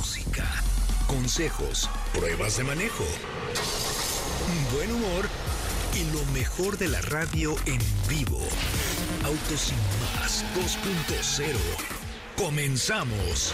música, 0.00 0.46
consejos, 1.06 1.90
pruebas 2.14 2.56
de 2.56 2.64
manejo, 2.64 3.04
buen 4.72 4.90
humor 4.92 5.28
y 5.94 6.10
lo 6.16 6.24
mejor 6.32 6.78
de 6.78 6.88
la 6.88 7.02
radio 7.02 7.54
en 7.66 7.78
vivo. 8.08 8.40
Autos 9.22 9.60
sin 9.60 9.76
más 10.16 10.42
2.0. 10.56 11.54
Comenzamos. 12.34 13.52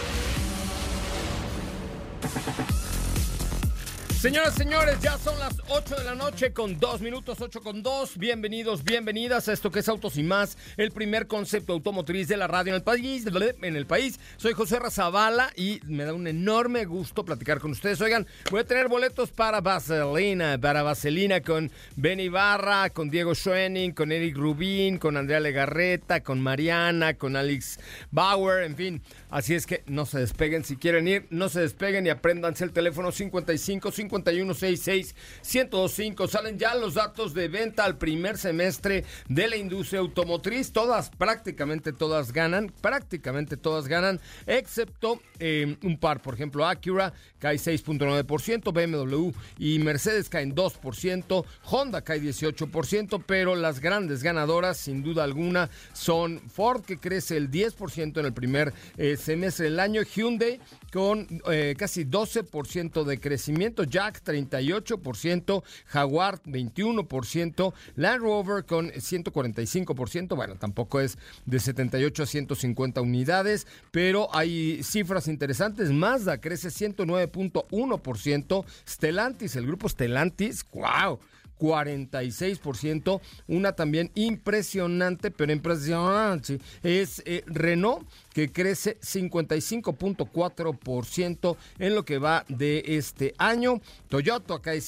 Señoras, 4.19 4.55
señores, 4.55 4.99
ya 4.99 5.15
son 5.19 5.37
las 5.37 5.61
8 5.67 5.95
de 5.95 6.03
la 6.03 6.15
noche 6.15 6.51
con 6.51 6.79
2 6.79 7.01
minutos, 7.01 7.39
8 7.39 7.61
con 7.61 7.83
2. 7.83 8.17
Bienvenidos, 8.17 8.83
bienvenidas 8.83 9.47
a 9.47 9.53
esto 9.53 9.69
que 9.69 9.79
es 9.79 9.89
Autos 9.89 10.17
y 10.17 10.23
Más, 10.23 10.57
el 10.75 10.91
primer 10.91 11.27
concepto 11.27 11.73
automotriz 11.73 12.27
de 12.27 12.35
la 12.35 12.47
radio 12.47 12.71
en 12.71 12.77
el 12.77 12.81
país. 12.81 13.25
En 13.61 13.75
el 13.75 13.85
país. 13.85 14.19
Soy 14.37 14.53
José 14.53 14.79
Razabala 14.79 15.51
y 15.55 15.81
me 15.85 16.03
da 16.03 16.15
un 16.15 16.25
enorme 16.25 16.85
gusto 16.85 17.25
platicar 17.25 17.59
con 17.59 17.71
ustedes. 17.71 18.01
Oigan, 18.01 18.25
voy 18.49 18.61
a 18.61 18.65
tener 18.65 18.87
boletos 18.87 19.29
para 19.29 19.61
Vaselina, 19.61 20.57
para 20.59 20.81
Vaselina 20.81 21.41
con 21.41 21.71
Benny 21.95 22.27
Barra, 22.27 22.89
con 22.89 23.11
Diego 23.11 23.35
Schoening, 23.35 23.91
con 23.91 24.11
Eric 24.11 24.35
Rubín, 24.35 24.97
con 24.97 25.15
Andrea 25.15 25.39
Legarreta, 25.39 26.23
con 26.23 26.41
Mariana, 26.41 27.13
con 27.13 27.35
Alex 27.35 27.79
Bauer, 28.09 28.63
en 28.63 28.75
fin. 28.75 29.01
Así 29.29 29.53
es 29.53 29.67
que 29.67 29.83
no 29.85 30.07
se 30.07 30.19
despeguen 30.19 30.63
si 30.63 30.75
quieren 30.75 31.07
ir, 31.07 31.27
no 31.29 31.49
se 31.49 31.59
despeguen 31.59 32.07
y 32.07 32.09
apréndanse 32.09 32.63
el 32.63 32.71
teléfono 32.71 33.11
55 33.11 33.91
5166 34.09 35.15
1025. 35.43 36.27
Salen 36.27 36.57
ya 36.57 36.75
los 36.75 36.95
datos 36.95 37.33
de 37.33 37.47
venta 37.47 37.85
al 37.85 37.97
primer 37.97 38.37
semestre 38.37 39.05
de 39.27 39.47
la 39.47 39.55
industria 39.55 39.99
automotriz. 39.99 40.71
Todas, 40.71 41.09
prácticamente 41.09 41.93
todas 41.93 42.31
ganan, 42.31 42.71
prácticamente 42.81 43.57
todas 43.57 43.87
ganan, 43.87 44.19
excepto 44.45 45.21
eh, 45.39 45.77
un 45.83 45.97
par. 45.97 46.21
Por 46.21 46.33
ejemplo, 46.33 46.65
Acura 46.65 47.13
cae 47.39 47.57
6.9%, 47.57 48.73
BMW 48.73 49.31
y 49.57 49.79
Mercedes 49.79 50.29
caen 50.29 50.55
2%, 50.55 51.45
Honda 51.63 52.01
cae 52.01 52.21
18%, 52.21 53.23
pero 53.25 53.55
las 53.55 53.79
grandes 53.79 54.23
ganadoras, 54.23 54.77
sin 54.77 55.03
duda 55.03 55.23
alguna, 55.23 55.69
son 55.93 56.41
Ford, 56.49 56.83
que 56.83 56.97
crece 56.97 57.37
el 57.37 57.51
10% 57.51 58.19
en 58.19 58.25
el 58.25 58.33
primer 58.33 58.73
eh, 58.97 59.17
semestre 59.17 59.65
del 59.65 59.79
año, 59.79 60.01
Hyundai 60.03 60.59
con 60.91 61.27
eh, 61.51 61.75
casi 61.77 62.05
12% 62.05 63.03
de 63.03 63.19
crecimiento, 63.19 63.83
Jack 63.97 64.23
38%, 64.23 65.63
Jaguar 65.87 66.39
21%, 66.43 67.73
Land 67.95 68.21
Rover 68.21 68.63
con 68.63 68.91
145%, 68.91 70.35
bueno, 70.35 70.55
tampoco 70.55 70.99
es 70.99 71.17
de 71.47 71.59
78 71.59 72.21
a 72.21 72.25
150 72.27 73.01
unidades, 73.01 73.65
pero 73.89 74.29
hay 74.35 74.83
cifras 74.83 75.27
interesantes, 75.27 75.89
Mazda 75.91 76.39
crece 76.39 76.67
109.1%, 76.67 78.65
Stellantis, 78.87 79.55
el 79.55 79.65
grupo 79.65 79.89
Stellantis, 79.89 80.63
wow, 80.73 81.17
46%. 81.59 83.19
Una 83.47 83.73
también 83.73 84.11
impresionante, 84.15 85.29
pero 85.31 85.51
impresionante, 85.51 86.59
es 86.83 87.21
eh, 87.25 87.43
Renault, 87.47 88.07
que 88.33 88.51
crece 88.51 88.99
55.4% 88.99 91.57
en 91.79 91.95
lo 91.95 92.05
que 92.05 92.19
va 92.19 92.45
de 92.47 92.83
este 92.85 93.33
año. 93.37 93.81
Toyota 94.09 94.59
cae, 94.61 94.81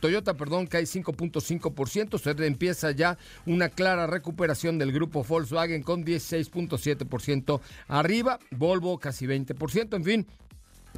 Toyota, 0.00 0.34
perdón, 0.34 0.66
cae 0.66 0.84
5.5%. 0.84 2.18
Se 2.18 2.30
empieza 2.46 2.90
ya 2.90 3.16
una 3.44 3.68
clara 3.68 4.06
recuperación 4.06 4.78
del 4.78 4.92
grupo 4.92 5.24
Volkswagen 5.24 5.82
con 5.82 6.04
16.7% 6.04 7.60
arriba. 7.88 8.38
Volvo 8.50 8.98
casi 8.98 9.26
20%. 9.26 9.96
En 9.96 10.04
fin, 10.04 10.26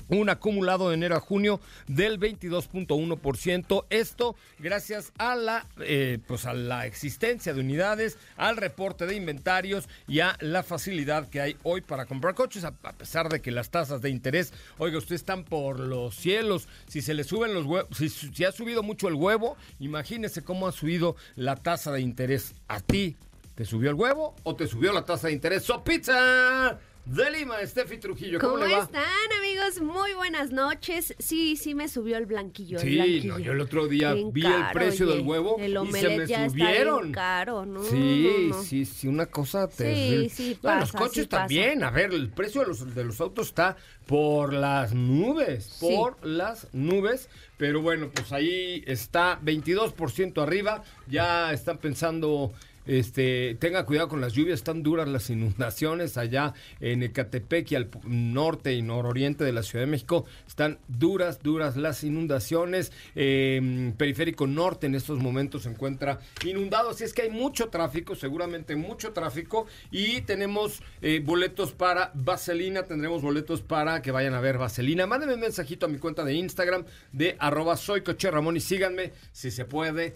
un 0.09 0.29
acumulado 0.29 0.89
de 0.89 0.95
enero 0.95 1.17
a 1.17 1.21
junio 1.21 1.61
del 1.87 2.19
22.1%. 2.19 3.85
Esto 3.91 4.37
gracias 4.59 5.13
a 5.19 5.35
la, 5.35 5.67
eh, 5.81 6.19
pues 6.27 6.47
a 6.47 6.55
la 6.55 6.87
existencia 6.87 7.55
de 7.55 7.61
unidades, 7.61 8.19
al 8.37 8.57
reporte 8.57 9.07
de 9.07 9.15
inventarios 9.15 9.89
y 10.07 10.21
a 10.21 10.37
la 10.41 10.63
facilidad 10.63 11.29
que 11.29 11.41
hay 11.41 11.57
hoy 11.63 11.81
para 11.81 12.07
comprar 12.07 12.35
coches, 12.35 12.65
a, 12.65 12.73
pesar 12.73 13.29
de 13.29 13.41
que 13.41 13.51
las 13.51 13.71
tasas 13.71 14.01
de 14.03 14.11
interés, 14.11 14.53
oiga, 14.79 14.99
ustedes 14.99 15.21
están 15.21 15.45
por 15.45 15.81
los 15.81 16.15
cielos. 16.15 16.69
Si 16.87 17.03
se 17.03 17.15
le 17.15 17.25
suben 17.25 17.55
los 17.55 17.65
huevos, 17.67 17.89
si, 17.97 18.45
ha 18.45 18.53
subido 18.53 18.83
mucho 18.83 19.09
el 19.09 19.15
huevo, 19.15 19.57
imagínese 19.79 20.43
cómo 20.43 20.67
ha 20.67 20.73
subido 20.73 21.17
la 21.37 21.57
tasa 21.57 21.93
de 21.93 22.01
interés 22.01 22.55
a 22.69 22.81
ti. 22.81 23.17
¿Te 23.55 23.65
subió 23.65 23.91
el 23.91 23.97
huevo 23.97 24.37
o 24.45 24.55
te 24.55 24.69
subió 24.69 24.93
la 24.93 25.05
tasa 25.05 25.27
de 25.27 25.33
interés? 25.33 25.65
¡So 25.65 25.83
pizza! 25.83 26.79
De 27.09 27.31
Lima, 27.31 27.55
Steffi 27.65 27.97
Trujillo. 27.97 28.39
¿Cómo, 28.39 28.59
le 28.59 28.75
va? 28.75 28.83
están, 28.83 29.03
amigos? 29.39 29.81
Muy 29.81 30.13
buenas 30.13 30.51
noches. 30.53 31.15
Sí, 31.19 31.57
sí 31.57 31.75
me 31.75 31.89
subió 31.89 32.19
el 32.19 32.27
blanquillo. 32.27 32.79
Sí, 32.79 33.23
yo 33.23 33.53
el 33.53 33.61
otro 33.61 33.89
día 33.89 34.13
vi 34.13 34.45
el 34.45 34.65
precio 34.75 35.07
del 35.07 35.23
huevo 35.23 35.57
y 35.59 35.93
se 35.93 36.19
me 36.19 36.27
subieron. 36.27 37.11
caro, 37.13 37.65
¿no? 37.65 37.83
Sí, 37.83 38.51
sí, 38.63 38.85
sí, 38.85 39.09
una 39.09 39.25
cosa 39.25 39.69
terrible. 39.69 40.29
Sí, 40.29 40.51
sí, 40.51 40.59
pasa, 40.61 40.81
Los 40.81 40.93
coches 40.93 41.29
también, 41.29 41.83
a 41.83 41.91
ver, 41.91 42.13
el 42.13 42.29
precio 42.29 42.61
de 42.61 42.67
los, 42.67 42.95
de 42.95 43.05
los 43.05 43.21
autos 43.23 43.49
está 43.49 43.77
por 44.07 44.53
las 44.53 44.93
nubes, 44.93 45.79
por 45.81 46.25
las 46.27 46.69
nubes. 46.75 47.31
Pero 47.57 47.81
bueno, 47.81 48.11
pues 48.15 48.33
ahí 48.33 48.85
está 48.87 49.41
22% 49.41 50.43
arriba. 50.43 50.85
Ya 51.07 51.53
están 51.55 51.79
pensando 51.79 52.53
este, 52.89 53.55
tenga 53.61 53.85
cuidado 53.85 54.09
con 54.09 54.23
las 54.23 54.33
lluvias, 54.33 54.59
están 54.59 54.83
duras 54.83 55.07
las 55.07 55.29
inundaciones 55.29 56.17
allá 56.17 56.55
en 56.81 57.03
Ecatepec 57.03 57.71
y 57.71 57.75
al 57.77 57.91
norte 58.05 58.73
y 58.73 58.81
nororiente 58.81 59.45
de 59.45 59.53
la 59.53 59.63
Ciudad 59.63 59.85
de 59.85 59.91
México. 59.91 60.25
Están 60.47 60.79
duras, 60.89 61.41
duras 61.43 61.77
las 61.77 62.03
inundaciones. 62.03 62.91
Em, 63.15 63.93
periférico 63.93 64.47
norte 64.47 64.87
en 64.87 64.95
estos 64.95 65.19
momentos 65.19 65.65
se 65.65 65.69
encuentra 65.69 66.19
inundado, 66.45 66.91
así 66.91 67.05
es 67.05 67.13
que 67.13 67.23
hay 67.23 67.31
mucho 67.31 67.69
tráfico, 67.69 68.15
seguramente 68.15 68.75
mucho 68.75 69.13
tráfico. 69.13 69.67
Y 69.91 70.23
tenemos 70.23 70.83
eh, 71.03 71.21
boletos 71.23 71.73
para 71.73 72.11
Vaselina, 72.15 72.85
tendremos 72.85 73.21
boletos 73.21 73.61
para 73.61 74.01
que 74.01 74.13
vayan 74.13 74.33
a 74.33 74.41
ver 74.41 74.57
Vaselina. 74.57 75.07
Mándenme 75.07 75.35
un 75.35 75.41
mensajito 75.41 75.85
a 75.85 75.89
mi 75.91 75.99
cuenta 75.99 76.25
de 76.25 76.33
Instagram 76.33 76.87
de 77.13 77.37
arroba 77.39 77.77
soy 77.77 78.01
Coche 78.01 78.31
Ramón 78.31 78.57
y 78.57 78.61
síganme 78.61 79.13
si 79.33 79.51
se 79.51 79.67
puede 79.67 80.15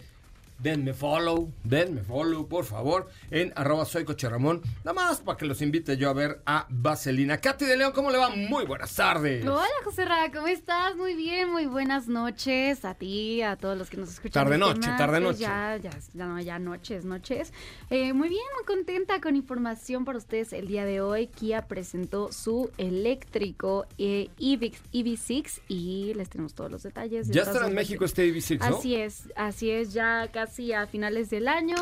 denme 0.62 0.92
follow, 0.92 1.52
denme 1.64 2.02
follow, 2.02 2.46
por 2.46 2.64
favor, 2.64 3.08
en 3.30 3.52
arroba 3.56 3.84
soy 3.84 4.04
Coche 4.04 4.28
Ramón. 4.28 4.62
Nada 4.84 4.92
más 4.92 5.20
para 5.20 5.36
que 5.36 5.44
los 5.44 5.60
invite 5.60 5.96
yo 5.96 6.08
a 6.08 6.12
ver 6.12 6.40
a 6.46 6.66
Vaselina. 6.70 7.38
Katy 7.38 7.64
de 7.64 7.76
León, 7.76 7.92
¿cómo 7.92 8.10
le 8.10 8.18
va? 8.18 8.30
Muy 8.30 8.64
buenas 8.64 8.94
tardes. 8.94 9.44
Hola, 9.44 9.66
José 9.84 10.04
Ra, 10.04 10.30
¿cómo 10.32 10.46
estás? 10.46 10.94
Muy 10.96 11.14
bien, 11.14 11.50
muy 11.50 11.66
buenas 11.66 12.06
noches 12.06 12.84
a 12.84 12.94
ti, 12.94 13.42
a 13.42 13.56
todos 13.56 13.76
los 13.76 13.90
que 13.90 13.96
nos 13.96 14.10
escuchan. 14.10 14.44
Tarde 14.44 14.56
noche, 14.56 14.88
tarde 14.96 15.20
noche. 15.20 15.40
Ya, 15.40 15.78
ya, 15.82 15.90
ya, 16.14 16.40
ya 16.40 16.58
noches, 16.60 17.04
noches. 17.04 17.52
Eh, 17.90 18.12
muy 18.12 18.28
bien, 18.28 18.44
muy 18.56 18.64
contenta 18.64 19.20
con 19.20 19.34
información 19.34 20.04
para 20.04 20.18
ustedes 20.18 20.52
el 20.52 20.68
día 20.68 20.84
de 20.84 21.00
hoy. 21.00 21.26
Kia 21.26 21.66
presentó 21.66 22.30
su 22.30 22.70
eléctrico 22.78 23.86
eh, 23.98 24.28
EV6 24.38 25.60
y 25.66 26.14
les 26.14 26.28
tenemos 26.30 26.54
todos 26.54 26.70
los 26.70 26.84
detalles. 26.84 27.28
Ya 27.28 27.42
estará 27.42 27.66
en 27.66 27.74
México 27.74 28.04
este 28.04 28.32
EV6, 28.32 28.60
¿no? 28.60 28.76
Así 28.76 28.94
es, 28.94 29.24
así 29.34 29.70
es, 29.70 29.92
ya 29.92 30.28
casi 30.32 30.51
así 30.52 30.72
a 30.74 30.86
finales 30.86 31.30
del 31.30 31.48
año. 31.48 31.76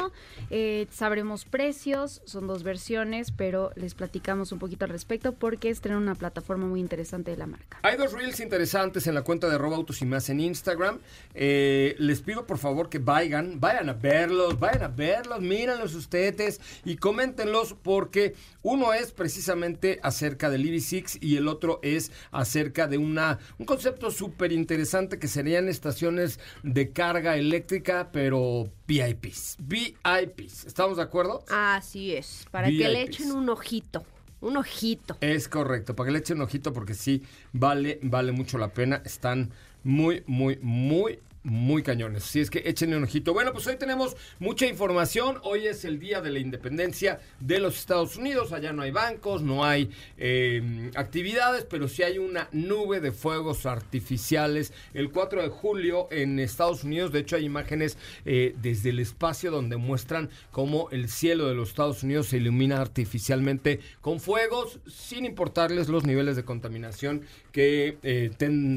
Eh, 0.51 0.87
sabremos 0.91 1.45
precios, 1.45 2.23
son 2.25 2.47
dos 2.47 2.63
versiones, 2.63 3.33
pero 3.33 3.73
les 3.75 3.95
platicamos 3.95 4.53
un 4.53 4.61
poquito 4.61 4.85
al 4.85 4.93
respecto 4.93 5.33
porque 5.33 5.71
es 5.71 5.81
tener 5.81 5.99
una 5.99 6.15
plataforma 6.15 6.67
muy 6.67 6.79
interesante 6.79 7.33
de 7.33 7.37
la 7.37 7.47
marca. 7.47 7.79
Hay 7.83 7.97
dos 7.97 8.13
reels 8.13 8.39
interesantes 8.39 9.09
en 9.09 9.15
la 9.15 9.23
cuenta 9.23 9.49
de 9.49 9.57
autos 9.57 10.03
y 10.03 10.07
más 10.07 10.29
en 10.31 10.41
Instagram. 10.41 11.01
Eh, 11.35 11.97
les 11.99 12.21
pido 12.23 12.47
por 12.47 12.59
favor 12.59 12.89
que 12.89 12.99
vayan, 12.99 13.59
vayan 13.59 13.89
a 13.89 13.93
verlos, 13.93 14.59
vayan 14.59 14.83
a 14.85 14.89
verlos, 14.89 15.41
mírenlos 15.41 15.95
ustedes 15.95 16.61
y 16.85 16.97
coméntenlos 16.97 17.75
porque 17.75 18.35
uno 18.63 18.93
es 18.93 19.13
precisamente 19.13 19.99
acerca 20.03 20.51
del 20.51 20.65
EV6 20.65 21.19
y 21.21 21.37
el 21.37 21.49
otro 21.49 21.81
es 21.83 22.13
acerca 22.31 22.87
de 22.87 22.99
una, 22.99 23.39
un 23.59 23.67
concepto 23.67 24.11
súper 24.11 24.53
interesante 24.53 25.19
que 25.19 25.29
serían 25.29 25.69
estaciones 25.69 26.39
de 26.63 26.91
carga 26.91 27.37
eléctrica, 27.37 28.11
pero 28.13 28.50
VIPs. 28.87 29.56
VIPs. 29.61 30.64
¿Estamos 30.67 30.97
de 30.97 31.02
acuerdo? 31.02 31.44
Así 31.50 32.14
es, 32.14 32.47
para 32.50 32.69
que 32.69 32.88
le 32.88 33.02
echen 33.02 33.32
un 33.32 33.49
ojito. 33.49 34.05
Un 34.41 34.56
ojito. 34.56 35.17
Es 35.20 35.49
correcto, 35.49 35.94
para 35.94 36.06
que 36.06 36.12
le 36.12 36.19
echen 36.20 36.38
un 36.38 36.44
ojito 36.44 36.73
porque 36.73 36.94
sí, 36.94 37.23
vale, 37.52 37.99
vale 38.02 38.32
mucho 38.32 38.56
la 38.56 38.73
pena. 38.73 39.02
Están 39.05 39.50
muy, 39.85 40.23
muy, 40.26 40.58
muy, 40.62 41.19
muy 41.43 41.83
cañones. 41.83 42.25
Así 42.25 42.41
es 42.41 42.51
que 42.51 42.63
échenle 42.67 42.97
un 42.97 43.05
ojito. 43.05 43.33
Bueno, 43.33 43.53
pues 43.53 43.67
hoy 43.67 43.77
tenemos 43.77 44.17
mucha 44.39 44.67
información. 44.67 45.39
Hoy 45.43 45.67
es 45.67 45.85
el 45.85 45.99
día 45.99 46.21
de 46.21 46.31
la 46.31 46.39
independencia 46.39 47.21
de 47.41 47.59
los 47.61 47.79
Estados 47.79 48.17
Unidos. 48.17 48.53
Allá 48.53 48.73
no 48.73 48.83
hay 48.83 48.91
bancos, 48.91 49.43
no 49.43 49.65
hay 49.65 49.91
eh, 50.19 50.91
actividades, 50.97 51.65
pero 51.65 51.89
sí 51.89 52.03
hay 52.03 52.19
una 52.19 52.49
nube 52.53 53.01
de 53.01 53.13
fuegos 53.13 53.67
artificiales. 53.67 54.73
El 54.93 55.11
4 55.11 55.43
de 55.43 55.49
julio 55.49 56.09
en 56.11 56.39
Estados 56.39 56.85
Unidos, 56.85 57.13
de 57.13 57.21
hecho 57.21 57.37
hay 57.37 57.45
imágenes 57.45 57.97
eh, 58.25 58.55
desde 58.61 58.91
el 58.91 58.99
espacio 58.99 59.51
donde 59.51 59.77
muestran 59.77 60.31
cómo 60.51 60.89
el 60.91 61.09
cielo 61.09 61.49
de 61.49 61.55
los 61.55 61.71
Estados 61.71 62.03
Unidos 62.03 62.29
se 62.29 62.37
ilumina 62.37 62.81
artificialmente 62.81 63.81
con 64.01 64.21
fuegos, 64.21 64.81
sin 64.87 65.25
importarles 65.25 65.89
los 65.89 66.05
niveles 66.05 66.37
de 66.37 66.45
contaminación 66.45 67.23
que, 67.52 67.99
eh, 68.02 68.31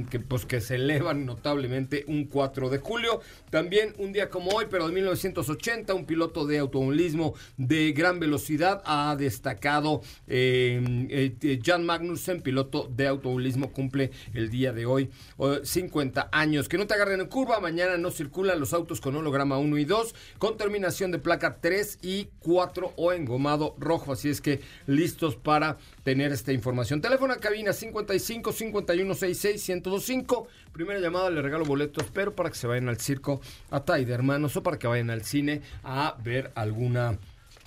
que, 0.09 0.19
pues, 0.19 0.45
que 0.45 0.61
se 0.61 0.75
elevan 0.75 1.25
notablemente 1.25 2.05
un 2.07 2.25
4 2.25 2.69
de 2.69 2.77
julio. 2.79 3.21
También 3.49 3.93
un 3.97 4.13
día 4.13 4.29
como 4.29 4.51
hoy, 4.51 4.65
pero 4.69 4.87
de 4.87 4.93
1980, 4.93 5.93
un 5.93 6.05
piloto 6.05 6.45
de 6.45 6.59
automovilismo 6.59 7.33
de 7.57 7.91
gran 7.93 8.19
velocidad 8.19 8.81
ha 8.85 9.15
destacado. 9.15 10.01
eh, 10.27 11.35
eh, 11.41 11.59
Jan 11.63 11.85
Magnussen, 11.85 12.41
piloto 12.41 12.89
de 12.93 13.07
automovilismo, 13.07 13.71
cumple 13.71 14.11
el 14.33 14.49
día 14.49 14.73
de 14.73 14.85
hoy 14.85 15.09
eh, 15.39 15.61
50 15.63 16.29
años. 16.31 16.67
Que 16.67 16.77
no 16.77 16.87
te 16.87 16.93
agarren 16.93 17.21
en 17.21 17.27
curva, 17.27 17.59
mañana 17.59 17.97
no 17.97 18.11
circulan 18.11 18.59
los 18.59 18.73
autos 18.73 19.01
con 19.01 19.15
holograma 19.15 19.57
1 19.57 19.77
y 19.77 19.85
2, 19.85 20.15
con 20.37 20.57
terminación 20.57 21.11
de 21.11 21.19
placa 21.19 21.57
3 21.61 21.99
y 22.01 22.29
4 22.39 22.93
o 22.95 23.11
engomado 23.13 23.75
rojo. 23.77 24.13
Así 24.13 24.29
es 24.29 24.41
que 24.41 24.61
listos 24.87 25.35
para 25.35 25.77
tener 26.03 26.31
esta 26.31 26.51
información. 26.51 27.01
Teléfono 27.01 27.33
a 27.33 27.37
cabina 27.37 27.73
55 27.73 28.51
51 28.67 29.13
66 29.13 29.69
1025. 29.69 30.47
Primera 30.71 30.99
llamada, 30.99 31.29
le 31.29 31.41
regalo 31.41 31.65
boletos, 31.65 32.05
pero 32.13 32.33
para 32.35 32.49
que 32.49 32.55
se 32.55 32.65
vayan 32.67 32.89
al 32.89 32.97
circo 32.99 33.41
a 33.69 33.81
Tai 33.83 34.03
de 34.05 34.13
Hermanos 34.13 34.55
o 34.57 34.63
para 34.63 34.79
que 34.79 34.87
vayan 34.87 35.09
al 35.09 35.23
cine 35.23 35.61
a 35.83 36.15
ver 36.23 36.51
alguna 36.55 37.17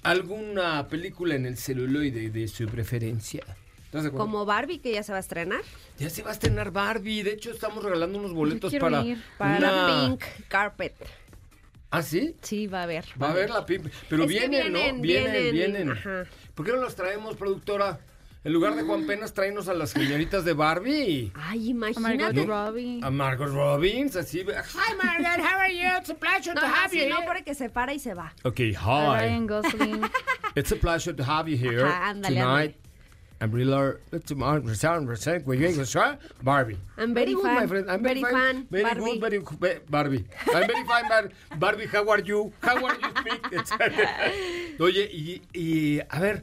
alguna 0.02 0.87
película 0.88 1.34
en 1.34 1.46
el 1.46 1.56
celuloide 1.56 2.31
de 2.31 2.48
su 2.48 2.66
preferencia. 2.66 3.44
Como 4.14 4.44
Barbie, 4.44 4.78
que 4.78 4.93
ya 4.93 5.02
se 5.02 5.12
va 5.12 5.19
a 5.19 5.20
estrenar. 5.20 5.62
Ya 5.98 6.10
se 6.10 6.22
va 6.22 6.31
a 6.31 6.32
estrenar 6.34 6.70
Barbie. 6.70 7.22
De 7.22 7.32
hecho, 7.32 7.50
estamos 7.50 7.82
regalando 7.82 8.19
unos 8.19 8.32
boletos 8.34 8.75
para, 8.75 9.02
ir. 9.02 9.22
Para 9.38 9.56
una- 9.58 10.08
Pink 10.08 10.22
Carpet. 10.49 10.94
¿Ah, 11.90 12.02
sí? 12.02 12.37
Sí, 12.42 12.66
va 12.66 12.81
a 12.81 12.82
haber. 12.82 13.04
Va 13.20 13.28
a 13.28 13.31
haber 13.31 13.49
la 13.49 13.64
pimp. 13.64 13.87
Pero 14.10 14.22
que 14.22 14.28
vienen, 14.28 14.72
¿no? 14.72 14.78
vienen, 14.78 15.00
Vienen, 15.02 15.32
vienen, 15.32 15.52
vienen. 15.52 15.90
ajá. 15.90 16.25
¿Por 16.54 16.66
qué 16.66 16.72
no 16.72 16.78
los 16.78 16.94
traemos, 16.94 17.37
productora? 17.37 17.99
En 18.44 18.52
lugar 18.52 18.76
de 18.76 18.82
Juan 18.84 19.06
Penas, 19.06 19.32
tráenos 19.34 19.66
a 19.66 19.74
las 19.74 19.90
señoritas 19.90 20.44
de 20.44 20.52
Barbie. 20.52 21.32
Ay, 21.34 21.74
Margot 21.74 21.98
imagínate. 21.98 22.46
Robbie. 22.46 23.00
A 23.02 23.10
Margot 23.10 23.48
Robbins, 23.48 24.14
así. 24.14 24.40
Hi, 24.42 24.94
Margot, 25.02 25.44
how 25.44 25.58
are 25.58 25.72
you? 25.74 25.88
It's 25.98 26.10
a 26.10 26.14
pleasure 26.14 26.54
No, 26.54 26.60
to 26.60 26.66
have 26.68 26.90
así 26.92 27.02
you 27.02 27.08
no, 27.08 27.24
porque 27.26 27.54
se 27.56 27.68
para 27.70 27.92
y 27.92 27.98
se 27.98 28.14
va. 28.14 28.32
Okay, 28.44 28.72
a 28.72 28.78
hi. 28.78 29.18
Ryan 29.26 29.46
Gosling. 29.48 30.04
It's 30.54 30.70
a 30.70 30.76
pleasure 30.76 31.12
to 31.12 31.24
have 31.24 31.48
you 31.48 31.56
here 31.56 31.84
Ajá, 31.84 32.10
ándale, 32.10 32.34
tonight. 32.38 32.74
I'm 33.40 33.50
really 33.52 33.96
it's 34.12 34.30
a 34.30 34.34
resound 34.34 35.06
resound 35.08 35.44
with 35.46 35.60
you. 35.60 36.16
Barbie. 36.42 36.78
I'm 36.96 37.12
very 37.12 37.34
good, 37.34 37.42
fan, 37.42 37.54
my 37.56 37.66
friend. 37.66 37.90
I'm 37.90 38.02
very 38.02 38.22
fan, 38.22 38.66
Very 38.70 38.84
Barbie. 38.84 39.00
good, 39.02 39.20
very 39.20 39.38
good, 39.40 39.60
Ba- 39.60 39.80
Barbie. 39.90 40.24
I'm 40.54 40.66
very 40.66 40.84
fine, 40.86 41.08
Bar- 41.08 41.30
Barbie. 41.58 41.86
How 41.86 42.08
are 42.08 42.20
you? 42.20 42.52
How 42.62 42.76
are 42.86 42.94
you 42.94 43.64
speak? 43.66 44.80
Oye, 44.80 45.10
y, 45.12 45.42
y 45.52 46.00
a 46.08 46.18
ver, 46.20 46.42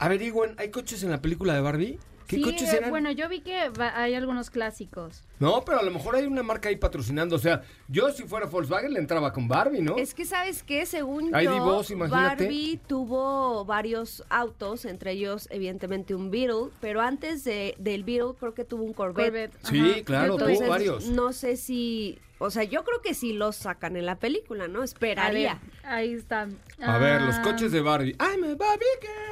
averigüen, 0.00 0.54
¿hay 0.58 0.70
coches 0.70 1.02
en 1.04 1.10
la 1.10 1.22
película 1.22 1.54
de 1.54 1.60
Barbie? 1.60 1.98
¿Qué 2.26 2.36
Sí, 2.36 2.42
coches 2.42 2.72
eh, 2.72 2.76
eran? 2.76 2.90
bueno, 2.90 3.10
yo 3.10 3.28
vi 3.28 3.40
que 3.40 3.70
va- 3.70 4.00
hay 4.00 4.14
algunos 4.14 4.50
clásicos. 4.50 5.24
No, 5.40 5.64
pero 5.64 5.80
a 5.80 5.82
lo 5.82 5.90
mejor 5.90 6.14
hay 6.14 6.26
una 6.26 6.44
marca 6.44 6.68
ahí 6.68 6.76
patrocinando. 6.76 7.34
O 7.34 7.40
sea, 7.40 7.62
yo 7.88 8.12
si 8.12 8.22
fuera 8.22 8.46
Volkswagen 8.46 8.92
le 8.92 9.00
entraba 9.00 9.32
con 9.32 9.48
Barbie, 9.48 9.80
¿no? 9.82 9.96
Es 9.96 10.14
que, 10.14 10.24
¿sabes 10.24 10.62
qué? 10.62 10.86
Según 10.86 11.34
Hay 11.34 11.46
yo, 11.46 11.82
imagínate. 11.90 12.44
Barbie 12.44 12.78
tuvo 12.86 13.64
varios 13.64 14.22
autos, 14.28 14.84
entre 14.84 15.10
ellos, 15.10 15.48
evidentemente, 15.50 16.14
un 16.14 16.30
Beetle, 16.30 16.70
pero 16.80 17.00
antes 17.00 17.42
de, 17.42 17.74
del 17.78 18.04
Beetle 18.04 18.34
creo 18.38 18.54
que 18.54 18.64
tuvo 18.64 18.84
un 18.84 18.92
Corvette. 18.92 19.24
Corvette. 19.26 19.66
Sí, 19.66 19.80
Ajá. 19.80 20.04
claro, 20.04 20.36
tuvo 20.36 20.68
varios. 20.68 21.06
no 21.08 21.32
sé 21.32 21.56
si... 21.56 22.16
O 22.42 22.50
sea, 22.50 22.62
yo 22.64 22.84
creo 22.84 23.02
que 23.02 23.12
sí 23.12 23.32
los 23.34 23.56
sacan 23.56 23.96
en 23.96 24.06
la 24.06 24.14
película, 24.20 24.66
¿no? 24.68 24.78
Ver, 24.78 24.84
Esperaría. 24.84 25.60
ahí 25.82 26.12
está. 26.14 26.48
A 26.80 26.96
ver, 26.98 27.20
los 27.22 27.34
Ah, 27.34 27.42
coches 27.42 27.70
de 27.72 27.80
Barbie. 27.82 28.12
I'm 28.20 28.44
a 28.44 28.54
Barbie 28.54 28.86
girl. 29.02 29.29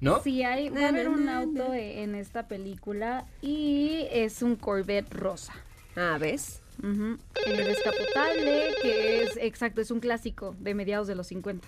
¿No? 0.00 0.22
Sí, 0.22 0.42
hay, 0.42 0.68
va 0.68 0.86
a 0.86 0.88
haber 0.88 1.08
un 1.08 1.28
auto 1.28 1.72
e- 1.74 2.02
en 2.02 2.14
esta 2.14 2.46
película 2.48 3.24
y 3.42 4.06
es 4.10 4.42
un 4.42 4.56
Corvette 4.56 5.12
rosa. 5.12 5.54
Ah, 5.96 6.18
¿ves? 6.20 6.60
Ujú. 6.78 7.16
En 7.46 7.52
el 7.58 7.64
descapotable, 7.66 8.74
que 8.82 9.22
es, 9.22 9.36
exacto, 9.40 9.80
es 9.80 9.90
un 9.90 10.00
clásico 10.00 10.54
de 10.60 10.74
mediados 10.74 11.06
de 11.08 11.14
los 11.14 11.26
50. 11.28 11.66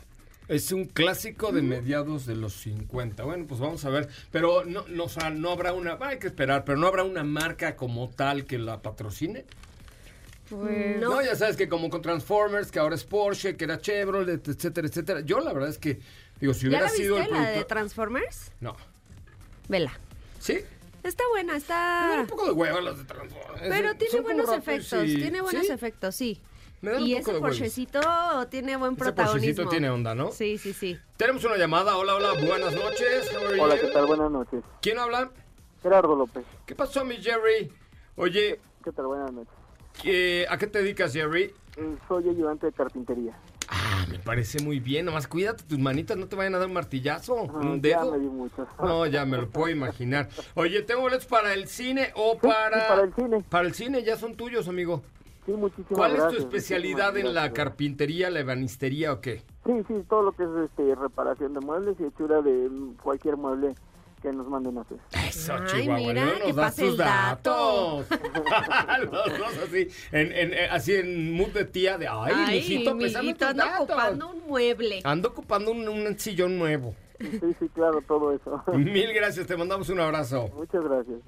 Es 0.49 0.73
un 0.73 0.85
clásico 0.87 1.53
de 1.53 1.63
mediados 1.63 2.25
de 2.27 2.35
los 2.37 2.55
50. 2.55 3.25
Bueno, 3.25 3.45
pues 3.47 3.61
vamos 3.61 3.85
a 3.85 3.91
ver. 3.91 4.09
Pero 4.31 4.65
no, 4.65 4.85
no, 4.89 5.05
o 5.05 5.09
sea, 5.09 5.29
no 5.31 5.51
habrá 5.51 5.73
una. 5.75 5.99
Hay 6.01 6.19
que 6.19 6.27
esperar, 6.27 6.65
pero 6.65 6.79
no 6.79 6.87
habrá 6.87 7.05
una 7.05 7.23
marca 7.25 7.77
como 7.77 8.09
tal 8.09 8.45
que 8.47 8.59
la 8.59 8.81
patrocine. 8.81 9.45
Pues, 10.49 10.99
No, 11.01 11.17
No. 11.17 11.23
ya 11.23 11.37
sabes 11.37 11.57
que 11.57 11.69
como 11.69 11.91
con 11.91 12.01
Transformers, 12.01 12.71
que 12.71 12.79
ahora 12.79 12.95
es 12.95 13.05
Porsche, 13.05 13.57
que 13.57 13.65
era 13.65 13.79
Chevrolet, 13.79 14.47
etcétera, 14.49 14.89
etcétera. 14.89 15.21
Yo 15.21 15.41
la 15.41 15.53
verdad 15.53 15.69
es 15.69 15.77
que, 15.79 16.01
digo, 16.41 16.55
si 16.55 16.63
¿Ya 16.63 16.69
hubiera 16.69 16.85
la 16.87 16.91
viste, 16.91 17.03
sido 17.03 17.17
el 17.19 17.31
la 17.31 17.39
de 17.41 17.45
productor. 17.45 17.65
Transformers? 17.67 18.53
No. 18.61 18.77
Vela. 19.69 19.93
¿Sí? 20.41 20.61
Está 21.03 21.25
buena, 21.31 21.55
Me 21.55 21.59
dan 21.61 21.61
está... 21.61 22.17
un 22.21 22.27
poco 22.27 22.47
de 22.47 22.53
hueva 22.53 22.81
las 22.81 22.99
de 22.99 23.05
Transformers. 23.05 23.61
Pero 23.69 23.95
tiene 23.97 24.21
buenos 24.21 24.53
efectos, 24.53 25.05
y- 25.07 25.17
tiene 25.17 25.41
buenos 25.41 25.67
¿Sí? 25.67 25.73
efectos, 25.73 26.15
sí. 26.15 26.41
Me 26.81 26.93
dan 26.93 27.03
un 27.03 27.09
Y 27.09 27.17
poco 27.17 27.31
ese. 27.33 27.41
Porschecito 27.41 28.47
tiene 28.51 28.77
buen 28.77 28.93
Ese 28.93 28.99
protagonismo. 29.05 29.33
Porschecito 29.41 29.69
tiene 29.69 29.91
onda, 29.91 30.15
¿no? 30.15 30.31
Sí, 30.31 30.59
sí, 30.59 30.73
sí. 30.73 30.99
Tenemos 31.17 31.43
una 31.45 31.57
llamada. 31.57 31.97
Hola, 31.97 32.15
hola, 32.15 32.35
buenas 32.47 32.73
noches. 32.75 33.31
Hola? 33.61 33.79
¿qué 33.81 33.89
tal? 33.89 34.07
Buenas 34.07 34.31
noches. 34.31 34.63
¿Quién 34.81 34.99
habla? 34.99 35.31
Gerardo 35.83 36.15
López. 36.15 36.45
¿Qué 36.67 36.75
pasó, 36.77 37.05
mi 37.05 37.17
Jerry? 37.17 37.73
Oye, 38.17 38.61
¿Qué 38.85 38.93
tal? 38.93 39.07
Buenas 39.07 39.33
noches. 39.33 39.53
¿qué- 40.03 40.47
¿a 40.49 40.57
qué 40.59 40.67
te 40.69 40.79
dedicas, 40.83 41.13
Jerry? 41.13 41.53
Eh, 41.77 41.97
Soy 42.07 42.29
ayudante 42.29 42.67
de 42.67 42.73
carpintería. 42.73 43.37
Ah, 43.71 44.07
me 44.11 44.19
parece 44.19 44.63
muy 44.63 44.81
bien. 44.81 45.05
Nomás 45.07 45.27
cuídate 45.29 45.65
tus 45.65 45.79
manitas, 45.79 46.17
no 46.17 46.27
te 46.27 46.37
vayan 46.37 46.55
a 46.55 46.59
dar 46.59 46.69
un 46.69 46.75
martillazo 46.75 47.37
Ah, 47.53 47.59
un 47.59 47.83
ya 47.83 48.01
dedo. 48.01 48.13
me 48.13 48.19
di 48.19 48.27
mucho. 48.27 48.67
No, 48.83 49.07
ya 49.07 49.25
me 49.27 49.37
lo 49.37 49.49
puedo 49.51 49.69
imaginar. 49.69 50.29
Oye, 50.55 50.83
¿tengo 50.83 51.03
boletos 51.03 51.27
para 51.27 51.53
el 51.55 51.69
cine 51.69 52.11
o 52.15 52.33
Sí, 52.33 52.39
para...? 52.47 52.81
sí, 52.81 52.87
para 52.89 53.03
el 53.03 53.15
cine. 53.15 53.45
Para 53.49 53.67
el 53.69 53.75
cine, 53.75 54.03
ya 54.03 54.17
son 54.17 54.35
tuyos, 54.37 54.69
amigo. 54.69 55.03
Sí, 55.45 55.53
muchísimas 55.53 55.89
¿Cuál 55.99 56.13
gracias. 56.13 56.33
es 56.33 56.39
tu 56.39 56.45
especialidad 56.45 57.17
en 57.17 57.33
la 57.35 57.53
carpintería, 57.53 58.31
la 58.31 58.41
ebanistería 58.41 59.13
o 59.13 59.21
qué? 59.21 59.43
Sí, 59.65 59.73
sí, 59.87 59.95
todo 60.09 60.23
lo 60.23 60.33
que 60.33 60.45
es 60.45 60.51
este, 60.65 60.95
reparación 60.95 61.55
de 61.55 61.61
muebles 61.61 61.97
y 62.01 62.05
hechura 62.05 62.41
de 62.43 62.71
cualquier 63.03 63.37
mueble 63.37 63.75
que 64.21 64.33
nos 64.33 64.47
manden 64.49 64.79
a 64.79 64.81
hacer. 64.83 64.99
Eso, 65.29 65.55
Ay, 65.55 65.61
Chihuahua, 65.83 65.97
mira, 66.09 66.33
que 66.41 66.47
nos 66.49 66.57
das 66.57 66.77
tus 66.77 66.97
datos. 66.97 68.07
Los 69.01 69.39
dos 69.39 69.59
así, 69.67 69.89
en, 70.13 70.33
en- 70.33 70.53
eh, 70.55 70.69
así 70.71 70.95
en 70.95 71.33
mood 71.33 71.49
de 71.51 71.65
tía 71.65 71.99
de, 71.99 72.09
ay, 72.09 72.35
mijito, 72.57 72.97
pésame 72.99 73.23
mijito, 73.29 73.39
tus 73.47 73.49
ando 73.49 73.65
datos. 73.65 73.81
ocupando 73.89 74.29
un 74.31 74.47
mueble. 74.49 75.01
Ando 75.05 75.29
ocupando 75.29 75.71
un, 75.73 75.89
un 75.89 76.19
sillón 76.19 76.59
nuevo. 76.59 76.95
Sí, 77.21 77.41
sí, 77.59 77.69
claro, 77.75 78.01
todo 78.07 78.33
eso. 78.33 78.63
Mil 78.75 79.13
gracias, 79.13 79.47
te 79.47 79.57
mandamos 79.57 79.89
un 79.89 79.99
abrazo. 80.01 80.51
Muchas 80.55 80.85
gracias. 80.85 81.19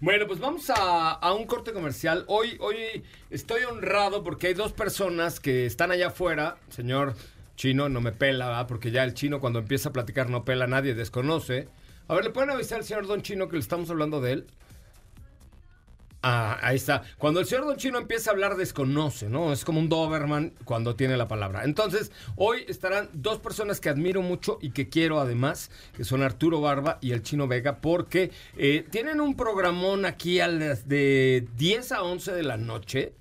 Bueno, 0.00 0.26
pues 0.26 0.40
vamos 0.40 0.70
a, 0.70 1.10
a 1.12 1.34
un 1.34 1.44
corte 1.46 1.72
comercial. 1.74 2.24
Hoy, 2.28 2.56
hoy 2.60 3.04
estoy 3.30 3.62
honrado 3.64 4.22
porque 4.24 4.46
hay 4.48 4.54
dos 4.54 4.72
personas 4.72 5.38
que 5.40 5.66
están 5.66 5.90
allá 5.90 6.06
afuera. 6.08 6.56
Señor 6.70 7.14
chino, 7.56 7.88
no 7.90 8.00
me 8.00 8.12
pela, 8.12 8.46
¿verdad? 8.48 8.66
porque 8.66 8.90
ya 8.90 9.02
el 9.04 9.12
chino 9.14 9.40
cuando 9.40 9.58
empieza 9.58 9.88
a 9.90 9.92
platicar 9.92 10.28
no 10.30 10.44
pela 10.44 10.64
a 10.64 10.68
nadie, 10.68 10.94
desconoce. 10.94 11.68
A 12.08 12.14
ver, 12.14 12.24
¿le 12.24 12.30
pueden 12.30 12.50
avisar 12.50 12.78
al 12.78 12.84
señor 12.84 13.06
Don 13.06 13.22
Chino 13.22 13.48
que 13.48 13.56
le 13.56 13.60
estamos 13.60 13.90
hablando 13.90 14.20
de 14.20 14.32
él? 14.32 14.46
Ah, 16.22 16.58
ahí 16.60 16.76
está. 16.76 17.02
Cuando 17.18 17.38
el 17.40 17.46
señor 17.46 17.66
Don 17.66 17.76
Chino 17.76 17.98
empieza 17.98 18.30
a 18.30 18.32
hablar, 18.32 18.56
desconoce, 18.56 19.28
¿no? 19.28 19.52
Es 19.52 19.64
como 19.64 19.78
un 19.78 19.88
Doberman 19.88 20.54
cuando 20.64 20.96
tiene 20.96 21.16
la 21.16 21.28
palabra. 21.28 21.64
Entonces, 21.64 22.10
hoy 22.34 22.64
estarán 22.68 23.08
dos 23.12 23.38
personas 23.38 23.80
que 23.80 23.88
admiro 23.88 24.22
mucho 24.22 24.58
y 24.60 24.70
que 24.70 24.88
quiero 24.88 25.20
además, 25.20 25.70
que 25.96 26.04
son 26.04 26.22
Arturo 26.22 26.60
Barba 26.60 26.98
y 27.00 27.12
el 27.12 27.22
Chino 27.22 27.46
Vega, 27.46 27.76
porque 27.80 28.32
eh, 28.56 28.84
tienen 28.90 29.20
un 29.20 29.36
programón 29.36 30.04
aquí 30.04 30.40
a 30.40 30.48
las 30.48 30.88
de 30.88 31.46
10 31.56 31.92
a 31.92 32.02
11 32.02 32.32
de 32.32 32.42
la 32.42 32.56
noche. 32.56 33.12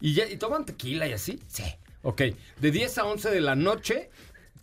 ¿Y, 0.00 0.14
ya, 0.14 0.28
¿Y 0.28 0.36
toman 0.36 0.64
tequila 0.64 1.06
y 1.06 1.12
así? 1.12 1.40
Sí. 1.46 1.64
Ok, 2.02 2.20
de 2.60 2.70
10 2.70 2.98
a 2.98 3.04
11 3.04 3.30
de 3.30 3.40
la 3.40 3.54
noche 3.54 4.10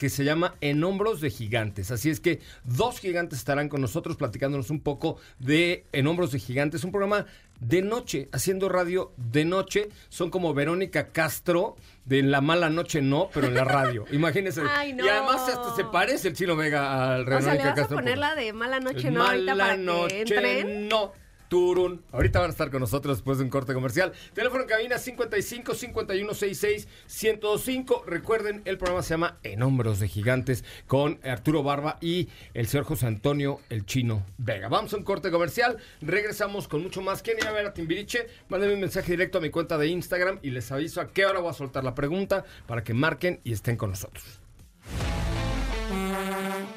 que 0.02 0.10
se 0.10 0.24
llama 0.24 0.56
En 0.62 0.84
Hombros 0.84 1.22
de 1.22 1.30
Gigantes. 1.30 1.92
Así 1.92 2.10
es 2.10 2.20
que 2.20 2.40
dos 2.64 3.00
gigantes 3.00 3.38
estarán 3.38 3.70
con 3.70 3.82
nosotros 3.82 4.18
platicándonos 4.18 4.72
un 4.72 4.80
poco 4.80 5.18
de 5.38 5.86
En 5.92 6.08
Hombros 6.08 6.32
de 6.32 6.40
Gigantes, 6.40 6.84
un 6.84 6.90
programa 6.92 7.28
de 7.60 7.84
noche, 7.84 8.28
haciendo 8.32 8.68
radio 8.68 9.12
de 9.18 9.46
noche. 9.46 9.90
Son 10.10 10.32
como 10.32 10.56
Verónica 10.56 11.10
Castro 11.10 11.76
de 12.06 12.18
En 12.18 12.32
la 12.32 12.42
mala 12.42 12.72
noche 12.72 13.00
no, 13.04 13.30
pero 13.32 13.46
en 13.46 13.54
la 13.54 13.64
radio. 13.64 14.06
Imagínense. 14.12 14.64
Ay, 14.68 14.94
no. 14.94 15.06
Y 15.06 15.08
además 15.08 15.48
hasta 15.48 15.76
se 15.76 15.84
parece 15.84 16.30
el 16.30 16.34
Chino 16.34 16.56
Vega 16.56 17.14
al 17.14 17.22
O 17.22 17.26
sea, 17.28 17.38
Verónica 17.38 17.54
le 17.54 17.64
vas 17.64 17.72
a 17.74 17.76
Castro. 17.76 17.98
poner 17.98 18.18
la 18.18 18.34
de 18.34 18.54
mala 18.54 18.80
noche, 18.80 19.12
no, 19.12 19.22
ahorita 19.24 19.54
Mala 19.54 19.64
para 19.64 19.76
que 19.78 19.84
noche, 19.84 20.22
entren. 20.22 20.88
no. 20.90 21.12
Turun. 21.52 22.02
Ahorita 22.14 22.40
van 22.40 22.48
a 22.48 22.52
estar 22.52 22.72
con 22.72 22.80
nosotros 22.80 23.18
después 23.18 23.38
de 23.38 23.44
un 23.44 23.50
corte 23.50 23.74
comercial. 23.74 24.14
Teléfono 24.34 24.62
en 24.62 24.70
cabina 24.70 24.98
55 24.98 25.74
51 25.74 26.34
66 26.34 26.88
1025. 27.08 28.06
Recuerden, 28.08 28.62
el 28.64 28.78
programa 28.78 29.04
se 29.04 29.16
llama 29.16 29.38
En 29.44 29.62
Hombros 29.62 30.00
de 30.00 30.08
Gigantes 30.08 30.64
con 30.88 31.20
Arturo 31.26 31.62
Barba 31.62 31.98
y 32.00 32.30
el 32.54 32.68
señor 32.68 32.86
José 32.86 33.08
Antonio 33.08 33.60
El 33.70 33.86
Chino 33.86 34.26
Vega. 34.38 34.70
Vamos 34.70 34.94
a 34.94 34.98
un 34.98 35.04
corte 35.04 35.30
comercial. 35.30 35.76
Regresamos 36.00 36.70
con 36.70 36.84
mucho 36.84 37.02
más. 37.02 37.22
¿Quieren 37.22 37.44
ir 37.44 37.50
a 37.50 37.52
ver 37.52 37.66
a 37.66 37.74
Timbiriche? 37.74 38.28
Mándenme 38.48 38.76
un 38.76 38.80
mensaje 38.80 39.12
directo 39.12 39.40
a 39.40 39.42
mi 39.42 39.50
cuenta 39.50 39.78
de 39.78 39.88
Instagram 39.88 40.40
y 40.42 40.52
les 40.52 40.72
aviso 40.72 41.02
a 41.02 41.10
qué 41.10 41.26
hora 41.26 41.42
voy 41.42 41.50
a 41.50 41.54
soltar 41.54 41.84
la 41.84 41.94
pregunta 41.94 42.46
para 42.66 42.82
que 42.86 42.94
marquen 42.94 43.42
y 43.44 43.52
estén 43.52 43.76
con 43.76 43.90
nosotros. 43.90 44.40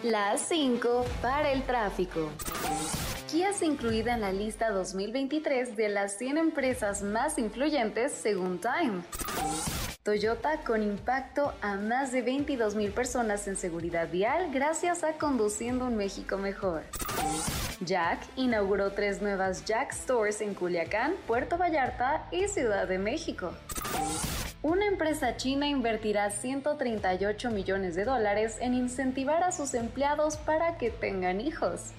Las 0.02 0.48
5 0.48 1.06
para 1.22 1.52
el 1.52 1.62
tráfico. 1.62 2.32
Es 3.42 3.62
incluida 3.62 4.14
en 4.14 4.20
la 4.20 4.32
lista 4.32 4.70
2023 4.70 5.76
de 5.76 5.88
las 5.88 6.16
100 6.18 6.38
empresas 6.38 7.02
más 7.02 7.36
influyentes 7.36 8.12
según 8.12 8.60
Time. 8.60 9.02
Toyota 10.04 10.60
con 10.64 10.82
impacto 10.82 11.52
a 11.60 11.74
más 11.74 12.12
de 12.12 12.22
22 12.22 12.76
mil 12.76 12.92
personas 12.92 13.48
en 13.48 13.56
seguridad 13.56 14.08
vial 14.08 14.50
gracias 14.52 15.02
a 15.02 15.14
Conduciendo 15.14 15.86
un 15.86 15.96
México 15.96 16.38
Mejor. 16.38 16.82
Jack 17.80 18.20
inauguró 18.36 18.92
tres 18.92 19.20
nuevas 19.20 19.64
Jack 19.64 19.92
Stores 19.92 20.40
en 20.40 20.54
Culiacán, 20.54 21.14
Puerto 21.26 21.58
Vallarta 21.58 22.28
y 22.30 22.46
Ciudad 22.48 22.86
de 22.86 22.98
México. 22.98 23.52
Una 24.64 24.87
empresa 24.87 25.37
china 25.37 25.68
invertirá 25.68 26.30
138 26.30 27.50
millones 27.50 27.94
de 27.97 28.06
dólares 28.06 28.56
en 28.62 28.73
incentivar 28.73 29.42
a 29.42 29.52
sus 29.52 29.75
empleados 29.75 30.38
para 30.38 30.78
que 30.78 30.88
tengan 30.88 31.42
hijos. 31.42 31.92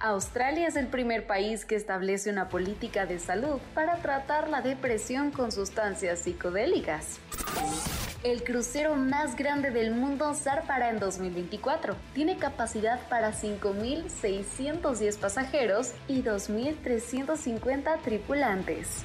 Australia 0.00 0.66
es 0.66 0.74
el 0.74 0.88
primer 0.88 1.28
país 1.28 1.64
que 1.64 1.76
establece 1.76 2.28
una 2.28 2.48
política 2.48 3.06
de 3.06 3.20
salud 3.20 3.60
para 3.72 3.98
tratar 3.98 4.48
la 4.48 4.62
depresión 4.62 5.30
con 5.30 5.52
sustancias 5.52 6.18
psicodélicas. 6.18 7.20
El 8.24 8.42
crucero 8.42 8.96
más 8.96 9.36
grande 9.36 9.70
del 9.70 9.92
mundo 9.92 10.34
zarpará 10.34 10.90
en 10.90 10.98
2024. 10.98 11.94
Tiene 12.14 12.36
capacidad 12.36 12.98
para 13.08 13.32
5.610 13.32 15.18
pasajeros 15.20 15.92
y 16.08 16.24
2.350 16.24 18.00
tripulantes. 18.02 19.04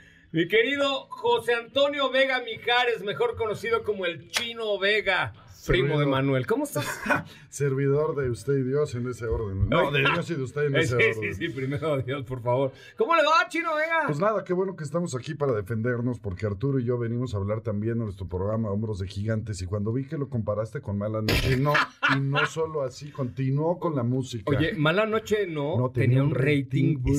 Mi 0.33 0.47
querido 0.47 1.07
José 1.09 1.53
Antonio 1.55 2.09
Vega 2.09 2.39
Mijares, 2.39 3.01
mejor 3.03 3.35
conocido 3.35 3.83
como 3.83 4.05
el 4.05 4.29
Chino 4.29 4.79
Vega, 4.79 5.33
primo 5.67 5.99
de. 5.99 6.05
Manuel. 6.05 6.45
¿Cómo 6.47 6.63
estás? 6.65 6.85
Servidor 7.49 8.15
de 8.15 8.29
usted 8.29 8.53
y 8.57 8.63
Dios 8.63 8.95
en 8.95 9.07
ese 9.09 9.25
orden. 9.27 9.69
No, 9.69 9.91
de 9.91 9.99
Dios 9.99 10.29
y 10.29 10.35
de 10.35 10.43
usted 10.43 10.63
en 10.65 10.75
ese 10.77 10.97
sí, 10.97 11.19
orden. 11.19 11.33
sí, 11.35 11.47
sí, 11.47 11.53
primero 11.53 12.01
Dios, 12.01 12.23
por 12.23 12.41
favor. 12.41 12.71
¿Cómo 12.97 13.15
le 13.15 13.23
va, 13.23 13.47
Chino 13.49 13.75
Vega? 13.75 14.03
Pues 14.07 14.19
nada, 14.19 14.43
qué 14.43 14.53
bueno 14.53 14.75
que 14.75 14.83
estamos 14.83 15.15
aquí 15.15 15.33
para 15.33 15.53
defendernos, 15.53 16.19
porque 16.19 16.45
Arturo 16.45 16.79
y 16.79 16.85
yo 16.85 16.97
venimos 16.97 17.33
a 17.33 17.37
hablar 17.37 17.61
también 17.61 17.99
de 17.99 18.05
nuestro 18.05 18.27
programa 18.27 18.69
Hombros 18.71 18.99
de 18.99 19.07
Gigantes, 19.07 19.61
y 19.61 19.65
cuando 19.65 19.91
vi 19.91 20.05
que 20.05 20.17
lo 20.17 20.29
comparaste 20.29 20.81
con 20.81 20.97
Mala 20.97 21.21
Noche, 21.21 21.57
no, 21.57 21.73
y 22.15 22.19
no 22.19 22.45
solo 22.45 22.83
así, 22.83 23.11
continuó 23.11 23.79
con 23.79 23.95
la 23.95 24.03
música. 24.03 24.43
Oye, 24.55 24.73
Mala 24.73 25.05
Noche 25.05 25.45
no, 25.47 25.77
no 25.77 25.91
tenía, 25.91 26.23
un 26.23 26.33
rating, 26.33 26.97
bruto. 27.01 27.17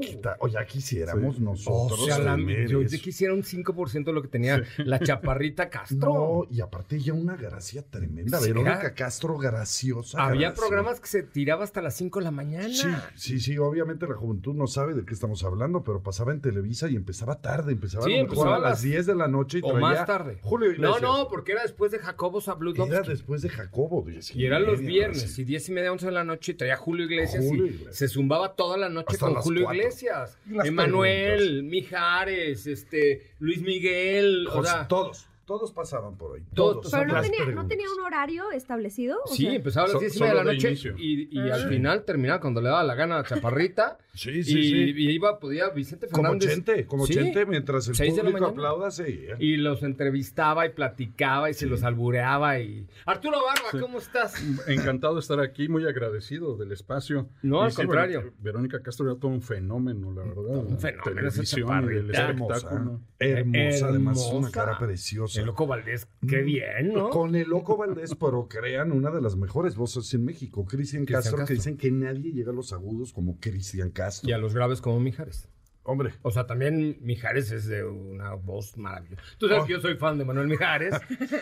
espectac- 0.00 0.36
Oye, 0.40 0.54
ya 0.54 0.66
quisiéramos 0.66 1.36
O 1.38 1.40
nosotros. 1.40 2.04
sea, 2.06 2.18
la- 2.18 2.36
yo 2.66 2.82
ya 2.82 2.98
quisiera 2.98 3.34
un 3.34 3.42
5% 3.42 4.04
de 4.04 4.12
lo 4.12 4.22
que 4.22 4.28
tenía 4.28 4.62
la 4.78 4.98
chaparrita 4.98 5.68
Castro. 5.68 5.98
No, 6.12 6.42
y 6.50 6.60
aparte 6.60 6.98
ya 6.98 7.12
una 7.12 7.36
gracia 7.36 7.83
tremenda. 7.90 8.40
Verónica 8.40 8.80
era- 8.80 8.94
Castro, 8.94 9.36
graciosa. 9.38 10.24
Había 10.24 10.54
programas 10.54 11.00
que 11.00 11.06
se 11.08 11.22
tiraba 11.22 11.64
hasta 11.64 11.80
las 11.82 11.94
5 11.96 12.18
de 12.20 12.24
la 12.24 12.30
mañana. 12.30 12.68
Sí, 12.68 12.88
sí, 13.14 13.40
sí, 13.40 13.58
obviamente 13.58 14.06
la 14.06 14.14
juventud 14.14 14.54
no 14.54 14.66
sabe 14.66 14.94
de 14.94 15.04
qué 15.04 15.14
estamos 15.14 15.44
hablando, 15.44 15.82
pero 15.84 16.02
pasaba 16.02 16.32
en 16.32 16.40
Televisa 16.40 16.88
y 16.88 16.96
empezaba 16.96 17.40
tarde, 17.40 17.72
empezaba, 17.72 18.04
Sí, 18.04 18.12
a 18.14 18.18
empezaba 18.20 18.56
a 18.56 18.58
las 18.58 18.70
las- 18.70 18.82
10 18.82 19.06
de 19.06 19.14
la 19.14 19.28
noche 19.28 19.58
y 19.58 19.62
O 19.62 19.68
traía 19.72 19.80
más 19.80 20.06
tarde. 20.06 20.38
Julio 20.42 20.68
No, 20.68 20.74
Iglesias. 20.74 21.02
no, 21.02 21.28
porque 21.28 21.52
era 21.52 21.62
después 21.62 21.92
de 21.92 21.98
Jacobos 21.98 22.48
a 22.48 22.54
Blue 22.54 22.74
Era 22.74 23.02
después 23.02 23.42
de 23.42 23.48
Jacobo. 23.48 24.02
diez 24.06 24.34
Y 24.34 24.46
eran 24.46 24.64
los 24.66 24.80
viernes, 24.80 25.24
así. 25.24 25.42
y 25.42 25.44
10 25.44 25.68
y 25.68 25.72
media, 25.72 25.92
11 25.92 26.06
de 26.06 26.12
la 26.12 26.24
noche, 26.24 26.52
y 26.52 26.54
traía 26.56 26.76
Julio 26.76 27.04
Iglesias 27.06 27.44
Julio 27.46 27.66
y 27.66 27.68
Iglesias. 27.70 27.96
se 27.96 28.08
zumbaba 28.08 28.54
toda 28.54 28.76
la 28.76 28.88
noche 28.88 29.06
Hasta 29.14 29.26
con 29.26 29.34
Julio 29.36 29.64
cuatro. 29.64 29.80
Iglesias. 29.80 30.38
Y 30.50 30.66
Emanuel, 30.68 31.62
Mijares, 31.64 32.66
este, 32.66 33.22
Luis 33.38 33.62
Miguel, 33.62 34.46
o 34.48 34.52
José, 34.52 34.70
sea, 34.70 34.88
todos, 34.88 35.28
todos 35.44 35.72
pasaban 35.72 36.16
por 36.16 36.36
ahí. 36.36 36.44
Todos. 36.54 36.76
Todos. 36.82 36.90
Pero 36.92 37.06
no 37.12 37.20
tenía, 37.20 37.46
no 37.54 37.66
tenía 37.66 37.86
un 37.96 38.00
horario 38.04 38.50
establecido. 38.52 39.18
O 39.24 39.28
sí, 39.34 39.44
sea, 39.44 39.54
empezaba 39.54 39.84
a 39.84 39.88
las 39.88 39.92
So- 39.94 40.00
10 40.00 40.16
y 40.16 40.20
media 40.20 40.32
de 40.32 40.38
la 40.44 40.50
de 40.50 40.56
noche 40.56 40.94
y, 40.98 41.38
y 41.38 41.50
Ah. 41.50 41.54
al 41.54 41.68
final 41.68 42.04
terminaba 42.04 42.40
cuando 42.40 42.60
le 42.60 42.68
daba 42.68 42.82
la 42.84 42.94
gana 42.94 43.18
a 43.18 43.24
Chaparrita. 43.24 43.98
Sí, 44.14 44.44
sí, 44.44 44.56
y, 44.60 44.62
sí. 44.92 44.94
y 44.96 45.10
iba, 45.10 45.40
podía 45.40 45.70
Vicente 45.70 46.06
Como 46.06 46.22
Fernández. 46.22 46.48
Chente, 46.48 46.86
como 46.86 47.04
Sí. 47.04 47.14
Chente, 47.14 47.46
mientras 47.46 47.88
el 47.88 47.96
Seis 47.96 48.16
la 48.16 48.22
público 48.22 48.46
aplauda, 48.46 48.92
sí. 48.92 49.26
Y 49.40 49.56
los 49.56 49.82
entrevistaba 49.82 50.66
y 50.66 50.68
platicaba 50.68 51.50
y 51.50 51.54
se 51.54 51.66
los 51.66 51.82
albureaba 51.82 52.60
y... 52.60 52.86
Arturo 53.06 53.38
Barba, 53.44 53.70
Sí. 53.72 53.78
¿cómo 53.80 53.98
estás? 53.98 54.34
Encantado 54.68 55.14
de 55.14 55.20
estar 55.20 55.40
aquí, 55.40 55.68
muy 55.68 55.84
agradecido 55.84 56.56
del 56.56 56.70
espacio. 56.70 57.28
No, 57.42 57.62
Y 57.62 57.66
al 57.66 57.74
contrario. 57.74 58.18
Verónica- 58.20 58.36
Verónica 58.40 58.82
Castro 58.84 59.10
era 59.10 59.18
todo 59.18 59.32
un 59.32 59.42
fenómeno, 59.42 60.12
la 60.12 60.22
verdad. 60.22 60.58
Un 60.64 60.78
fenómeno, 60.78 61.26
esa 61.28 61.42
Televisión 61.42 61.44
y 61.44 61.62
chaparrita. 61.66 61.92
del 62.02 62.14
Hermosa, 62.14 62.54
espectáculo. 62.56 63.00
hermosa, 63.18 63.86
además, 63.88 64.30
una 64.32 64.50
cara 64.52 64.78
preciosa. 64.78 65.33
El 65.40 65.46
Loco 65.46 65.66
Valdés, 65.66 66.06
qué 66.28 66.42
bien, 66.42 66.92
¿no? 66.92 67.10
Con 67.10 67.34
el 67.34 67.48
Loco 67.48 67.76
Valdés, 67.76 68.14
pero 68.14 68.48
crean 68.48 68.92
una 68.92 69.10
de 69.10 69.20
las 69.20 69.36
mejores 69.36 69.76
voces 69.76 70.12
en 70.14 70.24
México, 70.24 70.64
Cristian 70.64 71.04
Castro, 71.04 71.32
Castro. 71.38 71.46
que 71.46 71.54
dicen 71.54 71.76
que 71.76 71.90
nadie 71.90 72.32
llega 72.32 72.50
a 72.52 72.54
los 72.54 72.72
agudos 72.72 73.12
como 73.12 73.38
Cristian 73.40 73.90
Castro. 73.90 74.28
Y 74.28 74.32
a 74.32 74.38
los 74.38 74.54
graves 74.54 74.80
como 74.80 75.00
Mijares. 75.00 75.48
Hombre, 75.86 76.12
O 76.22 76.30
sea, 76.30 76.46
también 76.46 76.96
Mijares 77.02 77.50
es 77.50 77.66
de 77.66 77.84
una 77.84 78.32
voz 78.34 78.76
maravillosa. 78.78 79.22
Tú 79.36 79.48
sabes 79.48 79.64
Oh. 79.64 79.66
que 79.66 79.72
yo 79.74 79.80
soy 79.80 79.96
fan 79.96 80.16
de 80.16 80.24
Manuel 80.24 80.48
Mijares, 80.48 80.94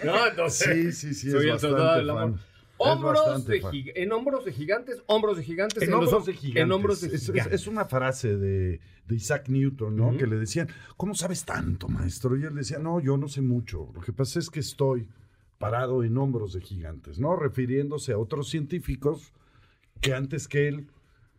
¿no? 0.04 0.26
Entonces, 0.30 0.98
sí, 0.98 1.08
sí, 1.08 1.14
sí, 1.14 1.30
soy 1.30 1.46
es 1.48 1.52
bastante 1.62 2.10
amor. 2.10 2.38
Hombros 2.84 3.44
de 3.46 3.92
en 3.94 4.12
hombros 4.12 4.44
de 4.44 4.52
gigantes, 4.52 5.02
hombros 5.06 5.36
de 5.36 5.42
gigantes. 5.44 5.82
En 5.82 5.90
los 5.90 6.00
hombros 6.12 6.22
hom- 6.22 6.26
de 6.26 6.32
gigantes. 6.34 6.62
En 6.62 6.72
hombros 6.72 7.00
de 7.00 7.06
Es- 7.08 7.14
es, 7.14 7.26
gigantes. 7.26 7.60
es 7.60 7.66
una 7.66 7.84
frase 7.84 8.36
de, 8.36 8.80
de 9.06 9.14
Isaac 9.14 9.48
Newton, 9.48 9.96
¿no? 9.96 10.16
Que 10.16 10.26
le 10.26 10.36
decían, 10.36 10.68
¿cómo 10.96 11.14
sabes 11.14 11.44
tanto, 11.44 11.88
maestro? 11.88 12.36
Y 12.36 12.44
él 12.44 12.54
decía, 12.54 12.78
no, 12.78 13.00
yo 13.00 13.16
no 13.16 13.28
sé 13.28 13.40
mucho. 13.42 13.90
Lo 13.94 14.00
que 14.00 14.12
pasa 14.12 14.38
es 14.38 14.50
que 14.50 14.60
estoy 14.60 15.08
parado 15.58 16.02
en 16.04 16.16
hombros 16.18 16.52
de 16.54 16.60
gigantes, 16.60 17.18
¿no? 17.18 17.36
Refiriéndose 17.36 18.12
a 18.12 18.18
otros 18.18 18.48
científicos 18.48 19.32
que 20.00 20.12
antes 20.14 20.48
que 20.48 20.66
él 20.68 20.88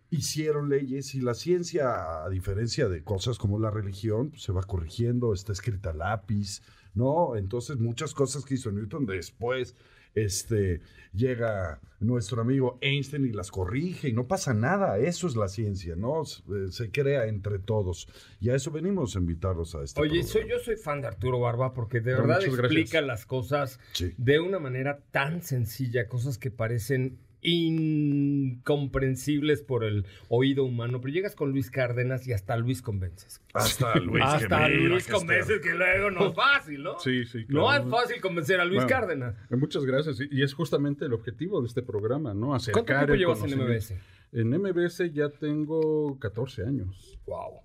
hicieron 0.10 0.70
leyes 0.70 1.16
y 1.16 1.22
la 1.22 1.34
ciencia, 1.34 2.24
a 2.24 2.30
diferencia 2.30 2.88
de 2.88 3.04
cosas 3.04 3.38
como 3.40 3.60
la 3.60 3.72
religión, 3.72 4.30
pues, 4.30 4.44
se 4.44 4.52
va 4.52 4.62
corrigiendo, 4.64 5.34
está 5.34 5.52
escrita 5.54 5.90
a 5.90 5.94
lápiz, 5.94 6.62
¿no? 6.94 7.36
Entonces 7.36 7.78
muchas 7.80 8.14
cosas 8.14 8.46
que 8.46 8.54
hizo 8.54 8.72
Newton 8.72 9.06
después 9.08 9.76
este, 10.15 10.82
llega 11.13 11.79
nuestro 12.00 12.41
amigo 12.41 12.77
Einstein 12.82 13.25
y 13.25 13.32
las 13.32 13.50
corrige 13.50 14.10
y 14.10 14.13
no 14.13 14.27
pasa 14.27 14.53
nada. 14.53 14.98
Eso 15.00 15.25
es 15.27 15.36
la 15.36 15.48
ciencia, 15.48 15.96
¿no? 15.96 16.25
Se, 16.25 16.41
eh, 16.41 16.72
se 16.72 16.91
crea 16.91 17.25
entre 17.27 17.60
todos. 17.60 18.08
Y 18.41 18.50
a 18.50 18.55
eso 18.55 18.72
venimos 18.72 19.15
a 19.15 19.20
invitarlos 19.20 19.74
a 19.75 19.84
este 19.84 20.01
Oye, 20.01 20.24
soy, 20.24 20.50
yo 20.50 20.60
soy 20.60 20.75
fan 20.75 21.01
de 21.01 21.08
Arturo 21.08 21.39
Barba 21.39 21.74
porque 21.74 22.01
de 22.01 22.12
No, 22.12 22.17
verdad 22.22 22.41
gracias. 22.41 22.60
explica 22.60 23.01
las 23.01 23.25
cosas 23.25 23.79
Sí. 23.93 24.13
de 24.17 24.39
una 24.39 24.60
manera 24.60 25.00
tan 25.12 25.41
sencilla, 25.41 26.08
cosas 26.08 26.38
que 26.38 26.51
parecen 26.51 27.17
incomprensibles 27.44 29.62
por 29.62 29.84
el 29.84 30.06
oído 30.30 30.64
humano, 30.66 31.00
pero 31.02 31.14
llegas 31.14 31.36
con 31.36 31.52
Luis 31.52 31.70
Cárdenas 31.70 32.28
y 32.28 32.34
hasta 32.34 32.56
Luis 32.58 32.82
convences. 32.82 33.42
Hasta 33.54 33.96
Luis. 34.00 34.24
que 34.24 34.30
hasta 34.44 34.68
mira 34.68 34.90
Luis 34.90 35.06
que 35.06 35.12
convences 35.14 35.60
que 35.62 35.74
luego 35.74 36.12
no 36.12 36.30
es 36.30 36.36
fácil, 36.54 36.84
¿no? 36.84 37.00
Sí, 37.00 37.26
sí, 37.26 37.46
No 37.50 37.74
es 37.74 37.84
fácil 37.90 38.22
convencer 38.22 38.60
a 38.60 38.66
Luis 38.66 38.84
Bueno, 38.84 38.90
Cárdenas. 38.90 39.36
Eh, 39.50 39.56
Muchas 39.56 39.86
gracias. 39.86 40.20
Y- 40.30 40.44
es 40.44 40.54
justamente 40.54 41.06
el 41.06 41.14
objetivo 41.14 41.62
de 41.62 41.68
este 41.68 41.82
programa, 41.82 42.34
¿no? 42.34 42.48
¿Cuánto 42.50 42.84
tiempo 42.86 43.14
el 43.14 43.20
llevas 43.20 43.42
en. 43.44 43.58
MBS? 43.60 43.96
En 44.34 44.50
MBS 44.50 45.12
ya 45.14 45.30
tengo 45.30 46.18
14 46.20 46.64
años. 46.64 47.18
Wow. 47.26 47.62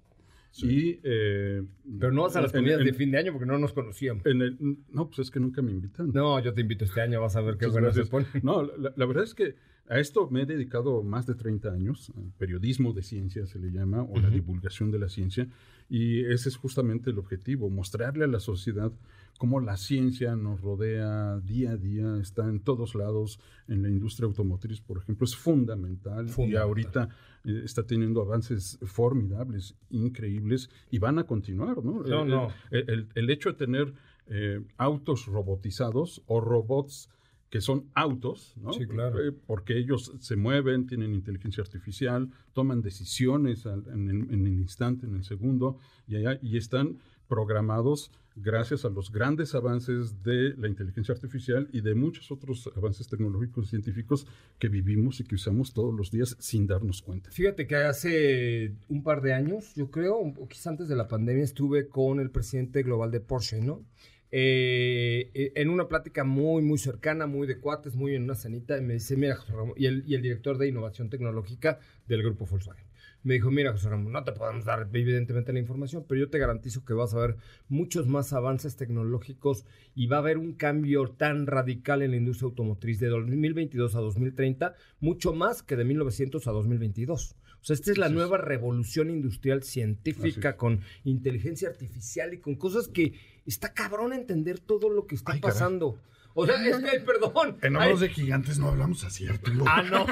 Y, 0.67 1.01
eh, 1.03 1.63
Pero 2.01 2.13
no 2.13 2.23
vas 2.23 2.37
a 2.37 2.41
las 2.41 2.53
en- 2.55 2.61
comidas 2.61 2.81
en- 2.81 2.87
de 2.87 2.93
fin 2.93 3.11
de 3.11 3.19
año 3.19 3.33
porque 3.33 3.47
no 3.47 3.59
nos 3.59 3.73
conocíamos. 3.73 4.25
en 4.27 4.43
el- 4.43 4.57
no, 4.91 5.07
pues 5.09 5.21
es 5.21 5.31
que 5.31 5.41
nunca 5.41 5.63
me 5.63 5.71
invitan. 5.71 6.11
No, 6.13 6.39
yo 6.43 6.53
te 6.55 6.61
invito 6.63 6.85
este 6.85 7.01
año, 7.01 7.21
vas 7.21 7.37
a 7.37 7.41
ver 7.41 7.57
qué 7.59 7.67
bueno 7.67 7.93
se 7.93 8.05
pone. 8.07 8.27
No, 8.43 8.63
la, 8.63 8.93
la 8.97 9.07
verdad 9.07 9.25
es 9.25 9.35
que 9.35 9.55
a 9.89 9.99
esto 9.99 10.29
me 10.31 10.43
he 10.43 10.47
dedicado 10.47 11.03
más 11.03 11.27
de 11.27 11.35
30 11.35 11.71
años, 11.73 12.13
al 12.17 12.31
periodismo 12.39 12.93
de 12.93 13.03
ciencia 13.03 13.47
se 13.47 13.59
le 13.59 13.71
llama, 13.71 14.03
o 14.03 14.19
la 14.21 14.31
divulgación 14.31 14.91
de 14.91 14.99
la 14.99 15.09
ciencia, 15.09 15.49
y 15.89 16.25
ese 16.27 16.49
es 16.51 16.57
justamente 16.57 17.11
el 17.11 17.19
objetivo, 17.19 17.71
mostrarle 17.71 18.25
a 18.25 18.29
la 18.29 18.41
sociedad 18.41 18.93
cómo 19.39 19.61
la 19.61 19.77
ciencia 19.77 20.35
nos 20.37 20.61
rodea 20.61 21.39
día 21.41 21.71
a 21.73 21.77
día, 21.77 22.17
está 22.21 22.49
en 22.49 22.61
todos 22.61 22.95
lados, 22.95 23.39
en 23.69 23.83
la 23.83 23.89
industria 23.89 24.27
automotriz, 24.27 24.81
por 24.81 24.99
ejemplo, 24.99 25.25
es 25.25 25.37
fundamental, 25.37 26.29
y 26.51 26.57
ahorita 26.57 27.09
eh, 27.45 27.63
está 27.65 27.85
teniendo 27.85 28.21
avances 28.21 28.79
formidables, 28.83 29.77
increíbles, 29.91 30.71
y 30.91 30.99
van 30.99 31.19
a 31.19 31.25
continuar, 31.25 31.83
¿no? 31.85 32.03
No, 32.03 32.23
El- 32.23 32.29
no. 32.29 32.49
el, 32.71 32.91
el- 32.91 33.09
el 33.15 33.31
hecho 33.31 33.51
de 33.51 33.55
tener 33.57 33.95
eh, 34.31 34.61
autos 34.77 35.25
robotizados 35.27 36.23
o 36.27 36.41
robots 36.41 37.09
que 37.51 37.61
son 37.61 37.87
autos, 37.95 38.55
¿no? 38.57 38.73
Sí, 38.75 38.87
claro. 38.87 39.27
Eh, 39.27 39.33
porque 39.47 39.79
ellos 39.79 40.13
se 40.21 40.37
mueven, 40.37 40.87
tienen 40.87 41.15
inteligencia 41.15 41.63
artificial, 41.63 42.31
toman 42.53 42.83
decisiones 42.83 43.65
en, 43.67 44.09
el, 44.11 44.31
en 44.35 44.47
el 44.47 44.53
instante, 44.61 45.07
en 45.07 45.15
el 45.17 45.25
segundo, 45.25 45.79
y, 46.07 46.17
allá- 46.17 46.39
y 46.43 46.57
están 46.59 46.99
programados 47.27 48.11
gracias 48.37 48.85
a 48.85 48.89
los 48.91 49.11
grandes 49.11 49.55
avances 49.55 50.23
de 50.23 50.55
la 50.57 50.69
inteligencia 50.69 51.13
artificial 51.15 51.69
y 51.73 51.81
de 51.81 51.95
muchos 51.95 52.31
otros 52.31 52.71
avances 52.77 53.09
tecnológicos 53.09 53.67
y 53.67 53.69
científicos 53.71 54.27
que 54.59 54.69
vivimos 54.69 55.21
y 55.21 55.25
que 55.25 55.35
usamos 55.35 55.73
todos 55.73 55.93
los 55.95 56.11
días 56.11 56.37
sin 56.39 56.67
darnos 56.67 57.03
cuenta. 57.03 57.31
Fíjate 57.31 57.67
que 57.67 57.77
hace 57.77 58.75
un 58.89 59.03
par 59.03 59.23
de 59.23 59.33
años, 59.35 59.75
yo 59.75 59.91
creo, 59.91 60.19
un 60.19 60.35
poquito 60.35 60.69
antes 60.69 60.89
de 60.89 60.97
la 60.97 61.09
pandemia, 61.09 61.45
estuve 61.45 61.89
con 61.89 62.21
el 62.21 62.31
presidente 62.31 62.83
global 62.83 63.11
de 63.11 63.21
Porsche, 63.21 63.61
¿no? 63.61 63.83
Eh, 64.31 65.31
eh, 65.33 65.53
en 65.55 65.71
una 65.71 65.89
plática 65.89 66.23
muy, 66.25 66.63
muy 66.63 66.79
cercana, 66.79 67.27
muy 67.27 67.47
de 67.47 67.59
cuates, 67.59 67.95
muy 67.95 68.15
en 68.15 68.25
una 68.25 68.35
cenita, 68.35 68.77
y 68.77 68.83
me 68.83 68.95
dice, 68.95 69.17
mira, 69.17 69.37
José 69.37 69.53
Ramón, 69.53 69.75
y 69.77 69.87
el, 69.87 70.05
y 70.07 70.15
el 70.15 70.23
director 70.23 70.59
de 70.59 70.69
innovación 70.69 71.09
tecnológica 71.09 71.79
del 72.07 72.23
grupo 72.23 72.47
Volkswagen. 72.47 72.87
Me 73.25 73.35
dijo, 73.35 73.51
mira, 73.51 73.73
José 73.73 73.89
Ramón, 73.89 74.13
no 74.13 74.23
te 74.23 74.33
podemos 74.33 74.65
dar 74.65 74.89
evidentemente 74.93 75.53
la 75.53 75.59
información, 75.59 76.05
pero 76.09 76.21
yo 76.21 76.31
te 76.31 76.39
garantizo 76.39 76.85
que 76.85 76.93
vas 76.95 77.15
a 77.15 77.19
ver 77.19 77.37
muchos 77.69 78.07
más 78.07 78.33
avances 78.33 78.77
tecnológicos 78.77 79.65
y 79.95 80.07
va 80.07 80.17
a 80.17 80.21
haber 80.21 80.39
un 80.39 80.53
cambio 80.53 81.09
tan 81.11 81.47
radical 81.47 82.03
en 82.03 82.13
la 82.13 82.17
industria 82.17 82.47
automotriz 82.47 83.01
de 83.01 83.09
2022 83.09 83.97
a 83.97 84.01
2030, 84.01 84.75
mucho 85.01 85.33
más 85.33 85.63
que 85.63 85.77
de 85.77 85.85
1900 85.85 86.47
a 86.47 86.53
2022. 86.53 87.35
O 87.61 87.65
sea, 87.65 87.75
esta 87.75 87.91
es 87.93 87.99
la 87.99 88.09
nueva 88.09 88.39
revolución 88.39 89.11
industrial 89.11 89.63
científica 89.63 90.57
con 90.57 90.81
inteligencia 91.05 91.69
artificial 91.69 92.33
y 92.35 92.39
con 92.39 92.55
cosas 92.55 92.89
que 92.89 93.15
está 93.47 93.73
cabrón 93.75 94.13
entender 94.13 94.59
todo 94.61 94.91
lo 94.91 95.07
que 95.07 95.15
está 95.17 95.33
Ay, 95.33 95.41
caray. 95.41 95.53
pasando. 95.55 95.99
O 96.35 96.47
sea, 96.47 96.55
es 96.65 96.77
que, 96.79 97.01
perdón. 97.01 97.57
En 97.63 97.75
Hombros 97.75 97.99
de 97.99 98.11
Gigantes 98.11 98.61
no 98.61 98.69
hablamos 98.69 99.03
así, 99.03 99.27
Arturo. 99.27 99.65
Ah, 99.67 99.83
no. 99.83 100.07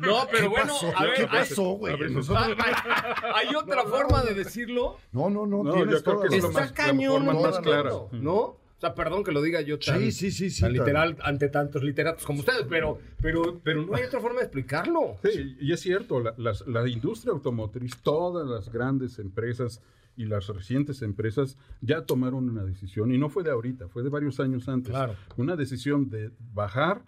No, 0.00 0.28
pero 0.30 0.42
¿Qué 0.42 0.48
bueno, 0.48 0.66
pasó? 0.72 0.96
a 0.96 1.02
ver, 1.02 1.14
¿Qué 1.16 1.26
pasó, 1.26 1.62
güey? 1.72 1.92
a 1.92 1.96
ver, 1.96 2.10
Nosotros- 2.12 2.56
hay, 2.64 3.48
hay 3.48 3.54
otra 3.56 3.82
forma 3.84 4.22
de 4.22 4.34
decirlo. 4.34 4.98
No, 5.10 5.28
no, 5.28 5.44
no, 5.44 5.64
No, 5.64 5.72
tienes 5.72 5.94
yo 5.96 6.02
creo 6.04 6.20
que 6.30 6.36
es 6.36 6.44
más- 6.44 6.54
la 6.54 6.72
cañón, 6.72 7.24
forma 7.26 7.40
más 7.40 7.58
clara. 7.58 7.90
¿no? 8.12 8.58
O 8.76 8.80
sea, 8.80 8.94
perdón 8.94 9.24
que 9.24 9.32
lo 9.32 9.40
diga 9.40 9.62
yo 9.62 9.78
tan, 9.78 9.98
Sí, 10.00 10.12
sí, 10.12 10.30
sí, 10.30 10.50
sí. 10.50 10.60
tan 10.60 10.74
tan- 10.74 10.78
literal 10.78 11.16
ante 11.22 11.48
tantos 11.48 11.82
literatos 11.82 12.26
como 12.26 12.40
ustedes, 12.40 12.66
pero, 12.68 12.98
pero, 13.22 13.58
pero 13.64 13.82
no 13.86 13.94
hay 13.94 14.04
otra 14.04 14.20
forma 14.20 14.40
de 14.40 14.44
explicarlo. 14.44 15.16
Sí, 15.24 15.56
y 15.60 15.72
es 15.72 15.80
cierto, 15.80 16.22
la, 16.36 16.88
industria 16.88 17.32
automotriz, 17.32 17.96
todas 18.02 18.46
las 18.46 18.70
grandes 18.70 19.18
empresas 19.18 19.80
y 20.14 20.26
las 20.26 20.46
recientes 20.48 21.00
empresas 21.02 21.56
ya 21.80 22.04
tomaron 22.04 22.50
una 22.50 22.64
decisión, 22.64 23.12
y 23.12 23.18
no 23.18 23.30
fue 23.30 23.44
de 23.44 23.50
ahorita, 23.50 23.88
fue 23.88 24.02
de 24.02 24.10
varios 24.10 24.40
años 24.40 24.68
antes. 24.68 24.90
Claro. 24.90 25.14
Una 25.36 25.56
decisión 25.56 26.10
de 26.10 26.30
bajar 26.52 27.02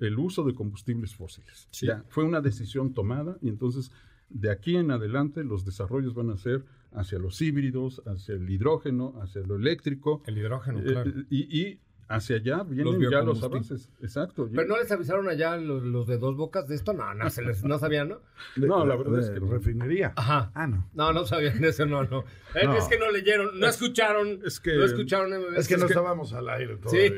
el 0.00 0.18
uso 0.18 0.42
de 0.44 0.54
combustibles 0.54 1.14
fósiles. 1.14 1.68
Sí. 1.70 1.86
Ya, 1.86 2.02
fue 2.08 2.24
una 2.24 2.40
decisión 2.40 2.94
tomada, 2.94 3.36
y 3.42 3.48
entonces 3.48 3.90
de 4.30 4.50
aquí 4.50 4.76
en 4.76 4.90
adelante 4.90 5.44
los 5.44 5.64
desarrollos 5.66 6.14
van 6.14 6.30
a 6.30 6.36
ser 6.38 6.64
hacia 6.94 7.18
los 7.18 7.40
híbridos, 7.42 8.02
hacia 8.06 8.34
el 8.34 8.48
hidrógeno, 8.48 9.14
hacia 9.22 9.42
lo 9.42 9.56
eléctrico. 9.56 10.22
El 10.26 10.38
hidrógeno, 10.38 10.80
eh, 10.80 10.84
claro. 10.84 11.10
y, 11.30 11.60
y 11.60 11.80
hacia 12.06 12.36
allá 12.36 12.62
vienen 12.64 13.00
Los 13.00 13.10
ya 13.10 13.22
los 13.22 13.42
avances. 13.42 13.88
Exacto. 14.02 14.48
Pero 14.54 14.68
no 14.68 14.76
les 14.76 14.92
avisaron 14.92 15.26
allá 15.28 15.56
los, 15.56 15.82
los 15.82 16.06
de 16.06 16.18
dos 16.18 16.36
bocas 16.36 16.68
de 16.68 16.74
esto, 16.74 16.92
no, 16.92 17.14
no, 17.14 17.30
se 17.30 17.42
les, 17.42 17.64
no 17.64 17.78
sabían, 17.78 18.10
¿no? 18.10 18.20
de- 18.56 18.68
No, 18.68 18.84
la 18.84 18.96
de- 18.96 19.02
verdad 19.02 19.20
es 19.20 19.30
que 19.30 19.40
no. 19.40 19.50
refinería. 19.50 20.12
Ajá. 20.16 20.52
Ah, 20.54 20.66
no. 20.66 20.88
No, 20.92 21.12
no 21.14 21.24
sabían 21.24 21.64
eso, 21.64 21.86
no, 21.86 22.04
no. 22.04 22.20
Eh, 22.54 22.64
No. 22.66 22.76
Es 22.76 22.84
que 22.88 22.98
no 22.98 23.10
leyeron, 23.10 23.58
no 23.58 23.66
escucharon. 23.66 24.40
es 24.44 24.60
que- 24.60 24.76
no 24.76 24.84
escucharon 24.84 25.30
MBS. 25.32 25.58
Es 25.60 25.68
que 25.68 25.76
no 25.78 25.86
estábamos 25.86 26.32
al 26.34 26.48
aire 26.50 26.74
Sí, 26.76 26.80
todavía. 26.82 27.08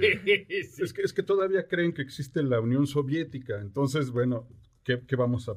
sí. 0.70 0.82
Es 0.82 0.92
que, 0.92 1.02
es 1.02 1.12
que 1.12 1.22
todavía 1.24 1.66
creen 1.66 1.92
que 1.92 2.02
existe 2.02 2.42
la 2.44 2.60
Unión 2.60 2.86
Soviética. 2.86 3.60
Entonces, 3.60 4.10
bueno, 4.12 4.46
¿qué, 4.84 5.02
qué 5.06 5.16
vamos 5.16 5.48
a, 5.48 5.56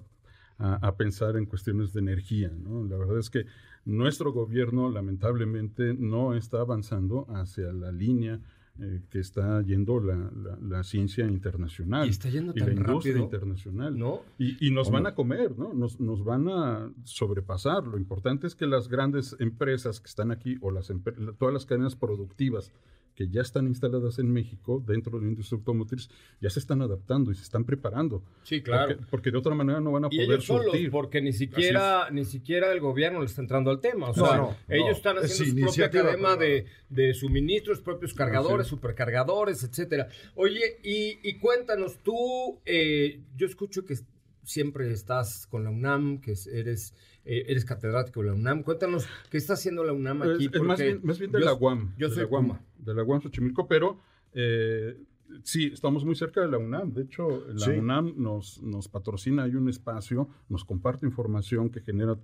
a- 0.58 0.88
a 0.88 0.98
pensar 0.98 1.38
en 1.38 1.46
cuestiones 1.46 1.94
de 1.94 2.00
energía? 2.00 2.52
¿no? 2.52 2.84
La 2.84 2.98
verdad 2.98 3.20
es 3.20 3.30
que 3.30 3.46
nuestro 3.86 4.32
gobierno, 4.34 4.90
lamentablemente, 4.90 5.94
no 5.94 6.34
está 6.34 6.60
avanzando 6.62 7.26
hacia 7.30 7.72
la 7.74 7.92
línea 7.92 8.40
eh, 8.82 9.02
que 9.10 9.20
está 9.20 9.62
yendo 9.62 10.00
la, 10.00 10.16
la- 10.16 10.58
la 10.62 10.84
ciencia 10.84 11.26
internacional. 11.28 12.08
Y 12.08 12.12
está 12.12 12.30
yendo 12.30 12.54
y 12.56 12.60
la 12.60 12.66
tan 12.68 12.78
industria 12.78 13.14
rápido, 13.16 13.26
internacional. 13.26 13.98
¿no? 14.00 14.22
Y, 14.38 14.66
y 14.66 14.72
nos 14.72 14.88
¿Cómo? 14.88 15.00
van 15.00 15.08
a 15.08 15.16
comer, 15.16 15.58
¿no? 15.58 15.74
Nos, 15.74 16.00
nos 16.00 16.24
van 16.24 16.48
a 16.48 16.90
sobrepasar. 17.04 17.86
Lo 17.86 17.98
importante 17.98 18.48
es 18.48 18.56
que 18.56 18.68
las 18.68 18.88
grandes 18.88 19.36
empresas 19.40 20.00
que 20.00 20.08
están 20.08 20.32
aquí, 20.32 20.58
o 20.62 20.72
las 20.72 20.92
todas 21.38 21.54
las 21.54 21.66
cadenas 21.66 21.96
productivas 21.98 22.72
que 23.20 23.28
ya 23.28 23.42
están 23.42 23.68
instaladas 23.68 24.18
en 24.20 24.32
México, 24.32 24.82
dentro 24.88 25.20
de 25.20 25.26
la 25.26 25.32
industria 25.32 25.58
automotriz, 25.58 26.10
ya 26.40 26.50
se 26.50 26.60
están 26.60 26.82
adaptando 26.82 27.32
y 27.32 27.36
se 27.36 27.44
están 27.44 27.66
preparando. 27.66 28.24
Sí, 28.44 28.62
claro. 28.62 28.96
Porque, 28.96 29.08
porque 29.12 29.32
de 29.32 29.38
otra 29.40 29.54
manera 29.56 29.82
no 29.82 29.92
van 29.92 30.06
a 30.06 30.10
poder 30.10 30.24
ellos 30.24 30.46
solos, 30.46 30.74
porque 30.90 31.22
ni 31.22 31.34
siquiera, 31.34 32.10
ni 32.12 32.24
siquiera 32.24 32.72
el 32.72 32.80
gobierno 32.80 33.20
le 33.20 33.26
está 33.26 33.42
entrando 33.42 33.72
al 33.72 33.82
tema. 33.82 34.12
O 34.12 34.16
No, 34.16 34.26
sea, 34.26 34.38
no, 34.38 34.56
ellos 34.70 34.86
no. 34.86 34.92
están 34.94 35.18
Es 35.18 35.34
haciendo 35.34 35.68
su 35.68 35.76
propia 35.82 35.90
cadena 35.90 36.38
de, 36.38 36.66
de 36.88 37.14
suministros, 37.14 37.82
propios 37.82 38.14
cargadores, 38.14 38.68
es. 38.68 38.70
supercargadores, 38.70 39.66
etcétera. 39.66 40.08
Oye, 40.36 40.80
y, 40.82 41.20
y 41.22 41.34
cuéntanos, 41.40 42.00
tú, 42.02 42.62
eh, 42.66 43.20
yo 43.36 43.48
escucho 43.48 43.84
que 43.84 43.96
siempre 44.44 44.90
estás 44.94 45.46
con 45.48 45.66
la 45.66 45.72
UNAM, 45.72 46.22
que 46.22 46.32
es- 46.32 46.48
eres, 46.48 46.94
eh, 47.32 47.46
eres 47.48 47.64
catedrático 47.66 48.22
de 48.22 48.28
la 48.30 48.34
UNAM. 48.34 48.64
Cuéntanos, 48.64 49.08
¿qué 49.30 49.38
está 49.38 49.54
haciendo 49.54 49.84
la 49.84 49.94
UNAM 49.94 50.22
aquí? 50.24 50.46
Es, 50.48 50.54
es 50.54 50.62
más, 50.62 50.80
bien, 50.80 51.00
más 51.04 51.20
bien 51.20 51.32
de 51.32 51.40
yo- 51.40 51.46
la 51.46 51.54
UAM. 51.54 51.94
Yo 51.98 52.10
de 52.10 52.16
soy 52.16 52.24
la 52.24 52.30
UAM, 52.30 52.48
Puma. 52.48 52.62
De 52.78 52.94
la 52.96 53.04
UAM 53.04 53.22
Xochimilco, 53.22 53.68
pero 53.68 54.00
eh, 54.34 54.98
sí, 55.44 55.72
estamos 55.74 56.04
muy 56.06 56.16
cerca 56.16 56.42
de 56.42 56.48
la 56.48 56.58
UNAM. 56.58 56.94
De 56.94 57.04
hecho, 57.04 57.46
la 57.54 57.66
Sí. 57.66 57.72
UNAM 57.72 58.14
nos, 58.18 58.62
nos 58.64 58.88
patrocina, 58.88 59.44
hay 59.44 59.56
un 59.56 59.70
espacio, 59.70 60.28
nos 60.50 60.66
comparte 60.66 61.06
información 61.06 61.70
que 61.70 61.82
genera 61.82 62.18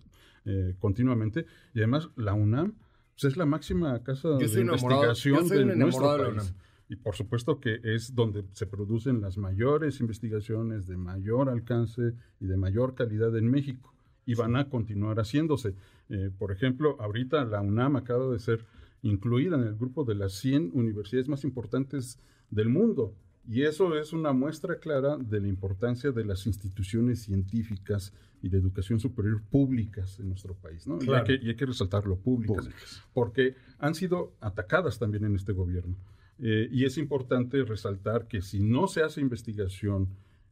eh, 0.45 0.75
continuamente. 0.79 1.45
Y 1.73 1.79
además, 1.79 2.09
la 2.15 2.33
UNAM 2.33 2.73
pues, 3.13 3.31
es 3.31 3.37
la 3.37 3.45
máxima 3.45 4.01
casa 4.03 4.29
Yo 4.39 4.47
de 4.47 4.61
investigación 4.61 5.35
yo 5.41 5.47
soy 5.47 5.57
un 5.63 5.67
de 5.69 5.75
nuestro 5.75 6.11
de 6.11 6.17
la 6.17 6.23
país. 6.25 6.33
UNAM. 6.43 6.55
Y 6.87 6.97
por 6.97 7.15
supuesto 7.15 7.59
que 7.59 7.79
es 7.83 8.13
donde 8.13 8.43
se 8.53 8.67
producen 8.67 9.19
las 9.19 9.37
mayores 9.39 9.99
investigaciones 10.01 10.85
de 10.85 10.97
mayor 10.97 11.49
alcance 11.49 12.13
y 12.39 12.45
de 12.45 12.57
mayor 12.57 12.93
calidad 12.93 13.35
en 13.37 13.49
México. 13.49 13.94
Y 14.25 14.33
van 14.35 14.55
a 14.55 14.69
continuar 14.69 15.17
haciéndose. 15.17 15.75
Eh, 16.09 16.31
por 16.38 16.51
ejemplo, 16.51 16.97
ahorita 16.99 17.45
la 17.45 17.61
UNAM 17.61 17.95
acaba 17.95 18.31
de 18.31 18.39
ser 18.39 18.65
incluida 19.03 19.55
en 19.55 19.63
el 19.63 19.75
grupo 19.75 20.03
de 20.03 20.15
las 20.15 20.33
100 20.33 20.71
universidades 20.73 21.27
más 21.27 21.43
importantes 21.43 22.19
del 22.49 22.69
mundo. 22.69 23.13
Y 23.47 23.61
eso 23.61 23.95
es 23.95 24.11
una 24.13 24.33
muestra 24.33 24.79
clara 24.79 25.17
de 25.17 25.39
la 25.39 25.47
importancia 25.47 26.11
de 26.11 26.25
las 26.25 26.47
instituciones 26.47 27.19
científicas 27.21 28.11
y 28.41 28.49
de 28.49 28.57
educación 28.57 28.99
superior 28.99 29.41
públicas 29.43 30.19
en 30.19 30.29
nuestro 30.29 30.55
país. 30.55 30.88
¿no? 30.88 30.95
Y 30.97 31.01
hay 31.01 31.05
Claro. 31.05 31.25
que- 31.25 31.39
y 31.43 31.49
hay 31.49 31.55
que 31.55 31.65
resaltarlo, 31.67 32.17
públicas 32.17 32.57
Públicas. 32.65 33.03
porque 33.13 33.55
han 33.77 33.93
sido 33.93 34.33
atacadas 34.41 34.97
también 34.97 35.25
en 35.25 35.35
este 35.35 35.53
gobierno. 35.53 35.95
Eh, 36.39 36.67
y 36.71 36.85
es 36.85 36.97
importante 36.97 37.63
resaltar 37.63 38.27
que 38.27 38.41
si 38.41 38.59
no 38.59 38.88
se 38.88 39.03
hace 39.03 39.21
investigación 39.21 40.09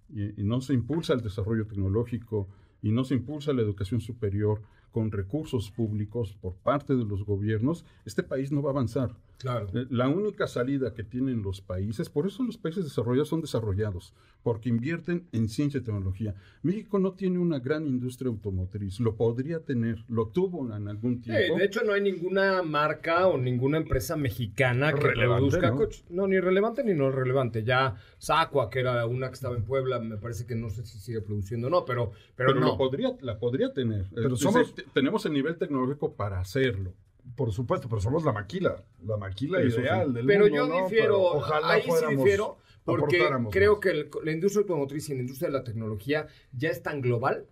y, 0.10 0.40
y 0.40 0.44
no 0.44 0.62
se 0.62 0.74
impulsa 0.74 1.14
el 1.14 1.22
desarrollo 1.22 1.66
tecnológico 1.66 2.48
y 2.84 2.92
no 2.92 3.04
se 3.06 3.16
impulsa 3.16 3.54
la 3.54 3.64
educación 3.64 4.02
superior 4.02 4.62
con 4.92 5.12
recursos 5.12 5.72
públicos 5.72 6.38
por 6.40 6.54
parte 6.54 6.96
de 6.96 7.06
los 7.06 7.26
gobiernos, 7.26 7.86
este 8.06 8.22
país 8.22 8.52
no 8.52 8.62
va 8.62 8.70
a 8.70 8.74
avanzar. 8.74 9.16
Claro. 9.44 9.68
Eh, 9.74 9.86
La 9.90 10.08
única 10.08 10.48
salida 10.48 10.94
que 10.94 11.04
tienen 11.04 11.42
los 11.44 11.60
países, 11.60 12.10
por 12.10 12.26
eso 12.26 12.44
los 12.44 12.58
países 12.58 12.86
desarrollados 12.86 13.28
son 13.28 13.42
desarrollados, 13.42 14.14
porque 14.42 14.70
invierten 14.70 15.28
en 15.34 15.50
ciencia 15.50 15.80
y 15.80 15.84
tecnología. 15.84 16.34
México 16.62 16.98
no 16.98 17.12
tiene 17.12 17.40
una 17.40 17.60
gran 17.60 17.86
industria 17.86 18.30
automotriz, 18.30 19.02
lo 19.02 19.16
podría 19.18 19.60
tener, 19.60 20.06
lo 20.08 20.30
tuvo 20.30 20.74
en 20.74 20.88
algún 20.88 21.16
Sí, 21.18 21.24
tiempo. 21.24 21.58
de 21.58 21.66
hecho, 21.66 21.84
no 21.84 21.92
hay 21.92 22.02
ninguna 22.02 22.64
marca 22.64 23.28
o 23.28 23.38
ninguna 23.38 23.78
empresa 23.78 24.16
mexicana 24.16 24.94
que 24.94 25.02
produzca 25.02 25.72
¿no? 25.72 25.76
coches. 25.78 26.06
No, 26.10 26.26
ni 26.26 26.40
relevante 26.40 26.82
ni 26.86 26.94
no 26.94 27.12
relevante. 27.12 27.64
Ya 27.66 27.96
Sacua, 28.18 28.70
que 28.70 28.80
era 28.80 29.06
una 29.06 29.28
que 29.28 29.34
estaba 29.34 29.58
en 29.58 29.64
Puebla, 29.66 30.00
me 30.00 30.16
parece 30.18 30.46
que 30.46 30.56
no 30.56 30.70
sé 30.70 30.86
si 30.86 30.98
sigue 31.00 31.20
produciendo 31.22 31.68
o 31.68 31.70
no, 31.70 31.84
pero, 31.84 32.12
pero, 32.38 32.50
pero 32.52 32.60
no. 32.62 32.68
lo 32.68 32.78
podría, 32.78 33.14
la 33.22 33.38
podría 33.40 33.74
tener. 33.74 34.06
Pero 34.16 34.38
somos- 34.38 34.74
tenemos 34.94 35.26
el 35.26 35.34
nivel 35.34 35.58
tecnológico 35.58 36.14
para 36.14 36.40
hacerlo. 36.40 36.94
Por 37.36 37.52
supuesto, 37.52 37.88
pero 37.90 38.00
somos 38.02 38.24
la 38.24 38.32
maquila, 38.32 38.84
la 39.06 39.18
maquila 39.18 39.60
Eso 39.62 39.82
ideal 39.82 40.08
sí. 40.10 40.14
del 40.14 40.26
Pero 40.28 40.42
mundo, 40.46 40.56
yo 40.58 40.68
¿no? 40.68 40.84
difiero, 40.84 41.06
Pero 41.06 41.22
ojalá 41.24 41.70
ahí 41.72 41.82
sí 41.84 42.16
difiero, 42.16 42.58
porque 42.86 43.18
creo 43.52 43.72
más. 43.74 43.80
que 43.82 43.90
el- 43.90 44.10
la 44.24 44.32
industria 44.32 44.62
automotriz 44.62 45.10
y 45.10 45.14
la 45.16 45.22
industria 45.22 45.48
de 45.50 45.54
la 45.54 45.64
tecnología 45.64 46.28
ya 46.52 46.70
es 46.70 46.84
tan 46.84 47.02
global 47.02 47.48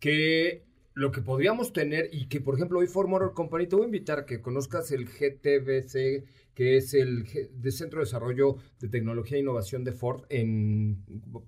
que 0.00 0.64
lo 0.94 1.10
que 1.12 1.20
podríamos 1.20 1.72
tener 1.74 2.08
y 2.12 2.26
que, 2.28 2.40
por 2.40 2.54
ejemplo, 2.54 2.78
hoy 2.78 2.86
Ford 2.86 3.08
Motor 3.08 3.34
Company, 3.34 3.66
te 3.66 3.76
voy 3.76 3.82
a 3.84 3.86
invitar 3.86 4.20
a 4.20 4.24
que 4.26 4.40
conozcas 4.40 4.90
el 4.92 5.06
GTBC, 5.06 6.24
que 6.54 6.76
es 6.78 6.94
el 6.94 7.26
G- 7.26 7.50
de 7.50 7.70
Centro 7.70 7.98
de 7.98 8.06
Desarrollo 8.06 8.56
de 8.80 8.88
Tecnología 8.88 9.36
e 9.36 9.40
Innovación 9.40 9.84
de 9.84 9.92
Ford 9.92 10.24
en, 10.30 10.96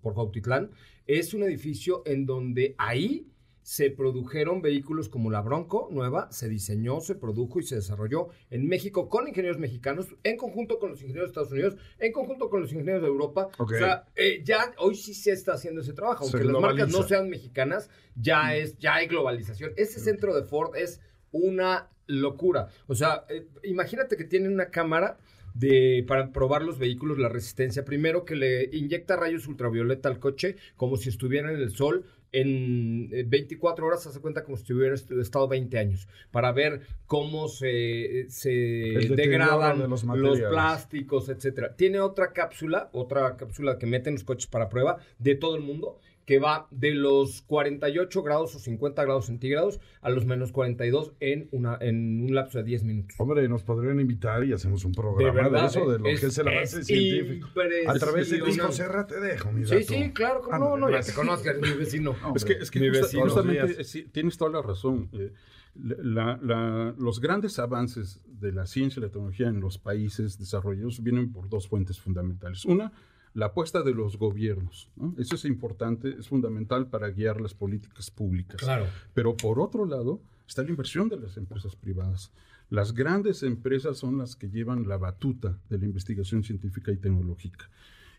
por 0.02 0.12
Cuautitlán. 0.12 0.70
Es 1.06 1.32
un 1.32 1.42
edificio 1.44 2.02
en 2.04 2.26
donde 2.26 2.74
ahí 2.76 3.26
se 3.68 3.90
produjeron 3.90 4.62
vehículos 4.62 5.10
como 5.10 5.30
la 5.30 5.42
Bronco 5.42 5.88
nueva, 5.90 6.32
se 6.32 6.48
diseñó, 6.48 7.02
se 7.02 7.14
produjo 7.14 7.60
y 7.60 7.64
se 7.64 7.74
desarrolló 7.74 8.28
en 8.48 8.66
México 8.66 9.10
con 9.10 9.28
ingenieros 9.28 9.58
mexicanos, 9.58 10.06
en 10.24 10.38
conjunto 10.38 10.78
con 10.78 10.88
los 10.88 11.02
ingenieros 11.02 11.26
de 11.26 11.32
Estados 11.32 11.52
Unidos, 11.52 11.76
en 11.98 12.12
conjunto 12.12 12.48
con 12.48 12.62
los 12.62 12.72
ingenieros 12.72 13.02
de 13.02 13.08
Europa. 13.08 13.50
O 13.58 13.68
sea, 13.68 14.06
eh, 14.16 14.40
ya 14.42 14.72
hoy 14.78 14.94
sí 14.94 15.12
se 15.12 15.32
está 15.32 15.52
haciendo 15.52 15.82
ese 15.82 15.92
trabajo, 15.92 16.24
aunque 16.24 16.44
las 16.44 16.62
marcas 16.62 16.90
no 16.90 17.02
sean 17.02 17.28
mexicanas, 17.28 17.90
ya 18.16 18.56
es, 18.56 18.78
ya 18.78 18.94
hay 18.94 19.06
globalización. 19.06 19.74
Ese 19.76 20.00
centro 20.00 20.34
de 20.34 20.44
Ford 20.44 20.74
es 20.74 21.02
una 21.30 21.90
locura. 22.06 22.68
O 22.86 22.94
sea, 22.94 23.26
eh, 23.28 23.48
imagínate 23.64 24.16
que 24.16 24.24
tienen 24.24 24.54
una 24.54 24.70
cámara 24.70 25.18
de, 25.58 26.04
para 26.06 26.32
probar 26.32 26.62
los 26.62 26.78
vehículos, 26.78 27.18
la 27.18 27.28
resistencia. 27.28 27.84
Primero 27.84 28.24
que 28.24 28.36
le 28.36 28.70
inyecta 28.72 29.16
rayos 29.16 29.46
ultravioleta 29.48 30.08
al 30.08 30.20
coche 30.20 30.56
como 30.76 30.96
si 30.96 31.08
estuviera 31.08 31.52
en 31.52 31.58
el 31.58 31.70
sol. 31.70 32.04
En 32.32 33.08
eh, 33.12 33.24
24 33.26 33.86
horas 33.86 34.02
se 34.02 34.10
hace 34.10 34.20
cuenta 34.20 34.44
como 34.44 34.56
si 34.56 34.72
hubiera 34.72 34.94
estado 34.94 35.48
20 35.48 35.78
años 35.78 36.08
para 36.30 36.52
ver 36.52 36.82
cómo 37.06 37.48
se, 37.48 38.26
se 38.28 38.50
degradan 38.50 39.78
de 39.78 39.88
los 39.88 40.04
los, 40.04 40.40
plásticos, 40.40 41.28
etcétera. 41.28 41.74
Tiene 41.74 42.00
otra 42.00 42.32
cápsula, 42.32 42.90
otra 42.92 43.36
cápsula 43.36 43.78
que 43.78 43.86
meten 43.86 44.14
los 44.14 44.24
coches 44.24 44.46
para 44.46 44.68
prueba 44.68 44.98
de 45.18 45.34
todo 45.34 45.56
el 45.56 45.62
mundo 45.62 45.98
que 46.28 46.38
va 46.38 46.68
de 46.70 46.90
los 46.92 47.40
48 47.40 48.22
grados 48.22 48.54
o 48.54 48.58
50 48.58 49.02
grados 49.02 49.24
centígrados 49.24 49.80
a 50.02 50.10
los 50.10 50.26
menos 50.26 50.52
42 50.52 51.14
en, 51.20 51.48
una, 51.52 51.78
en 51.80 52.20
un 52.22 52.34
lapso 52.34 52.58
de 52.58 52.64
10 52.64 52.84
minutos. 52.84 53.16
Hombre, 53.18 53.48
nos 53.48 53.62
podrían 53.62 53.98
invitar 53.98 54.44
y 54.44 54.52
hacemos 54.52 54.84
un 54.84 54.92
programa 54.92 55.22
de, 55.34 55.42
verdad, 55.42 55.64
eso, 55.64 55.90
de 55.90 55.98
lo 55.98 56.06
es- 56.06 56.20
que 56.20 56.26
es 56.26 56.36
el 56.36 56.48
avance 56.48 56.80
es 56.80 56.86
científico. 56.86 57.48
A 57.86 57.94
través 57.94 58.28
de 58.28 58.42
Disco. 58.42 58.70
Serra 58.72 59.06
te 59.06 59.18
dejo, 59.20 59.50
mi 59.52 59.64
Sí, 59.64 59.74
dato. 59.76 59.86
sí, 59.86 60.10
claro, 60.12 60.42
como 60.42 60.54
Ándale, 60.54 60.80
no, 60.80 60.88
no, 60.88 60.90
ya 60.90 61.00
te 61.00 61.14
conozcas, 61.14 61.56
mi 61.58 61.70
vecino. 61.72 62.14
Es 62.36 62.44
que, 62.44 62.52
es 62.52 62.70
que 62.70 62.80
Mi 62.80 62.90
vecino. 62.90 63.22
justamente 63.22 63.82
sí, 63.84 64.02
tienes 64.12 64.36
toda 64.36 64.50
la 64.50 64.60
razón. 64.60 65.08
Eh, 65.14 65.32
la- 65.76 66.38
la- 66.42 66.94
los 66.98 67.20
grandes 67.20 67.58
avances 67.58 68.20
de 68.26 68.52
la 68.52 68.66
ciencia 68.66 69.00
y 69.00 69.02
la 69.04 69.08
tecnología 69.08 69.48
en 69.48 69.60
los 69.60 69.78
países 69.78 70.38
desarrollados 70.38 71.02
vienen 71.02 71.32
por 71.32 71.48
dos 71.48 71.68
fuentes 71.68 71.98
fundamentales. 71.98 72.66
Una, 72.66 72.92
la 73.34 73.46
apuesta 73.46 73.82
de 73.82 73.94
los 73.94 74.16
gobiernos. 74.18 74.88
¿no? 74.96 75.14
Eso 75.18 75.34
es 75.34 75.44
importante, 75.44 76.16
es 76.18 76.28
fundamental 76.28 76.88
para 76.88 77.10
guiar 77.10 77.40
las 77.40 77.54
políticas 77.54 78.10
públicas. 78.10 78.60
Claro. 78.60 78.86
Pero 79.14 79.36
por 79.36 79.60
otro 79.60 79.84
lado, 79.84 80.20
está 80.46 80.62
la 80.62 80.70
inversión 80.70 81.08
de 81.08 81.18
las 81.18 81.36
empresas 81.36 81.76
privadas. 81.76 82.32
Las 82.70 82.92
grandes 82.92 83.42
empresas 83.42 83.98
son 83.98 84.18
las 84.18 84.36
que 84.36 84.50
llevan 84.50 84.88
la 84.88 84.98
batuta 84.98 85.58
de 85.70 85.78
la 85.78 85.86
investigación 85.86 86.42
científica 86.42 86.92
y 86.92 86.96
tecnológica. 86.98 87.70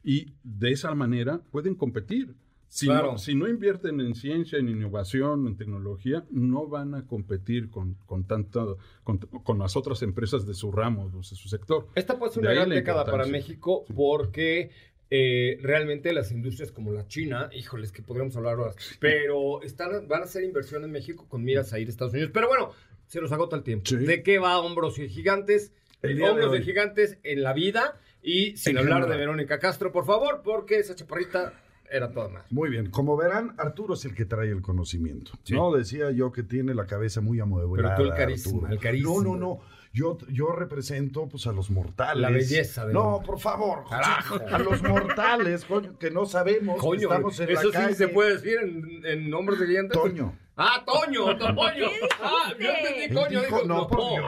Y 0.03 0.33
de 0.43 0.71
esa 0.71 0.93
manera 0.95 1.41
pueden 1.51 1.75
competir. 1.75 2.35
Si, 2.67 2.85
Claro. 2.85 3.13
no, 3.13 3.17
si 3.17 3.33
no 3.33 3.47
invierten 3.47 3.99
en 3.99 4.13
ciencia, 4.13 4.59
en 4.59 4.69
innovación, 4.69 5.47
en 5.47 5.57
tecnología, 5.57 6.23
no 6.29 6.67
van 6.67 6.93
a 6.93 7.07
competir 7.07 7.71
con, 7.71 7.95
con, 8.05 8.25
tanta, 8.25 8.63
con, 9.03 9.17
con 9.17 9.57
las 9.57 9.75
otras 9.75 10.03
empresas 10.03 10.45
de 10.45 10.53
su 10.53 10.71
ramo, 10.71 11.09
de 11.09 11.23
su 11.23 11.49
sector. 11.49 11.87
Esta 11.95 12.19
puede 12.19 12.31
ser 12.31 12.43
una 12.43 12.53
gran 12.53 12.69
década 12.69 13.05
para. 13.05 13.25
México 13.25 13.85
porque 13.95 14.69
eh, 15.09 15.57
realmente 15.61 16.13
las 16.13 16.31
industrias 16.31 16.71
como 16.71 16.91
la 16.91 17.07
China, 17.07 17.49
híjoles, 17.53 17.91
que 17.91 18.01
podríamos 18.01 18.35
hablar 18.35 18.59
horas, 18.59 18.75
pero 18.99 19.61
están, 19.63 20.07
van 20.07 20.21
a 20.21 20.25
hacer 20.25 20.43
inversión 20.43 20.83
en 20.83 20.91
México 20.91 21.25
con 21.27 21.43
miras 21.43 21.73
a 21.73 21.79
ir 21.79 21.87
a 21.87 21.91
Estados 21.91 22.13
Unidos. 22.13 22.31
Pero 22.33 22.47
bueno, 22.47 22.71
se 23.07 23.19
nos 23.19 23.31
agota 23.31 23.55
el 23.55 23.63
tiempo. 23.63 23.85
Sí. 23.87 23.97
¿De 23.97 24.21
qué 24.21 24.37
va 24.37 24.59
Hombros 24.59 24.99
y 24.99 25.09
Gigantes? 25.09 25.73
El 26.01 26.17
de 26.17 26.29
Hombros 26.29 26.51
de. 26.51 26.61
Gigantes 26.61 27.17
en 27.23 27.43
la 27.43 27.53
vida 27.53 27.99
y 28.21 28.55
sin 28.55 28.73
En 28.73 28.79
hablar 28.79 29.01
general. 29.01 29.11
de 29.11 29.17
Verónica 29.17 29.59
Castro, 29.59 29.91
por 29.91 30.05
favor, 30.05 30.41
porque 30.43 30.77
esa 30.77 30.95
chaparrita 30.95 31.53
era 31.89 32.11
toda 32.11 32.29
más. 32.29 32.51
Muy 32.51 32.69
bien, 32.69 32.91
como 32.91 33.17
verán, 33.17 33.55
Arturo 33.57 33.95
es 33.95 34.05
el 34.05 34.13
que 34.13 34.25
trae 34.25 34.49
el 34.49 34.61
conocimiento. 34.61 35.31
Sí. 35.43 35.55
No 35.55 35.73
decía 35.73 36.11
yo 36.11 36.31
que 36.31 36.43
tiene 36.43 36.75
la 36.75 36.85
cabeza 36.85 37.19
muy 37.19 37.39
amueblada. 37.39 37.95
Pero 37.95 38.07
tú 38.07 38.13
el 38.13 38.17
carisma, 38.17 38.69
el 38.71 38.79
carisma. 38.79 39.09
No, 39.11 39.21
no, 39.23 39.37
no. 39.37 39.59
Yo, 39.91 40.17
yo 40.31 40.51
represento 40.51 41.27
pues 41.27 41.47
a 41.47 41.51
los 41.51 41.71
mortales. 41.71 42.21
La 42.21 42.29
belleza 42.29 42.85
del 42.85 42.93
No, 42.93 43.21
por 43.25 43.39
favor. 43.39 43.85
Carajo. 43.89 44.37
A 44.51 44.59
los 44.59 44.83
mortales, 44.83 45.65
coño, 45.65 45.97
que 45.97 46.11
no 46.11 46.25
sabemos 46.27 46.75
que 46.75 46.81
Coño, 46.81 47.01
estamos 47.09 47.39
en 47.39 47.49
eso 47.49 47.55
la 47.55 47.61
sí 47.63 47.71
calle. 47.71 47.95
se 47.95 48.07
puede 48.09 48.33
decir 48.37 48.57
en, 48.61 49.05
en 49.05 49.33
Hombros 49.33 49.59
de 49.59 49.65
Gigantes. 49.67 49.99
Toño. 49.99 50.37
Ah, 50.57 50.83
Toño, 50.85 51.35
Toño. 51.37 51.85
Ah, 52.21 52.53
yo 52.59 52.69
entendí 52.69 53.15
coño. 53.15 53.41
dijo, 53.41 53.63
no, 53.65 53.87
por 53.87 53.99
Dios. 54.11 54.25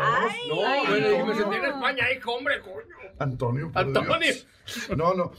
No, 0.49 0.65
Ay, 0.65 0.85
bueno, 1.11 1.25
me 1.27 1.35
sentí 1.35 1.55
en 1.57 1.65
España, 1.65 2.11
hijo, 2.17 2.31
hombre, 2.33 2.59
coño. 2.61 2.95
Antonio. 3.19 3.71
por 3.71 3.81
Antonio. 3.83 4.17
Dios. 4.19 4.47
No, 4.97 5.13
no. 5.13 5.31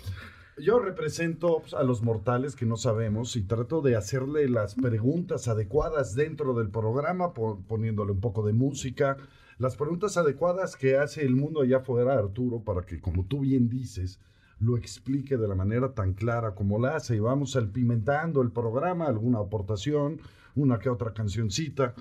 Yo 0.59 0.79
represento 0.79 1.61
pues, 1.61 1.73
a 1.75 1.83
los 1.83 2.03
mortales 2.03 2.55
que 2.55 2.67
no 2.67 2.77
sabemos 2.77 3.35
y 3.37 3.43
trato 3.43 3.81
de 3.81 3.97
hacerle 3.97 4.49
las 4.49 4.75
preguntas 4.77 5.49
adecuadas 5.49 6.15
dentro 6.15 6.53
del 6.55 6.69
programa, 6.69 7.33
po- 7.33 7.61
poniéndole 7.67 8.13
un 8.13 8.21
poco 8.21 8.47
de 8.47 8.53
música. 8.53 9.17
Las 9.59 9.77
preguntas 9.77 10.17
adecuadas 10.17 10.77
que 10.77 10.97
hace 10.97 11.23
el 11.23 11.37
mundo 11.37 11.63
allá 11.63 11.79
afuera, 11.79 12.15
Arturo, 12.15 12.61
para 12.61 12.83
que, 12.83 13.01
como 13.01 13.25
tú 13.25 13.41
bien 13.41 13.69
dices, 13.69 14.19
lo 14.61 14.77
explique 14.77 15.37
de 15.37 15.49
la 15.49 15.55
manera 15.55 15.93
tan 15.93 16.15
clara 16.15 16.55
como 16.55 16.79
la 16.79 16.97
hace. 16.97 17.17
Y 17.17 17.21
vamos 17.21 17.53
salpimentando 17.53 18.43
el 18.43 18.51
programa, 18.51 19.07
alguna 19.07 19.39
aportación, 19.41 20.21
una 20.55 20.79
que 20.79 20.89
otra 20.89 21.13
cancioncita. 21.13 21.95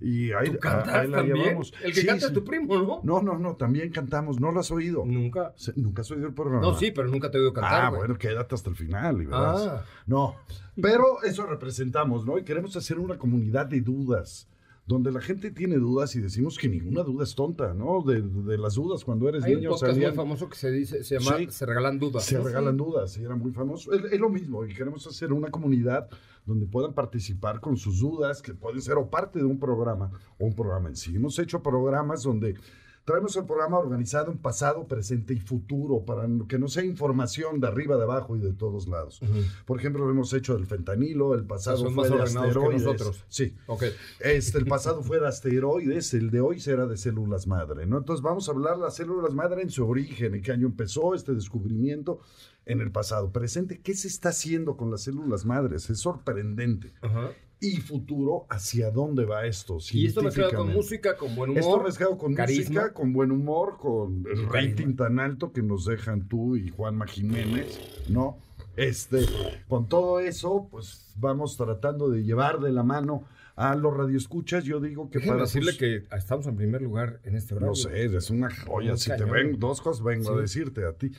Y 0.00 0.32
ahí, 0.32 0.50
¿Tú 0.50 0.58
ahí 0.68 1.08
la 1.08 1.22
llevamos. 1.22 1.72
El 1.82 1.94
que 1.94 2.00
Sí, 2.00 2.06
canta 2.06 2.26
es 2.26 2.32
tu 2.32 2.44
primo, 2.44 2.76
¿no? 2.76 3.00
No, 3.04 3.22
no, 3.22 3.38
no, 3.38 3.56
también 3.56 3.90
cantamos. 3.90 4.40
¿No 4.40 4.52
lo 4.52 4.60
has 4.60 4.70
oído? 4.70 5.04
Nunca. 5.06 5.54
¿Nunca 5.76 6.02
has 6.02 6.10
oído 6.10 6.26
el 6.26 6.34
programa? 6.34 6.60
No, 6.60 6.74
sí, 6.74 6.90
pero 6.90 7.08
nunca 7.08 7.30
te 7.30 7.38
he 7.38 7.40
oído 7.40 7.52
cantar, 7.52 7.84
Ah, 7.86 7.90
bueno, 7.90 8.16
quédate 8.18 8.54
hasta 8.54 8.70
el 8.70 8.76
final 8.76 9.22
y 9.22 9.26
verás. 9.26 9.66
Ah. 9.66 9.84
No, 10.06 10.36
pero 10.80 11.22
eso 11.22 11.46
representamos, 11.46 12.26
¿no? 12.26 12.38
Y 12.38 12.42
queremos 12.44 12.76
hacer 12.76 12.98
una 12.98 13.16
comunidad 13.16 13.66
de 13.66 13.80
dudas, 13.80 14.48
donde 14.86 15.10
la 15.10 15.20
gente 15.20 15.50
tiene 15.50 15.76
dudas 15.76 16.14
y 16.14 16.20
decimos 16.20 16.58
que 16.58 16.68
ninguna 16.68 17.02
duda 17.02 17.24
es 17.24 17.34
tonta, 17.34 17.72
¿no? 17.72 18.02
De, 18.02 18.20
de 18.20 18.58
las 18.58 18.74
dudas 18.74 19.02
cuando 19.04 19.28
eres 19.28 19.42
Hay 19.44 19.54
un 19.54 19.60
niño 19.60 19.70
podcast 19.70 19.92
salían- 19.92 20.10
muy 20.10 20.16
famoso 20.16 20.48
que 20.48 20.56
se 20.56 20.70
dice, 20.70 21.02
se 21.04 21.18
llama 21.18 21.38
Sí. 21.38 21.46
Se 21.50 21.64
regalan 21.64 21.98
dudas. 21.98 22.24
se 22.24 22.36
¿no? 22.36 22.44
regalan 22.44 22.76
dudas, 22.76 23.16
y 23.16 23.22
era 23.24 23.34
muy 23.34 23.50
famoso. 23.52 23.92
Es, 23.94 24.12
es 24.12 24.20
lo 24.20 24.28
mismo, 24.28 24.64
y 24.66 24.74
queremos 24.74 25.06
hacer 25.06 25.32
una 25.32 25.50
comunidad 25.50 26.08
donde 26.44 26.66
puedan 26.66 26.92
participar 26.92 27.60
con 27.60 27.78
sus 27.78 28.00
dudas, 28.00 28.42
que 28.42 28.52
pueden 28.52 28.82
ser 28.82 28.98
o 28.98 29.08
parte 29.08 29.38
de 29.38 29.46
un 29.46 29.58
programa 29.58 30.10
o 30.38 30.44
un 30.44 30.54
programa 30.54 30.90
en 30.90 30.96
sí. 30.96 31.16
Hemos 31.16 31.38
hecho 31.38 31.62
programas 31.62 32.22
donde 32.22 32.54
traemos 33.04 33.36
el 33.36 33.44
programa 33.44 33.78
organizado 33.78 34.32
en 34.32 34.38
pasado, 34.38 34.86
presente 34.86 35.34
y 35.34 35.40
futuro, 35.40 36.04
para 36.04 36.26
que 36.48 36.58
no 36.58 36.68
sea 36.68 36.84
información 36.84 37.60
de 37.60 37.66
arriba, 37.68 37.96
de 37.96 38.04
abajo 38.04 38.36
y 38.36 38.40
de 38.40 38.52
todos 38.52 38.88
lados. 38.88 39.20
Por 39.66 39.78
ejemplo, 39.78 40.04
lo 40.04 40.10
hemos 40.10 40.32
hecho 40.32 40.54
del 40.54 40.66
fentanilo, 40.66 41.34
el 41.34 41.44
pasado 41.44 41.78
Son 41.78 41.94
fue 41.94 42.08
más 42.08 42.10
de 42.10 42.16
que 42.16 42.22
asteroides. 42.40 42.82
nosotros. 42.82 43.24
Sí. 43.28 43.54
Ok. 43.66 43.84
Este, 44.20 44.58
el 44.58 44.66
pasado 44.66 45.02
fue 45.04 45.20
de 45.20 45.28
asteroides, 45.28 46.14
el 46.14 46.30
de 46.30 46.40
hoy 46.40 46.60
será 46.60 46.86
de 46.86 46.96
células 46.96 47.46
madre, 47.46 47.86
¿no? 47.86 47.98
Entonces 47.98 48.22
vamos 48.22 48.48
a 48.48 48.52
hablar 48.52 48.76
de 48.76 48.82
las 48.82 48.96
células 48.96 49.34
madre 49.34 49.62
en 49.62 49.70
su 49.70 49.86
origen, 49.86 50.34
en 50.34 50.42
qué 50.42 50.52
año 50.52 50.66
empezó 50.66 51.14
este 51.14 51.34
descubrimiento 51.34 52.20
en 52.66 52.80
el 52.80 52.90
pasado. 52.90 53.30
Presente, 53.30 53.80
¿qué 53.80 53.94
se 53.94 54.08
está 54.08 54.30
haciendo 54.30 54.76
con 54.76 54.90
las 54.90 55.02
células 55.02 55.44
madres? 55.44 55.90
Es 55.90 55.98
sorprendente. 55.98 56.94
Ajá. 57.02 57.30
Y 57.60 57.76
futuro 57.76 58.46
hacia 58.50 58.90
dónde 58.90 59.24
va 59.24 59.46
esto. 59.46 59.78
Y 59.92 60.06
esto 60.06 60.22
mezclado 60.22 60.52
con 60.54 60.72
música, 60.72 61.16
con 61.16 61.34
buen 61.34 61.50
humor. 61.50 61.62
Esto 61.62 61.80
mezclado 61.82 62.18
con 62.18 62.34
carisma. 62.34 62.82
música, 62.82 62.92
con 62.92 63.12
buen 63.12 63.30
humor, 63.30 63.76
con 63.78 64.24
el 64.30 64.48
rating 64.48 64.96
tan 64.96 65.18
alto 65.18 65.52
que 65.52 65.62
nos 65.62 65.86
dejan 65.86 66.28
tú 66.28 66.56
y 66.56 66.68
Juanma 66.68 67.06
Jiménez, 67.06 67.78
¿no? 68.08 68.38
Este, 68.76 69.24
con 69.68 69.88
todo 69.88 70.18
eso, 70.18 70.68
pues 70.70 71.12
vamos 71.16 71.56
tratando 71.56 72.10
de 72.10 72.24
llevar 72.24 72.60
de 72.60 72.72
la 72.72 72.82
mano 72.82 73.24
a 73.56 73.74
los 73.76 73.96
radioescuchas. 73.96 74.64
Yo 74.64 74.80
digo 74.80 75.10
que 75.10 75.18
Déjeme 75.18 75.36
para 75.36 75.44
decirle 75.44 75.72
pues, 75.72 75.78
que 76.08 76.16
estamos 76.16 76.46
en 76.46 76.56
primer 76.56 76.82
lugar 76.82 77.20
en 77.24 77.36
este 77.36 77.54
horario. 77.54 77.70
no 77.70 77.74
sé, 77.76 78.04
es 78.04 78.30
una 78.30 78.50
joya. 78.54 78.92
Un 78.92 78.98
Si 78.98 79.10
te 79.16 79.24
ven 79.24 79.58
dos 79.58 79.80
cosas, 79.80 80.02
vengo 80.02 80.36
a 80.36 80.40
decirte 80.40 80.84
a 80.84 80.92
ti. 80.92 81.12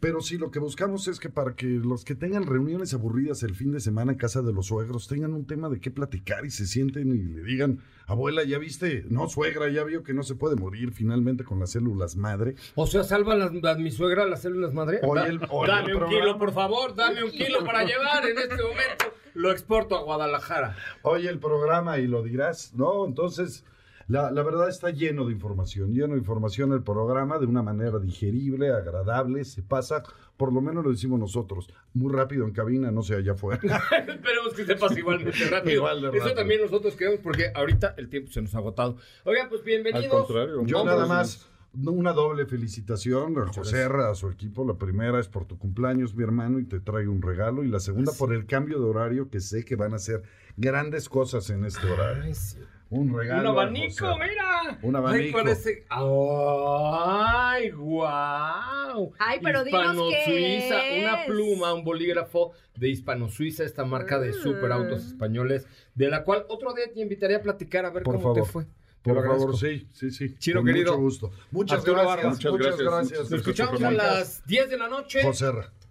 Pero 0.00 0.22
sí, 0.22 0.38
lo 0.38 0.50
que 0.50 0.58
buscamos 0.58 1.06
es 1.08 1.20
que 1.20 1.28
para 1.28 1.54
que 1.54 1.66
los 1.66 2.04
que 2.06 2.14
tengan 2.14 2.46
reuniones 2.46 2.94
aburridas 2.94 3.42
el 3.42 3.54
fin 3.54 3.70
de 3.70 3.80
semana 3.80 4.12
en 4.12 4.18
casa 4.18 4.40
de 4.40 4.50
los 4.52 4.66
suegros 4.68 5.06
tengan 5.08 5.34
un 5.34 5.46
tema 5.46 5.68
de 5.68 5.78
qué 5.78 5.90
platicar 5.90 6.46
y 6.46 6.50
se 6.50 6.66
sienten 6.66 7.14
y 7.14 7.18
le 7.18 7.42
digan, 7.42 7.80
abuela, 8.06 8.42
¿ya 8.44 8.56
viste? 8.58 9.04
No, 9.10 9.28
suegra, 9.28 9.68
ya 9.68 9.84
vio 9.84 10.02
que 10.02 10.14
no 10.14 10.22
se 10.22 10.34
puede 10.36 10.56
morir 10.56 10.92
finalmente 10.92 11.44
con 11.44 11.60
las 11.60 11.72
células 11.72 12.16
madre. 12.16 12.54
O 12.76 12.86
sea, 12.86 13.04
salva 13.04 13.34
las, 13.34 13.52
las- 13.52 13.78
mi 13.78 13.90
suegra 13.90 14.24
las 14.26 14.40
células 14.40 14.72
madre. 14.72 15.00
Da- 15.14 15.26
el- 15.26 15.40
oye, 15.50 15.70
dame 15.70 15.90
el 15.92 16.02
un 16.02 16.08
kilo, 16.08 16.38
por 16.38 16.52
favor, 16.52 16.94
dame 16.94 17.22
un 17.22 17.30
kilo 17.30 17.62
para 17.66 17.84
llevar 17.84 18.24
en 18.26 18.38
este 18.38 18.54
momento. 18.56 19.04
Lo 19.34 19.52
exporto 19.52 19.96
a 19.96 20.02
Guadalajara. 20.02 20.76
Oye 21.02 21.28
el 21.28 21.38
programa 21.38 21.98
y 21.98 22.06
lo 22.06 22.22
dirás, 22.22 22.72
¿no? 22.74 23.04
Entonces, 23.06 23.64
la, 24.10 24.32
la 24.32 24.42
verdad 24.42 24.68
está 24.68 24.90
lleno 24.90 25.24
de 25.24 25.32
información, 25.32 25.92
lleno 25.92 26.14
de 26.14 26.18
información 26.18 26.72
el 26.72 26.82
programa 26.82 27.38
de 27.38 27.46
una 27.46 27.62
manera 27.62 28.00
digerible, 28.00 28.70
agradable, 28.70 29.44
se 29.44 29.62
pasa, 29.62 30.02
por 30.36 30.52
lo 30.52 30.60
menos 30.60 30.84
lo 30.84 30.90
decimos 30.90 31.20
nosotros, 31.20 31.72
muy 31.94 32.12
rápido 32.12 32.44
en 32.44 32.50
cabina, 32.50 32.90
no 32.90 33.02
sé 33.02 33.14
allá 33.14 33.32
afuera. 33.32 33.60
Esperemos 34.08 34.52
que 34.56 34.64
sepas 34.64 34.96
igualmente 34.98 35.38
rápido. 35.50 35.76
Igual 35.76 36.00
de 36.02 36.08
Eso 36.08 36.18
rápido. 36.18 36.34
también 36.34 36.60
nosotros 36.62 36.96
queremos 36.96 37.20
porque 37.20 37.52
ahorita 37.54 37.94
el 37.98 38.08
tiempo 38.08 38.32
se 38.32 38.42
nos 38.42 38.52
ha 38.56 38.58
agotado. 38.58 38.96
Oigan, 39.24 39.48
pues 39.48 39.62
bienvenidos. 39.62 40.06
Al 40.06 40.10
contrario. 40.10 40.66
Yo 40.66 40.84
nada 40.84 41.06
más, 41.06 41.48
una 41.72 42.12
doble 42.12 42.46
felicitación 42.46 43.38
a 43.38 43.46
José 43.52 43.84
a 43.84 44.14
su 44.16 44.28
equipo. 44.28 44.66
La 44.66 44.74
primera 44.74 45.20
es 45.20 45.28
por 45.28 45.44
tu 45.44 45.56
cumpleaños, 45.56 46.16
mi 46.16 46.24
hermano, 46.24 46.58
y 46.58 46.64
te 46.64 46.80
traigo 46.80 47.12
un 47.12 47.22
regalo. 47.22 47.62
Y 47.62 47.68
la 47.68 47.78
segunda 47.78 48.10
por 48.18 48.34
el 48.34 48.46
cambio 48.46 48.80
de 48.80 48.86
horario, 48.86 49.30
que 49.30 49.38
sé 49.38 49.64
que 49.64 49.76
van 49.76 49.92
a 49.92 49.96
hacer 49.96 50.24
grandes 50.56 51.08
cosas 51.08 51.48
en 51.50 51.64
este 51.64 51.86
horario. 51.88 52.24
Ay, 52.24 52.34
sí. 52.34 52.58
Un 52.90 53.16
regalo. 53.16 53.52
Un 53.52 53.58
a 53.58 53.62
abanico, 53.62 54.06
mira. 54.18 54.78
Un 54.82 54.96
Ay, 54.96 55.00
abanico. 55.02 55.38
parece. 55.38 55.84
Ay, 55.90 57.70
guau. 57.70 59.12
Ay, 59.18 59.38
pero 59.42 59.62
dinos 59.64 59.96
qué 60.24 60.58
Hispano-Suiza, 60.58 60.74
una 61.00 61.20
es. 61.22 61.26
pluma, 61.26 61.74
un 61.74 61.84
bolígrafo 61.84 62.52
de 62.76 62.88
Hispano-Suiza, 62.88 63.64
esta 63.64 63.84
marca 63.84 64.18
de 64.18 64.32
superautos 64.32 65.06
españoles, 65.06 65.66
de 65.94 66.08
la 66.08 66.24
cual 66.24 66.44
otro 66.48 66.72
día 66.74 66.86
te 66.92 67.00
invitaría 67.00 67.36
a 67.38 67.42
platicar 67.42 67.84
a 67.84 67.90
ver 67.90 68.02
Por 68.02 68.16
cómo 68.20 68.32
te 68.34 68.42
fue. 68.44 68.66
Por 69.02 69.14
favor, 69.14 69.30
agradezco. 69.30 69.52
sí, 69.56 69.86
sí, 69.92 70.10
sí. 70.10 70.34
Chino 70.38 70.60
Con 70.60 70.66
querido. 70.66 70.92
Mucho 70.92 71.00
gusto. 71.02 71.30
Muchas 71.52 71.84
gracias. 71.84 72.24
Muchas, 72.24 72.52
Muchas 72.52 72.76
gracias. 72.78 72.80
gracias. 72.92 73.30
Nos 73.30 73.32
escuchamos 73.40 73.82
a 73.82 73.90
las 73.92 74.44
10 74.46 74.68
de 74.70 74.76
la 74.78 74.88
noche. 74.88 75.22
José. 75.22 75.46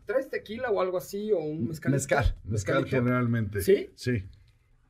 ¿Traes 0.06 0.30
tequila 0.30 0.70
o 0.70 0.80
algo 0.82 0.98
así? 0.98 1.32
¿O 1.32 1.40
un 1.40 1.68
mezcal? 1.68 1.92
Mezcal. 1.92 2.36
Mezcal 2.44 2.86
generalmente. 2.86 3.62
¿Sí? 3.62 3.90
Sí. 3.96 4.26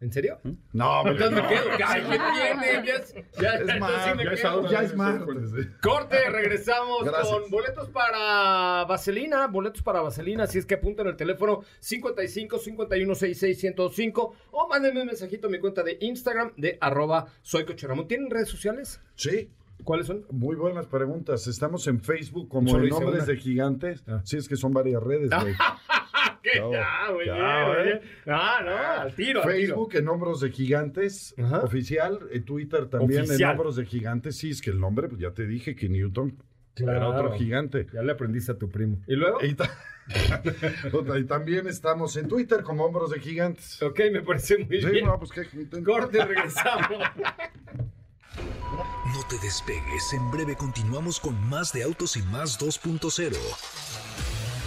¿En 0.01 0.13
serio? 0.13 0.39
No, 0.71 1.05
Entonces 1.05 1.31
me 1.31 1.47
quedo. 1.49 1.63
Ay, 1.85 2.01
¿qué 2.09 2.19
tiene? 2.33 2.87
Ya 2.87 2.93
es, 2.95 3.13
ya, 3.37 3.49
Es 3.55 3.61
entonces 3.61 3.79
más, 3.81 4.05
sí 4.05 4.11
me 4.15 4.23
ya 4.23 4.31
es 4.31 4.39
quedo. 4.41 4.49
ahora. 4.49 4.69
Ya 4.71 4.81
es 4.83 4.95
martes. 4.95 5.51
¿eh? 5.57 5.71
Corte, 5.81 6.29
regresamos 6.29 7.03
Gracias. 7.03 7.27
con 7.27 7.51
boletos 7.51 7.89
para 7.89 8.85
Vaselina, 8.85 9.47
boletos 9.47 9.81
para 9.81 9.99
Vaselina, 10.01 10.45
así 10.45 10.57
es 10.57 10.65
que 10.65 10.75
apunten 10.75 11.05
el 11.07 11.17
teléfono 11.17 11.63
55 11.81 12.59
51 12.59 13.15
66 13.15 13.59
105 13.59 14.35
o 14.51 14.67
mándenme 14.69 15.01
un 15.01 15.07
mensajito 15.07 15.47
a 15.47 15.49
mi 15.49 15.59
cuenta 15.59 15.83
de 15.83 15.97
Instagram 15.99 16.53
de 16.55 16.77
arroba 16.79 17.27
soy. 17.41 17.65
¿Tienen 18.07 18.29
redes 18.29 18.47
sociales? 18.49 19.01
Sí. 19.15 19.49
¿Cuáles 19.83 20.07
son? 20.07 20.25
Muy 20.31 20.55
buenas 20.55 20.87
preguntas. 20.87 21.47
Estamos 21.47 21.87
en 21.87 22.01
Facebook 22.01 22.47
como 22.49 22.77
en 22.77 22.89
Nombres 22.89 23.23
una. 23.23 23.25
de 23.25 23.37
Gigantes. 23.37 24.03
Ah. 24.07 24.21
Sí, 24.25 24.37
es 24.37 24.47
que 24.49 24.55
son 24.57 24.73
varias 24.73 25.01
redes, 25.01 25.29
güey. 25.29 25.53
¿Qué? 26.43 26.51
Chao, 26.57 26.71
Ah, 26.75 27.05
chao, 27.07 27.15
muy 27.15 27.25
¿eh? 27.89 28.01
Ah, 28.27 28.61
no, 28.63 29.01
al 29.01 29.15
tiro, 29.15 29.41
al 29.43 29.47
tiro. 29.49 29.75
Facebook 29.75 29.95
en 29.95 30.07
Hombros 30.07 30.41
de 30.41 30.51
Gigantes, 30.51 31.35
Ajá. 31.37 31.59
oficial. 31.59 32.19
En 32.31 32.43
Twitter 32.45 32.85
también 32.87 33.21
Oficial. 33.21 33.41
en 33.51 33.57
Hombros 33.57 33.75
de 33.75 33.85
Gigantes. 33.85 34.37
Sí, 34.37 34.51
es 34.51 34.61
que 34.61 34.69
el 34.69 34.79
nombre, 34.79 35.07
pues 35.09 35.19
ya 35.21 35.31
te 35.31 35.45
dije 35.45 35.75
que 35.75 35.89
Newton 35.89 36.37
era 36.77 37.09
otro 37.09 37.33
gigante. 37.33 37.87
Ya 37.93 38.01
le 38.01 38.11
aprendiste 38.13 38.53
a 38.53 38.57
tu 38.57 38.69
primo. 38.69 38.99
¿Y 39.07 39.15
luego? 39.15 39.39
Y, 39.43 39.53
ta- 39.53 39.69
y 41.19 41.23
también 41.25 41.67
estamos 41.67 42.15
en 42.15 42.27
Twitter 42.29 42.63
como 42.63 42.85
Hombros 42.85 43.11
de 43.11 43.19
Gigantes. 43.19 43.81
Ok, 43.83 43.99
me 44.13 44.21
parece 44.21 44.57
muy 44.59 44.81
Sí, 44.81 44.87
bien. 44.89 45.05
no, 45.05 45.19
pues 45.19 45.31
qué. 45.31 45.45
Corte, 45.83 46.23
regresamos. 46.25 46.87
No 48.37 49.23
te 49.27 49.37
despegues, 49.43 50.13
en 50.13 50.31
breve 50.31 50.55
continuamos 50.55 51.19
con 51.19 51.35
más 51.49 51.73
de 51.73 51.83
Autos 51.83 52.15
y 52.15 52.21
Más 52.23 52.57
2.0. 52.59 53.35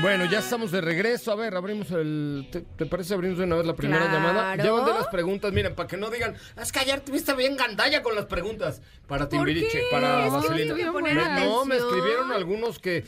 Bueno, 0.00 0.24
ya 0.24 0.40
estamos 0.40 0.70
de 0.72 0.80
regreso. 0.80 1.30
A 1.32 1.36
ver, 1.36 1.54
abrimos 1.54 1.90
el. 1.90 2.48
¿Te, 2.50 2.62
te 2.62 2.86
parece 2.86 3.14
abrimos 3.14 3.38
de 3.38 3.44
una 3.44 3.56
vez 3.56 3.66
la 3.66 3.74
primera 3.74 4.08
Claro. 4.08 4.14
llamada? 4.26 4.56
Llevan 4.56 4.84
de 4.86 4.92
las 4.94 5.06
preguntas, 5.08 5.52
miren, 5.52 5.74
para 5.74 5.86
que 5.86 5.96
no 5.96 6.10
digan, 6.10 6.34
es 6.60 6.72
que 6.72 6.80
ayer 6.80 7.00
tuviste 7.00 7.34
bien 7.34 7.56
gandalla 7.56 8.02
con 8.02 8.14
las 8.16 8.26
preguntas. 8.26 8.80
Para 9.06 9.28
Timbiriche, 9.28 9.82
para 9.90 10.26
Es 10.26 10.32
que 10.32 10.36
Vaselina. 10.38 10.74
Me- 10.74 11.44
no, 11.44 11.64
me 11.64 11.76
escribieron 11.76 12.32
algunos 12.32 12.78
que. 12.78 12.98
eh, 12.98 13.04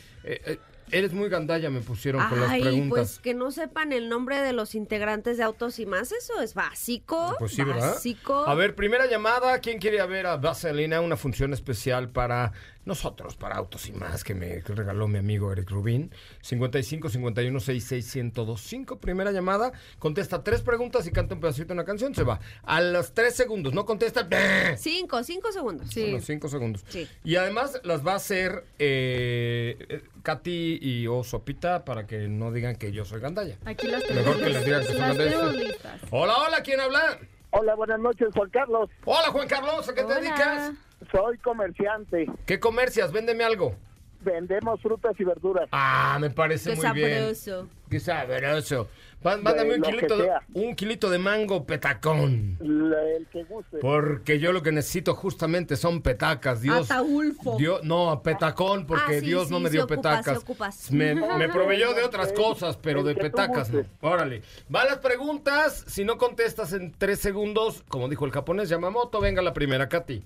eh, 0.47 0.59
eres 0.91 1.13
muy 1.15 1.29
gandalla, 1.31 1.71
me 1.71 1.81
pusieron 1.81 2.25
con 2.29 2.39
las 2.41 2.51
preguntas. 2.61 2.89
pues 2.91 3.19
que 3.19 3.35
no 3.35 3.51
sepan 3.51 3.93
el 3.93 4.09
nombre 4.09 4.41
de 4.41 4.53
los 4.53 4.75
integrantes 4.77 5.39
de 5.39 5.43
Autos 5.43 5.79
y 5.81 5.87
más, 5.87 6.13
eso 6.13 6.41
es 6.43 6.55
básico. 6.55 7.35
Pues 7.39 7.53
sí, 7.53 7.65
¿verdad? 7.65 7.95
Básico. 7.95 8.45
A 8.47 8.55
ver, 8.55 8.77
primera 8.77 9.07
llamada. 9.07 9.59
¿Quién 9.59 9.79
quiere 9.79 10.05
ver 10.07 10.27
a 10.27 10.37
Vaselina? 10.37 11.01
Una 11.01 11.17
función 11.17 11.53
especial 11.55 12.11
para 12.11 12.53
nosotros, 12.85 13.37
para 13.37 13.57
Autos 13.57 13.89
y 13.89 13.93
más, 13.93 14.25
que 14.25 14.35
me 14.35 14.61
regaló 14.61 15.09
mi 15.09 15.19
amigo 15.19 15.53
Eric 15.53 15.71
Rubín. 15.71 16.11
55 16.43 17.09
51 17.09 17.61
66 17.61 18.17
1025. 18.17 18.99
Primera 18.99 19.33
llamada. 19.33 19.73
Contesta 19.99 20.43
tres 20.43 20.63
preguntas 20.63 21.07
y 21.07 21.11
canta 21.11 21.35
un 21.35 21.41
pedacito 21.41 21.69
de 21.69 21.73
una 21.75 21.85
canción. 21.85 22.15
Se 22.15 22.23
va. 22.25 22.41
A 22.63 22.81
los 22.81 23.13
tres 23.13 23.35
segundos. 23.35 23.73
No 23.73 23.87
contesta. 23.87 24.29
Cinco, 24.77 25.23
cinco 25.25 25.53
segundos. 25.53 25.89
Sí. 25.91 26.05
Unos 26.11 26.25
cinco 26.25 26.49
segundos. 26.49 26.85
Sí. 26.89 27.09
Y 27.25 27.37
además 27.37 27.81
las 27.85 28.07
va 28.07 28.13
a 28.13 28.17
hacer 28.17 28.65
eh, 28.79 29.77
eh, 29.89 30.03
Katy 30.23 30.79
y 30.81 31.07
o 31.07 31.25
Sopita 31.25 31.85
para 31.85 32.07
que 32.07 32.29
no 32.29 32.53
digan 32.53 32.77
que 32.77 32.93
yo 32.93 33.05
soy 33.05 33.21
gandalla. 33.21 33.57
Aquí 33.65 33.87
las 33.87 34.03
Mejor 34.11 34.37
tenemos, 34.37 34.37
que 34.37 34.49
les 34.51 34.65
digan 34.65 35.17
que 35.17 35.59
listas. 35.59 36.01
Hola, 36.11 36.37
hola, 36.37 36.63
¿quién 36.63 36.81
habla? 36.81 37.19
Hola, 37.51 37.77
buenas 37.77 38.01
noches, 38.01 38.29
Juan 38.35 38.51
Carlos. 38.51 38.91
Hola, 39.05 39.31
Juan 39.31 39.47
Carlos, 39.47 39.89
¿a 39.89 39.95
qué 39.95 40.01
te 40.03 40.07
Hola. 40.07 40.17
dedicas? 40.17 40.73
Soy 41.11 41.39
comerciante. 41.39 42.27
¿Qué 42.47 42.59
comercias? 42.61 43.13
Véndeme 43.13 43.45
algo. 43.45 43.75
Vendemos 44.21 44.81
frutas 44.81 45.15
y 45.19 45.25
verduras. 45.25 45.69
Ah, 45.71 46.17
me 46.19 46.31
parece 46.31 46.71
Qué 46.71 46.77
muy 46.77 46.91
bien. 46.95 47.35
sabroso. 47.35 47.69
Qué 47.91 48.01
sabroso. 48.01 48.89
Má- 49.23 49.37
Mándame 49.37 49.75
un 49.77 49.83
kilito 49.83 50.17
de, 50.17 50.31
un 50.55 50.75
kilito 50.75 51.11
de 51.11 51.19
mango 51.19 51.65
petacón. 51.67 52.57
El 52.61 53.27
que 53.31 53.45
guste. 53.45 53.79
Porque 53.79 54.39
yo 54.39 54.53
lo 54.53 54.63
que 54.63 54.73
necesito 54.73 55.15
justamente 55.15 55.77
son 55.77 56.01
petacas. 56.01 56.63
Dios. 56.63 56.91
Ataulfo. 56.91 57.57
Dios, 57.59 57.85
no, 57.85 58.23
petacón, 58.23 58.87
porque 58.87 59.17
Ah, 59.17 59.21
sí, 59.21 59.27
Dios 59.27 59.51
no 59.51 59.59
sí, 59.59 59.65
me 59.65 59.71
dio 59.71 59.81
se 59.81 59.85
ocupa, 59.95 59.97
petacas. 59.97 60.39
se 60.39 60.43
ocupa. 60.43 60.71
Me, 60.91 61.15
me 61.39 61.49
proveyó 61.51 61.93
de 61.93 62.03
otras 62.03 62.31
El- 62.31 62.35
cosas, 62.35 62.79
pero 62.79 63.01
el 63.01 63.07
de 63.07 63.15
petacas 63.17 63.71
no. 63.71 63.83
Órale. 64.01 64.43
Va 64.75 64.85
las 64.87 64.99
preguntas. 64.99 65.85
Si 65.87 66.03
no 66.05 66.17
contestas 66.17 66.73
en 66.73 66.93
tres 66.93 67.19
segundos, 67.21 67.83
como 67.89 68.09
dijo 68.09 68.25
el 68.25 68.33
japonés 68.33 68.71
Yamamoto, 68.71 69.21
venga 69.21 69.43
la 69.43 69.53
primera, 69.53 69.87
Katy. 69.89 70.25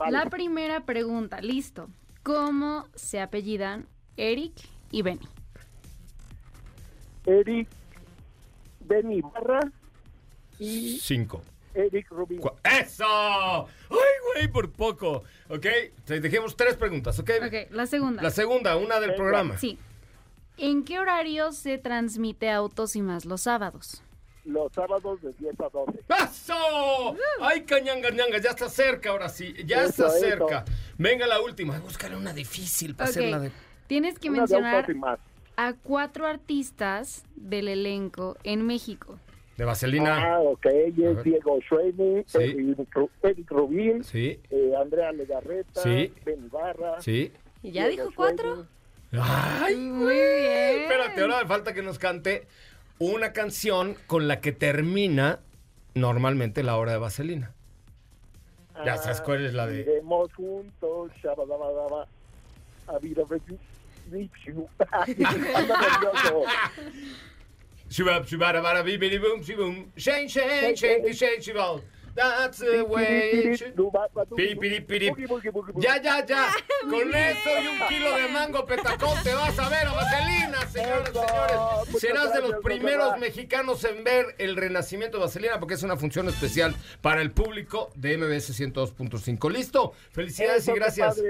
Vale. 0.00 0.12
La 0.12 0.30
primera 0.30 0.86
pregunta, 0.86 1.42
listo. 1.42 1.90
¿Cómo 2.22 2.88
se 2.94 3.20
apellidan 3.20 3.86
Eric 4.16 4.54
y 4.90 5.02
Benny? 5.02 5.28
Eric 7.26 7.68
Benny 8.80 9.20
Barra 9.20 9.60
y 10.58 10.98
Cinco. 11.02 11.42
Eric 11.74 12.08
Rubin. 12.08 12.40
¡Eso! 12.64 13.04
¡Ay, 13.04 13.98
güey, 14.34 14.48
por 14.50 14.72
poco! 14.72 15.22
Ok, 15.50 15.66
te 16.06 16.20
dejemos 16.20 16.56
tres 16.56 16.76
preguntas, 16.76 17.18
¿ok? 17.18 17.30
Ok, 17.46 17.70
la 17.70 17.86
segunda. 17.86 18.22
La 18.22 18.30
segunda, 18.30 18.78
una 18.78 19.00
del 19.00 19.14
programa. 19.14 19.58
Sí. 19.58 19.78
¿En 20.56 20.82
qué 20.82 20.98
horario 20.98 21.52
se 21.52 21.76
transmite 21.76 22.50
Autos 22.50 22.96
y 22.96 23.02
más 23.02 23.26
los 23.26 23.42
sábados? 23.42 24.02
Los 24.44 24.72
sábados 24.72 25.20
de 25.22 25.32
10 25.38 25.60
a 25.60 25.68
12. 25.68 26.00
¡Eso! 26.24 27.16
¡Ay, 27.40 27.62
cañanga, 27.62 28.10
ñanga! 28.10 28.38
Ya 28.38 28.50
está 28.50 28.68
cerca 28.68 29.10
ahora 29.10 29.28
sí. 29.28 29.54
Ya 29.66 29.84
Eso, 29.84 30.06
está 30.06 30.18
eso. 30.18 30.26
cerca. 30.26 30.64
Venga 30.98 31.26
la 31.26 31.40
última. 31.40 31.78
Búscale 31.78 32.16
una 32.16 32.32
difícil 32.32 32.94
para 32.94 33.10
hacerla 33.10 33.38
de. 33.38 33.50
Tienes 33.86 34.18
que 34.18 34.30
Una 34.30 34.38
mencionar 34.40 34.86
a 35.56 35.72
cuatro 35.74 36.26
artistas 36.26 37.24
del 37.36 37.68
elenco 37.68 38.36
en 38.44 38.66
México. 38.66 39.18
De 39.58 39.66
vaselina. 39.66 40.34
Ah, 40.36 40.40
ok, 40.40 40.64
es. 40.66 41.22
Diego 41.22 41.58
Schweine, 41.60 42.24
Sí. 42.26 42.38
Eric, 42.38 42.90
Ru- 42.94 43.10
Eric 43.22 43.50
Rubin, 43.50 44.02
Sí, 44.04 44.40
eh, 44.50 44.72
Andrea 44.80 45.12
Legarreta, 45.12 45.82
Sí. 45.82 46.14
Ben 46.24 46.46
Ibarra. 46.46 46.98
sí. 47.02 47.30
¿Y 47.62 47.72
ya 47.72 47.86
dijo 47.88 48.08
cuatro? 48.16 48.66
Ay, 49.12 49.76
Muy 49.76 50.14
bien. 50.14 50.82
Espérate, 50.82 51.20
ahora 51.20 51.42
me 51.42 51.46
falta 51.48 51.74
que 51.74 51.82
nos 51.82 51.98
cante 51.98 52.46
una 53.00 53.32
canción 53.32 53.96
con 54.06 54.28
la 54.28 54.40
que 54.40 54.52
termina 54.52 55.40
normalmente 55.94 56.62
la 56.62 56.76
hora 56.76 56.92
de 56.92 56.98
vaselina. 56.98 57.52
Ya 58.84 58.96
sabes 58.96 59.20
cuál 59.20 59.44
es 59.44 59.52
la 59.52 59.66
de. 59.66 59.80
Iremos 59.80 60.32
juntos, 60.34 61.10
shabadabadaba, 61.22 62.06
a 62.86 62.98
vida 62.98 63.24
nervioso. 65.06 66.44
Shubab, 67.88 68.24
shibum. 68.26 69.90
Shibal. 71.40 71.82
That's 72.14 72.58
the 72.58 72.82
way. 72.82 73.56
Ya, 75.76 76.02
ya, 76.02 76.26
ya. 76.26 76.48
Con 76.82 77.14
eso 77.14 77.50
y 77.62 77.66
un 77.66 77.88
kilo 77.88 78.16
de 78.16 78.28
mango 78.28 78.66
petacón 78.66 79.22
te 79.22 79.34
vas 79.34 79.58
a 79.58 79.68
ver 79.68 79.86
a 79.86 79.92
Vaselina, 79.92 80.66
señores, 80.68 81.08
Eso. 81.10 81.26
señores. 81.26 82.00
Serás 82.00 82.32
de 82.32 82.40
los 82.42 82.56
primeros 82.62 83.18
mexicanos 83.18 83.84
en 83.84 84.02
ver 84.04 84.34
el 84.38 84.56
renacimiento 84.56 85.18
de 85.18 85.24
Vaselina 85.24 85.58
porque 85.60 85.74
es 85.74 85.82
una 85.82 85.96
función 85.96 86.28
especial 86.28 86.74
para 87.00 87.22
el 87.22 87.30
público 87.30 87.90
de 87.94 88.16
MBS 88.18 88.58
102.5. 88.58 89.50
¿Listo? 89.50 89.92
Felicidades 90.12 90.66
y 90.68 90.72
gracias. 90.72 91.22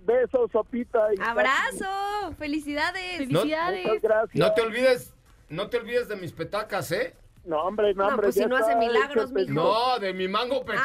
Besos, 0.00 0.50
sopita. 0.52 0.98
y 1.16 1.20
¡Abrazo! 1.22 2.34
¡Felicidades! 2.38 3.18
Felicidades. 3.18 3.86
Muchas 3.86 4.02
gracias. 4.02 4.34
No 4.34 4.52
te 4.52 4.60
olvides, 4.60 5.14
no 5.48 5.68
te 5.68 5.78
olvides 5.78 6.08
de 6.08 6.16
mis 6.16 6.32
petacas, 6.32 6.92
¿eh? 6.92 7.14
No, 7.44 7.62
hombre, 7.62 7.92
no, 7.94 8.04
No, 8.04 8.08
hombre. 8.10 8.26
pues 8.26 8.34
si 8.36 8.46
no 8.46 8.56
hace 8.56 8.74
milagros, 8.76 9.30
mijo. 9.32 9.52
No, 9.52 9.98
de 9.98 10.12
mi 10.14 10.28
mango 10.28 10.64
petacón. 10.64 10.84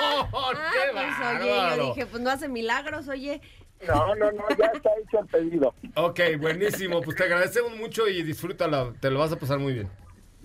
Ah, 0.00 0.28
¡Qué 0.72 0.92
pues 0.92 1.42
oye, 1.42 1.76
yo 1.76 1.86
dije, 1.88 2.06
pues 2.06 2.22
no 2.22 2.30
hace 2.30 2.48
milagros, 2.48 3.08
oye. 3.08 3.40
No, 3.86 4.14
no, 4.14 4.30
no, 4.32 4.44
ya 4.58 4.66
está 4.74 4.90
hecho 5.02 5.20
el 5.20 5.26
pedido. 5.26 5.74
Ok, 5.96 6.20
buenísimo. 6.38 7.00
Pues 7.00 7.16
te 7.16 7.24
agradecemos 7.24 7.74
mucho 7.76 8.06
y 8.08 8.22
disfrútalo. 8.22 8.94
Te 9.00 9.10
lo 9.10 9.18
vas 9.18 9.32
a 9.32 9.36
pasar 9.38 9.58
muy 9.58 9.72
bien. 9.74 9.90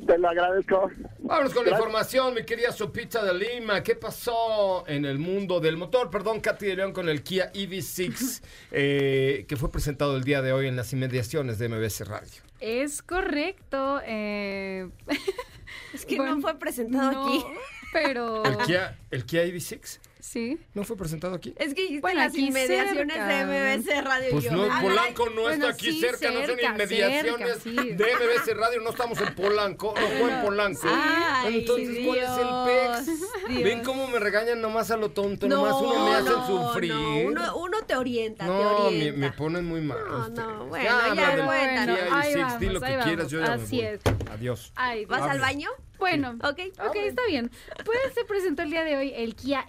Te 0.06 0.18
lo 0.18 0.28
agradezco. 0.30 0.92
Vámonos 1.20 1.54
con 1.54 1.66
la 1.66 1.72
información, 1.72 2.34
mi 2.34 2.44
querida 2.44 2.72
Sopita 2.72 3.24
de 3.24 3.34
Lima. 3.34 3.82
¿Qué 3.82 3.96
pasó 3.96 4.84
en 4.88 5.06
el 5.06 5.18
mundo 5.20 5.60
del 5.60 5.78
motor? 5.78 6.10
Perdón, 6.10 6.42
Katy 6.42 6.66
de 6.66 6.76
León 6.76 6.92
con 6.92 7.08
el 7.08 7.24
Kia 7.24 7.52
EV6, 7.54 8.44
eh, 8.72 9.46
que 9.48 9.56
fue 9.56 9.72
presentado 9.72 10.18
el 10.18 10.24
día 10.24 10.42
de 10.42 10.52
hoy 10.54 10.68
en 10.68 10.76
las 10.76 10.92
inmediaciones 10.94 11.58
de 11.60 11.70
MBS 11.70 12.08
Radio. 12.08 12.42
Es 12.60 13.02
correcto. 13.02 14.02
eh, 14.06 14.90
Es 15.94 16.06
que 16.06 16.18
Bueno, 16.18 16.36
no 16.36 16.42
fue 16.42 16.60
presentado 16.60 17.12
no, 17.12 17.28
aquí. 17.28 17.46
Pero. 17.94 18.44
¿El 18.44 18.58
Kia, 18.58 18.98
¿El 19.12 19.26
Kia 19.26 19.44
EV6? 19.46 20.00
Sí. 20.26 20.58
¿No 20.74 20.84
fue 20.84 20.98
presentado 20.98 21.36
aquí? 21.36 21.54
Es 21.58 21.74
que 21.76 21.82
dijiste 21.84 22.02
Bueno, 22.02 22.22
las 22.22 22.36
inmediaciones 22.36 23.14
cerca. 23.16 23.28
de 23.46 23.78
MBS 23.78 24.04
Radio. 24.04 24.28
y 24.30 24.32
Pues 24.32 24.44
yo, 24.46 24.52
no, 24.54 24.64
ah, 24.64 24.80
Polanco 24.82 25.30
no 25.30 25.42
Bueno, 25.44 25.68
está 25.68 25.70
aquí 25.70 25.92
sí, 25.92 26.00
cerca, 26.02 26.32
no 26.32 26.40
son 26.40 26.46
cerca, 26.48 26.66
inmediaciones 26.70 27.58
cerca, 27.60 27.60
sí. 27.84 27.94
de 27.94 28.06
MBS 28.06 28.58
Radio, 28.58 28.82
no 28.82 28.90
estamos 28.90 29.22
en 29.22 29.36
Polanco, 29.36 29.94
no 29.96 30.08
fue 30.08 30.32
en 30.34 30.42
Polanco. 30.42 30.88
Ay, 30.92 31.60
Entonces, 31.60 32.00
¿cuál 32.06 32.18
es 32.18 32.30
el 32.30 33.06
Dios, 33.06 33.18
PEX? 33.48 33.64
¿Ven 33.64 33.84
cómo 33.84 34.08
me 34.08 34.20
regañan 34.20 34.60
nomás 34.62 34.90
a 34.92 34.98
lo 34.98 35.12
tonto? 35.12 35.48
nomás 35.48 35.76
uno 35.76 36.06
me 36.10 36.16
hacen 36.16 36.32
no, 36.34 36.48
sufrir. 36.70 36.94
no, 36.94 37.18
uno, 37.28 37.58
uno 37.58 37.78
te 37.86 37.96
orienta, 37.96 38.46
te 38.46 38.50
No, 38.52 38.58
me, 38.58 38.66
orienta. 38.88 39.20
me 39.20 39.32
ponen 39.32 39.64
muy 39.66 39.82
mal. 39.82 40.00
No, 40.10 40.18
ustedes. 40.22 40.48
no, 40.48 40.66
bueno, 40.66 40.86
Ya 40.86 41.14
ya, 41.16 41.46
cuéntanos. 41.46 42.00
Kia 42.00 42.20
Ahí 42.20 42.34
i6, 42.34 42.42
vamos, 42.42 42.60
di 42.60 42.66
lo 42.70 42.80
que 42.82 42.86
ahí 42.88 43.04
quieras, 43.04 43.30
yo 43.30 43.40
ya 43.42 43.46
vamos, 43.50 43.60
me 43.60 43.66
así 43.66 43.76
voy. 43.78 43.86
es. 43.86 44.02
Adiós. 44.32 44.74
Ay, 44.76 45.06
¿Vas 45.06 45.22
al 45.22 45.40
baño? 45.40 45.70
Bueno, 45.98 46.32
Ok, 46.44 46.60
ok, 46.86 46.96
está 47.06 47.22
bien. 47.26 47.50
Pues 47.86 47.98
se 48.14 48.26
presentó 48.26 48.64
el 48.64 48.70
día 48.70 48.84
de 48.84 48.98
hoy 48.98 49.14
el 49.16 49.34
Kia 49.34 49.66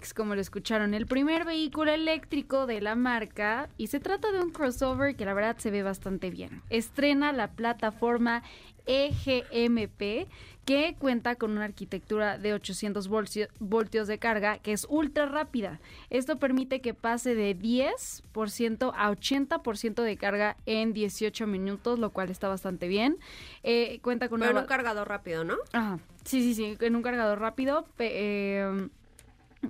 EV6, 0.00 0.12
como 0.14 0.34
lo 0.34 0.40
escucharon, 0.40 0.94
el 0.94 1.06
primer 1.06 1.44
vehículo 1.44 1.92
eléctrico 1.92 2.66
de 2.66 2.80
la 2.80 2.94
marca 2.94 3.68
y 3.78 3.88
se 3.88 4.00
trata 4.00 4.30
de 4.32 4.40
un 4.40 4.50
crossover 4.50 5.16
que 5.16 5.24
la 5.24 5.34
verdad 5.34 5.56
se 5.58 5.70
ve 5.70 5.82
bastante 5.82 6.30
bien. 6.30 6.62
Estrena 6.70 7.32
la 7.32 7.48
plataforma 7.52 8.42
EGMP 8.86 10.28
que 10.66 10.94
cuenta 10.98 11.36
con 11.36 11.50
una 11.52 11.64
arquitectura 11.64 12.38
de 12.38 12.54
800 12.54 13.08
voltio- 13.08 13.48
voltios 13.58 14.08
de 14.08 14.18
carga 14.18 14.58
que 14.58 14.72
es 14.72 14.86
ultra 14.88 15.26
rápida. 15.26 15.78
Esto 16.10 16.38
permite 16.38 16.80
que 16.80 16.94
pase 16.94 17.34
de 17.34 17.54
10% 17.54 18.92
a 18.96 19.10
80% 19.10 20.02
de 20.02 20.16
carga 20.16 20.56
en 20.66 20.92
18 20.94 21.46
minutos, 21.46 21.98
lo 21.98 22.10
cual 22.10 22.30
está 22.30 22.48
bastante 22.48 22.88
bien. 22.88 23.18
Eh, 23.62 23.98
cuenta 24.02 24.28
con 24.28 24.40
Pero 24.40 24.52
en 24.52 24.58
un 24.58 24.66
cargador 24.66 25.08
rápido, 25.08 25.44
¿no? 25.44 25.56
Ajá. 25.72 25.98
Sí, 26.24 26.42
sí, 26.42 26.54
sí, 26.54 26.76
en 26.80 26.96
un 26.96 27.02
cargador 27.02 27.38
rápido. 27.40 27.86
eh, 27.98 28.88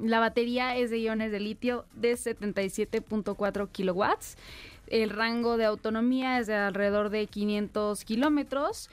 la 0.02 0.20
batería 0.20 0.76
es 0.76 0.90
de 0.90 0.98
iones 0.98 1.33
de 1.33 1.40
litio 1.40 1.85
de 1.94 2.14
77.4 2.14 3.68
kilowatts. 3.70 4.37
El 4.87 5.11
rango 5.11 5.57
de 5.57 5.64
autonomía 5.64 6.38
es 6.38 6.46
de 6.46 6.54
alrededor 6.54 7.11
de 7.11 7.26
500 7.26 8.04
kilómetros. 8.04 8.90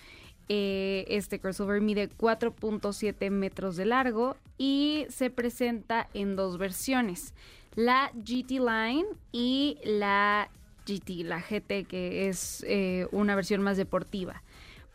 Eh, 0.49 1.05
este 1.07 1.39
crossover 1.39 1.81
mide 1.81 2.09
4.7 2.09 3.29
metros 3.29 3.77
de 3.77 3.85
largo 3.85 4.35
y 4.57 5.05
se 5.09 5.29
presenta 5.29 6.09
en 6.13 6.35
dos 6.35 6.57
versiones. 6.57 7.33
La 7.75 8.11
GT 8.13 8.59
Line 8.59 9.05
y 9.31 9.77
la 9.83 10.49
GT, 10.85 11.23
la 11.23 11.39
GT, 11.39 11.85
que 11.87 12.27
es 12.27 12.65
eh, 12.67 13.07
una 13.11 13.35
versión 13.35 13.61
más 13.61 13.77
deportiva. 13.77 14.43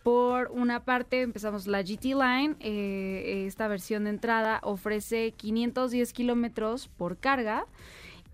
Por 0.07 0.53
una 0.53 0.85
parte, 0.85 1.23
empezamos 1.23 1.67
la 1.67 1.83
GT 1.83 2.15
Line. 2.15 2.55
eh, 2.61 3.43
esta 3.49 3.67
versión 3.67 4.05
de 4.05 4.11
entrada 4.11 4.61
ofrece 4.63 5.33
510 5.33 6.13
kilómetros 6.13 6.87
por 6.87 7.19
carga 7.19 7.67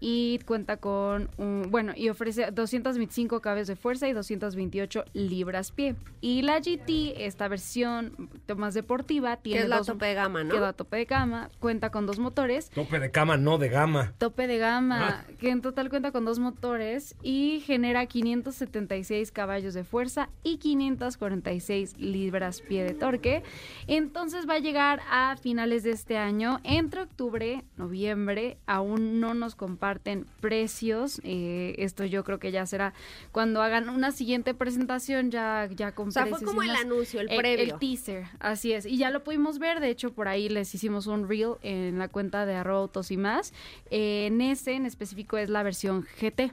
y 0.05 0.41
cuenta 0.47 0.79
con 0.79 1.31
un, 1.37 1.69
bueno, 1.71 1.93
y 1.95 2.09
ofrece 2.09 2.51
225 2.51 3.41
caballos 3.41 3.69
de 3.69 3.77
fuerza 3.77 4.09
y 4.09 4.13
228 4.13 5.05
libras 5.13 5.71
pie. 5.71 5.95
Y 6.21 6.43
la 6.43 6.59
GT, 6.59 7.25
esta 7.25 7.47
versión 7.47 8.29
más 8.57 8.75
deportiva, 8.75 9.37
Que 9.37 9.43
tiene 9.43 9.61
es 9.63 9.69
la 9.69 9.77
dos- 9.79 9.87
tope 9.87 10.07
de 10.07 10.15
gama, 10.15 10.43
¿no? 10.43 10.51
que 10.51 10.57
es 10.57 10.61
la 10.63 10.73
tope 10.73 10.97
de 10.97 11.05
gama, 11.05 11.51
cuenta 11.61 11.91
con 11.91 12.07
dos 12.07 12.19
motores. 12.19 12.69
Tope 12.71 12.99
de 12.99 13.13
cama, 13.13 13.37
no 13.37 13.59
de 13.59 13.69
gama. 13.69 14.13
Tope 14.19 14.49
de 14.49 14.59
gama, 14.59 15.25
que 15.39 15.51
en 15.51 15.63
total 15.63 15.89
cuenta 15.89 16.11
con 16.11 16.25
dos 16.25 16.41
motores 16.41 17.15
y 17.23 17.61
genera 17.65 18.05
576 18.07 19.31
caballos 19.31 19.73
de 19.75 19.85
fuerza 19.85 20.31
y 20.43 20.57
546 20.59 21.97
libras 21.99 22.61
pie 22.61 22.83
de 22.85 22.95
torque. 22.95 23.43
Entonces 23.87 24.49
va 24.49 24.55
a 24.55 24.59
llegar 24.59 25.01
a 25.11 25.37
finales 25.37 25.83
de 25.85 25.93
este 25.93 26.19
año, 26.19 26.59
entre 26.65 27.03
octubre, 27.03 27.65
noviembre, 27.77 28.59
aún 28.67 29.21
no 29.21 29.35
nos 29.35 29.55
comparten 29.93 30.27
precios. 30.41 31.21
eh, 31.25 31.75
esto 31.79 32.05
yo 32.05 32.25
creo 32.25 32.39
que 32.39 32.51
ya 32.51 32.65
será 32.67 32.95
cuando 33.31 33.63
hagan 33.63 33.89
una 33.89 34.11
siguiente 34.13 34.55
presentación 34.55 35.31
ya, 35.31 35.69
ya 35.75 35.93
con 35.93 36.09
O 36.09 36.11
sea, 36.11 36.27
fue 36.27 36.43
como 36.43 36.63
el 36.63 36.71
anuncio, 36.71 37.21
el 37.21 37.31
El, 37.31 37.37
previo. 37.37 37.75
el 37.75 37.79
teaser, 37.79 38.25
así 38.41 38.73
es. 38.73 38.87
Y 38.87 38.97
ya 38.97 39.11
lo 39.11 39.23
pudimos 39.23 39.59
ver, 39.59 39.81
de 39.81 39.91
hecho, 39.91 40.13
por 40.13 40.29
ahí 40.29 40.49
les 40.49 40.75
hicimos 40.75 41.07
un 41.07 41.29
reel 41.29 41.55
en 41.63 41.99
la 41.99 42.09
cuenta 42.09 42.47
de 42.47 42.55
arroba 42.55 42.81
autos 42.81 43.11
y 43.11 43.17
más. 43.17 43.53
Eh, 43.91 44.27
en 44.27 44.41
ese 44.41 44.73
en 44.73 44.87
específico 44.87 45.37
es 45.37 45.51
la 45.51 45.63
versión 45.63 46.07
GT. 46.21 46.53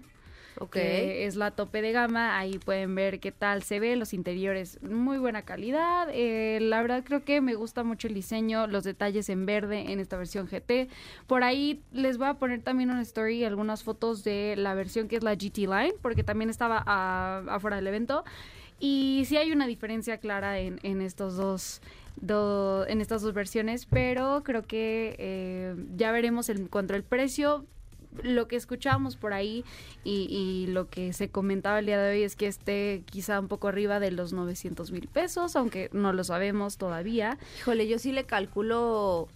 Que 0.68 1.26
es 1.26 1.36
la 1.36 1.52
tope 1.52 1.82
de 1.82 1.92
gama, 1.92 2.38
ahí 2.38 2.60
pueden 2.60 2.94
ver 2.96 3.20
qué 3.20 3.32
tal 3.32 3.64
se 3.64 3.80
ve, 3.80 3.96
los 3.96 4.14
interiores, 4.14 4.82
muy 4.84 5.18
buena 5.18 5.44
calidad, 5.44 6.08
eh, 6.12 6.60
la 6.62 6.82
verdad 6.82 7.04
creo 7.06 7.24
que 7.24 7.40
me 7.42 7.56
gusta 7.56 7.84
mucho 7.84 8.08
el 8.08 8.14
diseño, 8.14 8.68
los 8.68 8.84
detalles 8.84 9.30
en 9.30 9.46
verde 9.46 9.92
en 9.92 10.00
esta 10.00 10.18
versión 10.18 10.48
GT, 10.48 10.90
por 11.28 11.44
ahí 11.44 11.82
les 11.94 12.18
voy 12.18 12.28
a 12.28 12.34
poner 12.36 12.62
también 12.62 12.90
una 12.90 13.02
story, 13.02 13.44
algunas 13.46 13.84
fotos 13.84 14.24
de 14.24 14.56
la 14.58 14.74
versión 14.74 15.08
que 15.08 15.16
es 15.16 15.24
la 15.24 15.34
GT 15.36 15.60
Line, 15.60 15.94
porque 16.02 16.24
también 16.24 16.50
estaba 16.50 16.78
afuera 17.48 17.78
del 17.78 17.88
evento, 17.88 18.24
y 18.80 19.24
sí 19.28 19.38
hay 19.38 19.52
una 19.52 19.68
diferencia 19.68 20.18
clara 20.18 20.60
en, 20.60 21.02
estos 21.02 21.36
dos 21.36 21.82
do- 22.16 22.86
en 22.88 23.02
estas 23.02 23.22
dos 23.22 23.34
versiones, 23.34 23.86
pero 23.86 24.42
creo 24.44 24.64
que 24.66 25.16
eh, 25.20 25.76
ya 25.98 26.12
veremos 26.12 26.50
en 26.50 26.68
cuanto 26.68 26.94
al 26.94 27.04
precio. 27.04 27.66
Lo 28.24 28.48
que 28.48 28.56
escuchábamos 28.56 29.16
por 29.18 29.34
ahí 29.34 29.64
y, 30.04 30.26
y 30.30 30.68
lo 30.72 30.90
que 30.90 31.14
se 31.14 31.30
comentaba 31.30 31.80
el 31.80 31.86
día 31.86 32.02
de 32.02 32.12
hoy 32.18 32.24
es 32.24 32.36
que 32.36 32.48
esté 32.48 33.04
quizá 33.06 33.40
un 33.40 33.48
poco 33.48 33.68
arriba 33.68 34.00
de 34.00 34.12
los 34.12 34.34
900 34.34 34.92
mil 34.92 35.08
pesos, 35.08 35.56
aunque 35.56 35.90
no 35.94 36.12
lo 36.12 36.24
sabemos 36.24 36.78
todavía. 36.78 37.38
Híjole, 37.60 37.88
yo 37.88 38.00
sí 38.00 38.12
le 38.12 38.26
calculo. 38.26 39.28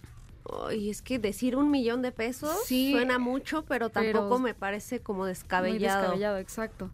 Y 0.76 0.90
es 0.90 1.00
que 1.00 1.18
decir 1.18 1.56
un 1.56 1.70
millón 1.70 2.02
de 2.02 2.12
pesos 2.12 2.54
Sí, 2.66 2.92
suena 2.92 3.18
mucho, 3.18 3.64
pero 3.64 3.88
pero 3.90 4.12
tampoco 4.12 4.38
me 4.38 4.52
parece 4.54 5.00
como 5.00 5.20
Muy 5.20 5.28
descabellado. 5.28 6.00
descabellado, 6.00 6.38
exacto. 6.38 6.90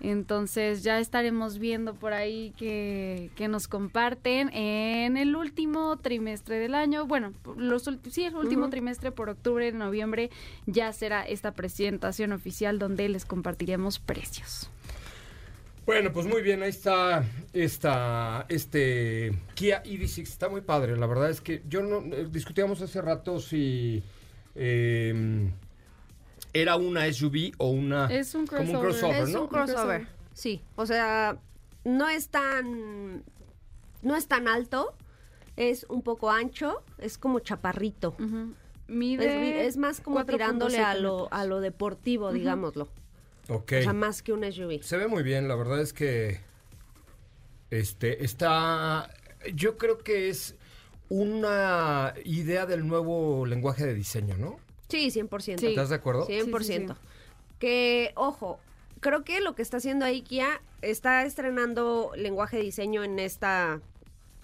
Entonces 0.00 0.82
ya 0.82 1.00
estaremos 1.00 1.58
viendo 1.58 1.94
por 1.94 2.12
ahí 2.12 2.52
que, 2.58 3.30
que 3.34 3.48
nos 3.48 3.66
comparten 3.66 4.50
en 4.52 5.16
el 5.16 5.34
último 5.34 5.96
trimestre 5.96 6.58
del 6.58 6.74
año. 6.74 7.06
Bueno, 7.06 7.32
los, 7.56 7.90
sí, 8.10 8.24
el 8.24 8.36
último 8.36 8.68
trimestre 8.68 9.10
por 9.10 9.30
octubre, 9.30 9.72
noviembre, 9.72 10.30
ya 10.66 10.92
será 10.92 11.22
esta 11.22 11.52
presentación 11.52 12.32
oficial 12.32 12.78
donde 12.78 13.08
les 13.08 13.24
compartiremos 13.24 13.98
precios. 13.98 14.70
Bueno, 15.86 16.12
pues 16.12 16.26
muy 16.26 16.42
bien, 16.42 16.62
ahí 16.64 16.70
está 16.70 17.24
esta, 17.52 18.44
este 18.48 19.32
Kia 19.54 19.84
EV6, 19.84 20.22
está 20.22 20.48
muy 20.48 20.60
padre, 20.60 20.96
la 20.96 21.06
verdad 21.06 21.30
es 21.30 21.40
que 21.40 21.62
yo 21.68 21.80
no, 21.80 21.98
eh, 22.12 22.26
discutíamos 22.28 22.82
hace 22.82 23.00
rato 23.00 23.38
si 23.38 24.02
eh, 24.56 25.48
era 26.60 26.76
una 26.76 27.10
SUV 27.12 27.52
o 27.58 27.70
una... 27.70 28.06
Es 28.06 28.34
un 28.34 28.46
como 28.46 28.60
un 28.60 28.80
crossover. 28.80 28.90
crossover, 28.90 29.22
es 29.22 29.28
¿no? 29.30 29.42
un 29.42 29.48
crossover, 29.48 30.06
sí. 30.32 30.62
O 30.76 30.86
sea, 30.86 31.38
no 31.84 32.08
es 32.08 32.28
tan, 32.28 33.22
no 34.02 34.16
es 34.16 34.26
tan 34.26 34.48
alto, 34.48 34.94
es 35.56 35.86
un 35.88 36.02
poco 36.02 36.30
ancho, 36.30 36.82
es 36.98 37.18
como 37.18 37.40
chaparrito. 37.40 38.16
Es, 38.18 38.54
Mide 38.88 39.66
es 39.66 39.76
más 39.76 40.00
como 40.00 40.20
4.7 40.20 40.26
tirándole 40.26 40.78
a 40.78 40.94
lo, 40.94 41.32
a 41.32 41.44
lo 41.44 41.60
deportivo, 41.60 42.32
digámoslo. 42.32 42.88
Ok. 43.48 43.72
O 43.78 43.82
sea, 43.82 43.92
más 43.92 44.22
que 44.22 44.32
un 44.32 44.50
SUV. 44.50 44.82
Se 44.82 44.96
ve 44.96 45.08
muy 45.08 45.22
bien, 45.22 45.48
la 45.48 45.54
verdad 45.54 45.80
es 45.80 45.92
que 45.92 46.40
este 47.70 48.24
está 48.24 49.10
yo 49.54 49.76
creo 49.76 49.98
que 49.98 50.28
es 50.28 50.54
una 51.08 52.14
idea 52.24 52.66
del 52.66 52.86
nuevo 52.86 53.46
lenguaje 53.46 53.86
de 53.86 53.94
diseño, 53.94 54.36
¿no? 54.36 54.58
Sí, 54.88 55.10
100%. 55.10 55.58
Sí. 55.58 55.66
¿Estás 55.68 55.88
de 55.88 55.96
acuerdo? 55.96 56.26
100%. 56.26 56.58
Sí, 56.58 56.64
sí, 56.64 56.86
sí. 56.86 56.94
Que, 57.58 58.12
ojo, 58.14 58.58
creo 59.00 59.24
que 59.24 59.40
lo 59.40 59.54
que 59.54 59.62
está 59.62 59.78
haciendo 59.78 60.04
ahí 60.04 60.22
Kia 60.22 60.60
está 60.82 61.24
estrenando 61.24 62.12
lenguaje 62.16 62.58
de 62.58 62.62
diseño 62.64 63.02
en 63.02 63.18
esta 63.18 63.80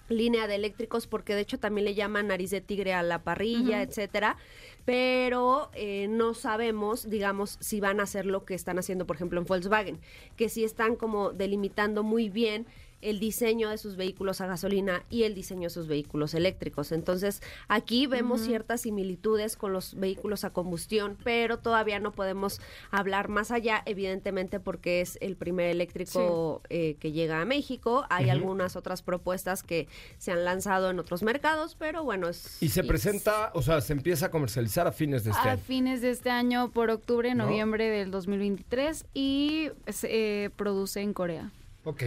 línea 0.09 0.47
de 0.47 0.55
eléctricos 0.55 1.07
porque 1.07 1.33
de 1.33 1.41
hecho 1.41 1.59
también 1.59 1.85
le 1.85 1.95
llaman 1.95 2.27
nariz 2.27 2.51
de 2.51 2.61
tigre 2.61 2.93
a 2.93 3.03
la 3.03 3.23
parrilla, 3.23 3.81
Ujú. 3.81 3.89
etcétera, 3.89 4.37
pero 4.85 5.69
eh, 5.73 6.07
no 6.09 6.33
sabemos, 6.33 7.09
digamos, 7.09 7.57
si 7.61 7.79
van 7.79 7.99
a 7.99 8.03
hacer 8.03 8.25
lo 8.25 8.43
que 8.45 8.53
están 8.53 8.77
haciendo, 8.77 9.05
por 9.05 9.15
ejemplo, 9.15 9.39
en 9.39 9.45
Volkswagen, 9.45 9.99
que 10.35 10.49
sí 10.49 10.63
están 10.63 10.95
como 10.95 11.31
delimitando 11.31 12.03
muy 12.03 12.29
bien 12.29 12.65
el 13.03 13.19
diseño 13.19 13.69
de 13.69 13.77
sus 13.77 13.95
vehículos 13.95 14.41
a 14.41 14.47
gasolina 14.47 15.03
y 15.09 15.23
el 15.23 15.35
diseño 15.35 15.63
de 15.63 15.69
sus 15.69 15.87
vehículos 15.87 16.33
eléctricos. 16.33 16.91
Entonces, 16.91 17.41
aquí 17.67 18.07
vemos 18.07 18.41
ciertas 18.41 18.81
similitudes 18.81 19.55
con 19.57 19.73
los 19.73 19.95
vehículos 19.95 20.43
a 20.43 20.51
combustión, 20.51 21.17
pero 21.23 21.59
todavía 21.59 21.99
no 21.99 22.11
podemos 22.11 22.61
hablar 22.91 23.27
más 23.29 23.51
allá, 23.51 23.83
evidentemente 23.85 24.59
porque 24.59 25.01
es 25.01 25.17
el 25.21 25.35
primer 25.35 25.67
eléctrico 25.67 26.61
eh, 26.69 26.95
que 26.99 27.11
llega 27.11 27.41
a 27.41 27.45
México. 27.45 28.05
Hay 28.09 28.29
algunas 28.29 28.75
otras 28.75 29.01
propuestas 29.01 29.63
que 29.63 29.87
se 30.17 30.31
han 30.31 30.43
lanzado 30.45 30.89
en 30.89 30.99
otros 30.99 31.23
mercados, 31.23 31.75
pero 31.77 32.03
bueno, 32.03 32.29
es... 32.29 32.61
Y 32.61 32.69
se 32.69 32.81
es- 32.81 32.87
presenta, 32.87 33.51
o 33.53 33.61
sea, 33.61 33.81
se 33.81 33.93
empieza 33.93 34.27
a 34.27 34.31
comercializar 34.31 34.87
a 34.87 34.91
fines 34.91 35.23
de 35.23 35.31
este 35.31 35.47
a 35.47 35.51
año. 35.53 35.61
fines 35.65 36.01
de 36.01 36.09
este 36.11 36.29
año, 36.29 36.71
por 36.71 36.89
octubre, 36.89 37.33
¿No? 37.35 37.45
noviembre 37.45 37.89
del 37.89 38.11
2023 38.11 39.05
y 39.13 39.69
se 39.87 40.45
eh, 40.45 40.49
produce 40.51 41.01
en 41.01 41.13
Corea. 41.13 41.51
Ok. 41.85 42.03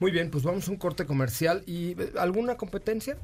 Muy 0.00 0.10
bien, 0.10 0.30
pues 0.30 0.44
vamos 0.44 0.68
a 0.68 0.70
un 0.70 0.76
corte 0.76 1.06
comercial 1.06 1.62
y 1.66 2.00
eh, 2.00 2.12
¿alguna 2.18 2.56
competencia? 2.56 3.18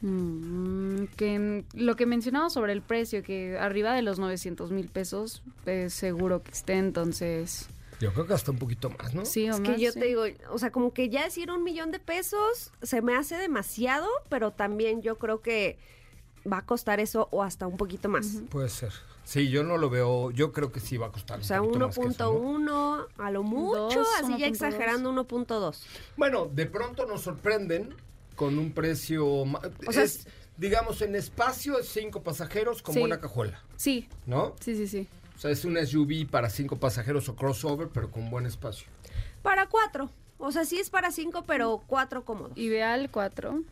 Mm, 0.00 1.04
que 1.16 1.64
lo 1.74 1.96
que 1.96 2.06
mencionaba 2.06 2.50
sobre 2.50 2.72
el 2.72 2.82
precio, 2.82 3.22
que 3.22 3.58
arriba 3.58 3.94
de 3.94 4.02
los 4.02 4.18
900 4.18 4.70
mil 4.70 4.88
pesos, 4.88 5.42
es 5.66 5.94
seguro 5.94 6.42
que 6.42 6.50
esté, 6.52 6.74
entonces... 6.74 7.68
Yo 8.00 8.12
creo 8.12 8.26
que 8.26 8.34
hasta 8.34 8.50
un 8.50 8.58
poquito 8.58 8.90
más, 8.90 9.14
¿no? 9.14 9.24
Sí, 9.24 9.48
o 9.48 9.54
Es 9.54 9.60
más, 9.60 9.70
que 9.70 9.80
yo 9.80 9.92
sí. 9.92 10.00
te 10.00 10.06
digo, 10.06 10.24
o 10.50 10.58
sea, 10.58 10.70
como 10.70 10.92
que 10.92 11.08
ya 11.08 11.24
decir 11.24 11.50
un 11.50 11.62
millón 11.62 11.90
de 11.90 12.00
pesos 12.00 12.72
se 12.82 13.00
me 13.02 13.16
hace 13.16 13.36
demasiado, 13.36 14.08
pero 14.28 14.50
también 14.50 15.00
yo 15.00 15.16
creo 15.16 15.40
que 15.40 15.78
va 16.50 16.58
a 16.58 16.66
costar 16.66 17.00
eso 17.00 17.28
o 17.30 17.42
hasta 17.42 17.66
un 17.66 17.76
poquito 17.76 18.08
más. 18.08 18.42
Puede 18.50 18.68
ser. 18.68 18.92
Sí, 19.24 19.48
yo 19.48 19.64
no 19.64 19.78
lo 19.78 19.88
veo, 19.90 20.30
yo 20.32 20.52
creo 20.52 20.70
que 20.70 20.80
sí 20.80 20.96
va 20.96 21.06
a 21.06 21.10
costar. 21.12 21.40
O 21.40 21.44
sea, 21.44 21.60
poquito 21.60 21.86
más 21.86 21.94
que 21.98 22.06
eso, 22.06 22.32
¿no? 22.32 22.98
1.1 22.98 23.06
a 23.18 23.30
lo 23.30 23.42
mucho, 23.42 23.88
Dos, 23.98 24.08
así 24.22 24.38
ya 24.38 24.46
1.2. 24.46 24.50
exagerando 24.50 25.10
1.2. 25.12 25.78
Bueno, 26.16 26.46
de 26.52 26.66
pronto 26.66 27.06
nos 27.06 27.22
sorprenden 27.22 27.94
con 28.36 28.58
un 28.58 28.72
precio, 28.72 29.26
O 29.26 29.92
sea, 29.92 30.02
es, 30.02 30.26
digamos, 30.58 31.00
en 31.02 31.14
espacio 31.14 31.78
es 31.78 31.88
cinco 31.88 32.22
pasajeros 32.22 32.82
con 32.82 32.94
Sí. 32.94 33.00
buena 33.00 33.18
cajuela, 33.20 33.62
Sí, 33.76 34.08
¿no? 34.26 34.54
sí, 34.60 34.76
sí, 34.76 34.86
sí. 34.86 35.08
O 35.36 35.38
sea, 35.38 35.50
es 35.50 35.64
un 35.64 35.76
SUV 35.76 36.26
para 36.30 36.48
cinco 36.50 36.76
pasajeros 36.76 37.28
o 37.28 37.34
crossover, 37.34 37.88
pero 37.88 38.10
con 38.10 38.30
buen 38.30 38.46
espacio. 38.46 38.86
Para 39.42 39.68
cuatro. 39.68 40.10
O 40.38 40.52
sea, 40.52 40.64
sí 40.64 40.78
es 40.78 40.90
para 40.90 41.10
cinco, 41.12 41.44
pero 41.46 41.82
cuatro 41.86 42.24
cómodos. 42.24 42.56
Ideal 42.56 43.08
4. 43.10 43.62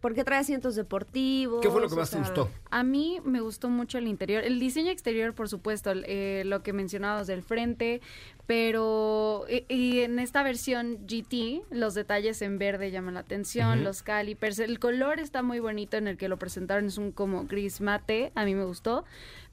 Porque 0.00 0.24
trae 0.24 0.40
asientos 0.40 0.76
deportivos. 0.76 1.60
¿Qué 1.62 1.70
fue 1.70 1.80
lo 1.80 1.88
que 1.88 1.94
o 1.94 1.96
más 1.98 2.10
te 2.10 2.16
sea, 2.16 2.24
gustó? 2.24 2.50
A 2.70 2.82
mí 2.82 3.18
me 3.24 3.40
gustó 3.40 3.68
mucho 3.70 3.98
el 3.98 4.06
interior. 4.06 4.44
El 4.44 4.60
diseño 4.60 4.90
exterior, 4.90 5.34
por 5.34 5.48
supuesto, 5.48 5.92
eh, 5.94 6.42
lo 6.46 6.62
que 6.62 6.72
mencionabas 6.72 7.26
del 7.26 7.42
frente, 7.42 8.00
pero 8.46 9.44
y, 9.48 9.64
y 9.74 10.00
en 10.00 10.18
esta 10.18 10.42
versión 10.42 10.98
GT, 11.06 11.62
los 11.70 11.94
detalles 11.94 12.40
en 12.42 12.58
verde 12.58 12.90
llaman 12.90 13.14
la 13.14 13.20
atención, 13.20 13.76
Ujú. 13.78 13.84
los 13.84 14.02
calipers, 14.02 14.58
el 14.58 14.78
color 14.78 15.18
está 15.18 15.42
muy 15.42 15.60
bonito 15.60 15.96
en 15.96 16.06
el 16.08 16.16
que 16.16 16.28
lo 16.28 16.38
presentaron, 16.38 16.86
es 16.86 16.98
un 16.98 17.10
como 17.12 17.44
gris 17.46 17.80
mate, 17.80 18.32
a 18.34 18.44
mí 18.44 18.54
me 18.54 18.64
gustó. 18.64 19.04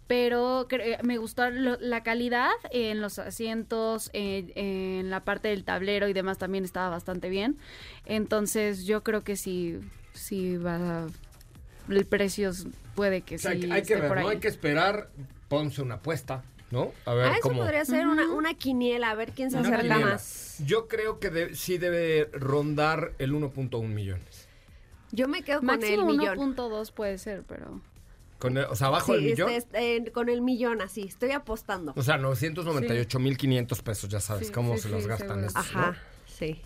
Pero 0.06 0.68
cre- 0.68 1.02
me 1.04 1.18
gustó 1.18 1.50
la 1.50 2.04
calidad 2.04 2.52
en 2.72 3.00
los 3.00 3.20
asientos, 3.20 4.10
en, 4.12 4.52
en 4.56 5.10
la 5.10 5.24
parte 5.24 5.48
del 5.48 5.64
tablero 5.64 6.10
y 6.10 6.14
demás 6.14 6.38
también 6.38 6.66
estaba 6.66 6.90
bastante 6.90 7.30
bien. 7.30 7.58
Entonces 8.06 8.86
yo 8.86 9.02
creo 9.02 9.22
que 9.24 9.38
sí, 9.38 9.80
sí 10.14 10.58
va 10.58 11.04
a- 11.04 11.08
el 11.90 12.06
precio 12.06 12.52
puede 12.96 13.22
que 13.22 13.36
O 13.36 13.40
sea, 13.40 13.52
sí 13.54 13.70
hay 13.72 13.82
que 13.84 13.96
ver, 13.96 14.08
por 14.08 14.22
no 14.22 14.30
hay 14.30 14.38
que 14.40 14.48
esperar, 14.48 15.10
ponse 15.50 15.82
una 15.82 15.96
apuesta, 15.96 16.44
¿no? 16.72 16.92
A 17.06 17.14
ver 17.14 17.26
Ah, 17.28 17.32
eso 17.34 17.42
cómo. 17.50 17.60
podría 17.62 17.84
ser 17.86 18.08
una, 18.08 18.32
una 18.32 18.54
quiniela, 18.54 19.10
a 19.12 19.16
ver 19.16 19.32
quién 19.32 19.52
se 19.52 19.58
Una 19.58 19.68
acerca 19.70 19.82
quiniela. 19.96 20.12
más. 20.14 20.58
Yo 20.66 20.88
creo 20.88 21.20
que 21.20 21.30
de- 21.30 21.56
sí 21.56 21.78
debe 21.78 22.30
rondar 22.34 23.14
el 23.20 23.34
1.1 23.34 23.94
millones. 23.94 24.48
Yo 25.12 25.28
me 25.28 25.44
quedo 25.44 25.58
con 25.60 25.68
Máximo 25.68 26.10
el 26.10 26.18
millón. 26.18 26.38
1.2 26.56 26.92
puede 26.92 27.18
ser, 27.18 27.44
pero... 27.48 27.82
Con 28.40 28.58
el- 28.58 28.66
o 28.66 28.76
sea, 28.76 28.88
abajo 28.88 29.08
Sí, 29.08 29.14
del 29.14 29.24
millón. 29.32 29.50
este, 29.52 29.98
este, 29.98 30.12
con 30.12 30.28
el 30.30 30.42
millón, 30.42 30.82
así, 30.82 31.04
estoy 31.04 31.32
apostando. 31.32 31.94
O 31.96 32.02
sea, 32.04 32.18
998.500 32.18 33.82
pesos, 33.84 34.10
ya 34.10 34.20
sabes 34.20 34.48
Sí, 34.48 34.54
cómo 34.54 34.76
sí, 34.76 34.82
se 34.84 34.90
los 34.90 35.04
sí, 35.04 35.10
gastan 35.10 35.44
estos, 35.44 35.56
Ajá, 35.66 35.92
¿no? 35.92 35.98
sí. 36.28 36.62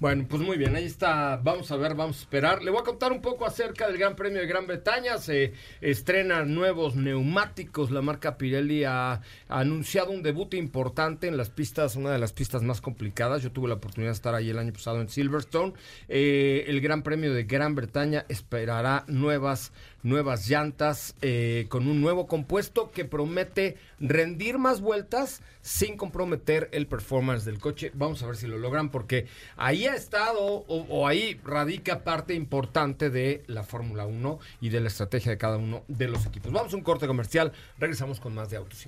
Bueno, 0.00 0.24
pues 0.26 0.40
muy 0.40 0.56
bien, 0.56 0.74
ahí 0.76 0.86
está. 0.86 1.36
Vamos 1.36 1.70
a 1.70 1.76
ver, 1.76 1.94
vamos 1.94 2.16
a 2.16 2.20
esperar. 2.20 2.62
Le 2.62 2.70
voy 2.70 2.80
a 2.80 2.84
contar 2.84 3.12
un 3.12 3.20
poco 3.20 3.44
acerca 3.44 3.86
del 3.86 3.98
Gran 3.98 4.16
Premio 4.16 4.40
de 4.40 4.46
Gran 4.46 4.66
Bretaña. 4.66 5.18
Se 5.18 5.52
estrenan 5.82 6.54
nuevos 6.54 6.96
neumáticos. 6.96 7.90
La 7.90 8.00
marca 8.00 8.38
Pirelli 8.38 8.84
ha, 8.84 9.12
ha 9.12 9.20
anunciado 9.48 10.10
un 10.10 10.22
debut 10.22 10.54
importante 10.54 11.28
en 11.28 11.36
las 11.36 11.50
pistas, 11.50 11.96
una 11.96 12.12
de 12.12 12.18
las 12.18 12.32
pistas 12.32 12.62
más 12.62 12.80
complicadas. 12.80 13.42
Yo 13.42 13.52
tuve 13.52 13.68
la 13.68 13.74
oportunidad 13.74 14.12
de 14.12 14.14
estar 14.14 14.34
ahí 14.34 14.48
el 14.48 14.58
año 14.58 14.72
pasado 14.72 15.02
en 15.02 15.10
Silverstone. 15.10 15.74
Eh, 16.08 16.64
el 16.66 16.80
Gran 16.80 17.02
Premio 17.02 17.34
de 17.34 17.44
Gran 17.44 17.74
Bretaña 17.74 18.24
esperará 18.30 19.04
nuevas 19.06 19.70
nuevas 20.02 20.48
llantas 20.48 21.14
eh, 21.22 21.66
con 21.68 21.86
un 21.86 22.00
nuevo 22.00 22.26
compuesto 22.26 22.90
que 22.90 23.04
promete 23.04 23.76
rendir 23.98 24.58
más 24.58 24.80
vueltas 24.80 25.42
sin 25.62 25.96
comprometer 25.96 26.68
el 26.72 26.86
performance 26.86 27.44
del 27.44 27.58
coche. 27.58 27.90
Vamos 27.94 28.22
a 28.22 28.26
ver 28.26 28.36
si 28.36 28.46
lo 28.46 28.58
logran 28.58 28.90
porque 28.90 29.26
ahí 29.56 29.86
ha 29.86 29.94
estado 29.94 30.40
o, 30.40 31.06
ahí 31.06 31.40
radica 31.44 32.02
parte 32.02 32.34
importante 32.34 33.10
de 33.10 33.42
la 33.46 33.62
Fórmula 33.62 34.06
1 34.06 34.38
y 34.60 34.68
de 34.70 34.80
la 34.80 34.88
estrategia 34.88 35.32
de 35.32 35.38
cada 35.38 35.56
uno 35.56 35.82
de 35.88 36.08
los 36.08 36.26
equipos. 36.26 36.52
Vamos 36.52 36.72
a 36.72 36.76
un 36.76 36.82
corte 36.82 37.06
comercial, 37.06 37.52
regresamos 37.78 38.20
con 38.20 38.34
más 38.34 38.50
de 38.50 38.56
Autos. 38.56 38.86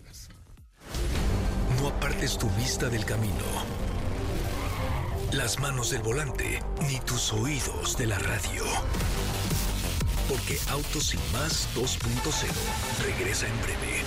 No 1.80 1.88
apartes 1.88 2.38
tu 2.38 2.48
vista 2.50 2.88
del 2.88 3.04
camino. 3.04 3.34
Las 5.32 5.58
manos 5.58 5.90
del 5.90 6.02
volante, 6.02 6.62
ni 6.88 7.00
tus 7.00 7.32
oídos 7.32 7.96
de 7.96 8.06
la 8.06 8.18
radio. 8.18 8.64
Porque 10.28 10.58
Autos 10.70 11.14
y 11.14 11.18
Más 11.32 11.68
2.0 11.74 13.04
regresa 13.04 13.46
en 13.46 13.62
breve. 13.62 14.02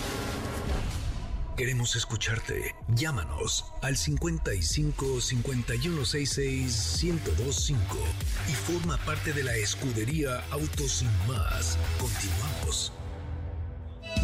Queremos 1.58 1.96
escucharte. 1.96 2.76
Llámanos 2.90 3.66
al 3.82 3.96
55 3.96 5.22
5166 5.22 7.04
1025 7.04 7.98
y 8.50 8.54
forma 8.54 8.98
parte 9.06 9.32
de 9.32 9.44
la 9.44 9.56
escudería 9.56 10.44
Autos 10.52 11.04
y 11.04 11.30
Más. 11.32 11.78
Continuamos. 11.98 12.92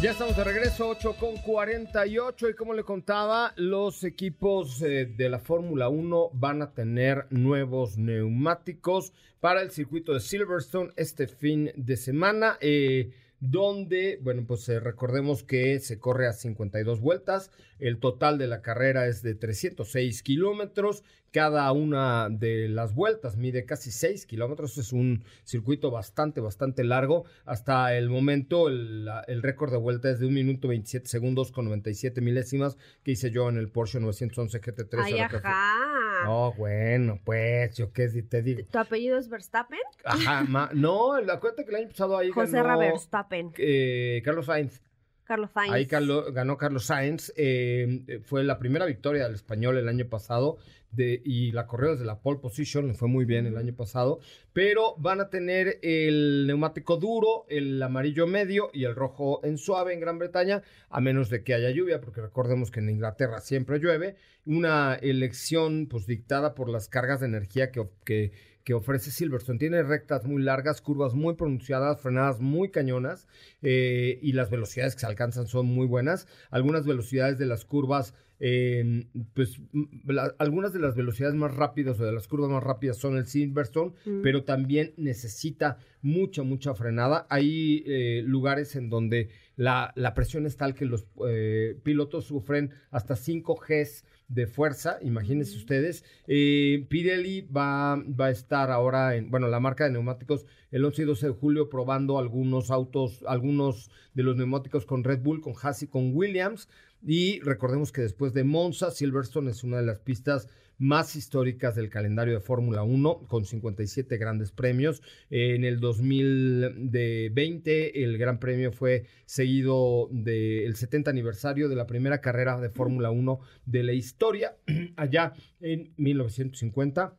Ya 0.02 0.10
estamos 0.10 0.36
de 0.36 0.42
regreso, 0.42 0.88
8 0.88 1.14
con 1.16 1.36
48 1.36 2.50
y 2.50 2.54
como 2.54 2.74
le 2.74 2.82
contaba, 2.82 3.52
los 3.54 4.02
equipos 4.02 4.82
eh, 4.82 5.06
de 5.06 5.28
la 5.28 5.38
Fórmula 5.38 5.88
1 5.88 6.30
van 6.32 6.60
a 6.60 6.72
tener 6.72 7.28
nuevos 7.30 7.98
neumáticos 7.98 9.12
para 9.38 9.62
el 9.62 9.70
circuito 9.70 10.12
de 10.12 10.18
Silverstone 10.18 10.90
este 10.96 11.28
fin 11.28 11.70
de 11.76 11.96
semana. 11.96 12.58
Eh, 12.60 13.12
donde, 13.42 14.20
bueno, 14.22 14.44
pues 14.46 14.68
eh, 14.68 14.78
recordemos 14.78 15.42
que 15.42 15.80
se 15.80 15.98
corre 15.98 16.28
a 16.28 16.32
52 16.32 17.00
vueltas, 17.00 17.50
el 17.80 17.98
total 17.98 18.38
de 18.38 18.46
la 18.46 18.62
carrera 18.62 19.08
es 19.08 19.20
de 19.20 19.34
306 19.34 20.22
kilómetros, 20.22 21.02
cada 21.32 21.72
una 21.72 22.28
de 22.28 22.68
las 22.68 22.94
vueltas 22.94 23.36
mide 23.36 23.64
casi 23.64 23.90
6 23.90 24.26
kilómetros, 24.26 24.76
es 24.78 24.92
un 24.92 25.24
circuito 25.44 25.90
bastante, 25.90 26.40
bastante 26.40 26.84
largo, 26.84 27.24
hasta 27.46 27.96
el 27.96 28.10
momento 28.10 28.68
el, 28.68 29.08
el 29.26 29.42
récord 29.42 29.70
de 29.72 29.78
vuelta 29.78 30.10
es 30.10 30.20
de 30.20 30.26
1 30.26 30.34
minuto 30.34 30.68
27 30.68 31.08
segundos 31.08 31.50
con 31.50 31.64
97 31.64 32.20
milésimas 32.20 32.76
que 33.02 33.12
hice 33.12 33.30
yo 33.30 33.48
en 33.48 33.56
el 33.56 33.68
Porsche 33.70 33.98
911 33.98 34.60
GT3. 34.60 35.00
Ay, 35.02 35.18
ajá. 35.18 36.24
No, 36.24 36.52
bueno, 36.52 37.18
pues, 37.24 37.74
yo 37.76 37.92
qué 37.92 38.08
te 38.08 38.42
digo. 38.42 38.60
¿Tu 38.70 38.78
apellido 38.78 39.18
es 39.18 39.28
Verstappen? 39.28 39.80
Ajá, 40.04 40.44
ma- 40.48 40.70
no, 40.74 41.12
cuenta 41.40 41.64
que 41.64 41.70
el 41.70 41.76
año 41.76 41.88
pasado 41.88 42.16
ahí 42.18 42.30
José 42.30 42.58
ganó 42.58 42.78
Verstappen. 42.78 43.52
eh, 43.58 44.20
Carlos 44.24 44.46
Sainz. 44.46 44.80
Carlos 45.24 45.50
Sainz. 45.52 45.72
Ahí 45.72 45.84
ganó 45.86 46.56
Carlos 46.56 46.84
Sainz. 46.84 47.32
eh, 47.36 48.20
fue 48.24 48.44
la 48.44 48.58
primera 48.58 48.86
victoria 48.86 49.24
del 49.24 49.34
español 49.34 49.78
el 49.78 49.88
año 49.88 50.06
pasado 50.06 50.58
de, 50.92 51.22
y 51.24 51.52
la 51.52 51.66
corrió 51.66 51.92
desde 51.92 52.04
la 52.04 52.20
pole 52.20 52.38
position. 52.38 52.86
Le 52.86 52.94
fue 52.94 53.08
muy 53.08 53.24
bien 53.24 53.46
el 53.46 53.56
año 53.56 53.74
pasado. 53.74 54.20
Pero 54.52 54.94
van 54.98 55.20
a 55.20 55.30
tener 55.30 55.78
el 55.82 56.46
neumático 56.46 56.96
duro, 56.96 57.46
el 57.48 57.82
amarillo 57.82 58.26
medio 58.26 58.70
y 58.72 58.84
el 58.84 58.94
rojo 58.94 59.40
en 59.44 59.58
suave 59.58 59.94
en 59.94 60.00
Gran 60.00 60.18
Bretaña, 60.18 60.62
a 60.90 61.00
menos 61.00 61.30
de 61.30 61.42
que 61.42 61.54
haya 61.54 61.70
lluvia, 61.70 62.00
porque 62.00 62.20
recordemos 62.20 62.70
que 62.70 62.80
en 62.80 62.90
Inglaterra 62.90 63.40
siempre 63.40 63.78
llueve. 63.78 64.16
Una 64.44 64.94
elección 64.94 65.86
pues 65.88 66.06
dictada 66.06 66.54
por 66.54 66.68
las 66.68 66.88
cargas 66.88 67.20
de 67.20 67.26
energía 67.26 67.70
que, 67.70 68.32
que 68.64 68.74
ofrece 68.74 69.10
Silverstone. 69.10 69.58
Tiene 69.58 69.82
rectas 69.82 70.24
muy 70.24 70.42
largas, 70.42 70.80
curvas 70.80 71.14
muy 71.14 71.34
pronunciadas, 71.34 72.00
frenadas 72.00 72.40
muy 72.40 72.70
cañonas 72.70 73.26
eh, 73.62 74.18
y 74.22 74.32
las 74.32 74.50
velocidades 74.50 74.94
que 74.94 75.00
se 75.00 75.06
alcanzan 75.06 75.46
son 75.46 75.66
muy 75.66 75.86
buenas. 75.86 76.26
Algunas 76.50 76.86
velocidades 76.86 77.38
de 77.38 77.46
las 77.46 77.64
curvas, 77.64 78.14
eh, 78.40 79.06
pues 79.34 79.60
m- 79.72 79.88
la- 80.06 80.34
algunas 80.38 80.72
de 80.72 80.80
las 80.80 80.96
velocidades 80.96 81.34
más 81.36 81.54
rápidas 81.54 81.98
o 82.00 82.04
de 82.04 82.12
las 82.12 82.26
curvas 82.28 82.50
más 82.50 82.62
rápidas 82.62 82.96
son 82.96 83.16
el 83.16 83.26
Silverstone, 83.26 83.92
Mm. 84.04 84.22
pero 84.22 84.44
también 84.44 84.94
necesita 84.96 85.78
mucha, 86.02 86.42
mucha 86.42 86.74
frenada. 86.74 87.26
Hay 87.30 87.84
eh, 87.86 88.22
lugares 88.24 88.74
en 88.76 88.90
donde 88.90 89.28
la, 89.56 89.92
la 89.96 90.14
presión 90.14 90.46
es 90.46 90.56
tal 90.56 90.74
que 90.74 90.86
los 90.86 91.06
eh, 91.28 91.76
pilotos 91.82 92.24
sufren 92.24 92.70
hasta 92.90 93.14
5 93.16 93.54
Gs 93.68 94.04
de 94.32 94.46
fuerza, 94.46 94.98
imagínense 95.02 95.56
ustedes. 95.56 96.04
Eh, 96.26 96.86
Pirelli 96.88 97.42
va, 97.42 97.96
va 97.96 98.26
a 98.26 98.30
estar 98.30 98.70
ahora 98.70 99.16
en, 99.16 99.30
bueno, 99.30 99.48
la 99.48 99.60
marca 99.60 99.84
de 99.84 99.90
neumáticos 99.90 100.46
el 100.70 100.84
11 100.84 101.02
y 101.02 101.04
12 101.04 101.26
de 101.26 101.32
julio 101.32 101.68
probando 101.68 102.18
algunos 102.18 102.70
autos, 102.70 103.22
algunos 103.26 103.90
de 104.14 104.22
los 104.22 104.36
neumáticos 104.36 104.86
con 104.86 105.04
Red 105.04 105.20
Bull, 105.20 105.42
con 105.42 105.54
Haas 105.60 105.82
y 105.82 105.86
con 105.86 106.16
Williams. 106.16 106.68
Y 107.04 107.40
recordemos 107.40 107.92
que 107.92 108.00
después 108.00 108.32
de 108.32 108.44
Monza, 108.44 108.90
Silverstone 108.90 109.50
es 109.50 109.64
una 109.64 109.78
de 109.78 109.86
las 109.86 109.98
pistas 109.98 110.48
más 110.78 111.16
históricas 111.16 111.76
del 111.76 111.88
calendario 111.88 112.34
de 112.34 112.40
Fórmula 112.40 112.82
1, 112.82 113.26
con 113.28 113.44
57 113.44 114.16
grandes 114.16 114.52
premios. 114.52 115.02
En 115.30 115.64
el 115.64 115.80
2020 115.80 118.02
el 118.02 118.18
Gran 118.18 118.38
Premio 118.38 118.72
fue 118.72 119.06
seguido 119.24 120.08
del 120.10 120.74
70 120.74 121.10
aniversario 121.10 121.68
de 121.68 121.76
la 121.76 121.86
primera 121.86 122.20
carrera 122.20 122.60
de 122.60 122.70
Fórmula 122.70 123.10
1 123.10 123.40
de 123.66 123.82
la 123.82 123.92
historia, 123.92 124.56
allá 124.96 125.34
en 125.60 125.92
1950. 125.96 127.16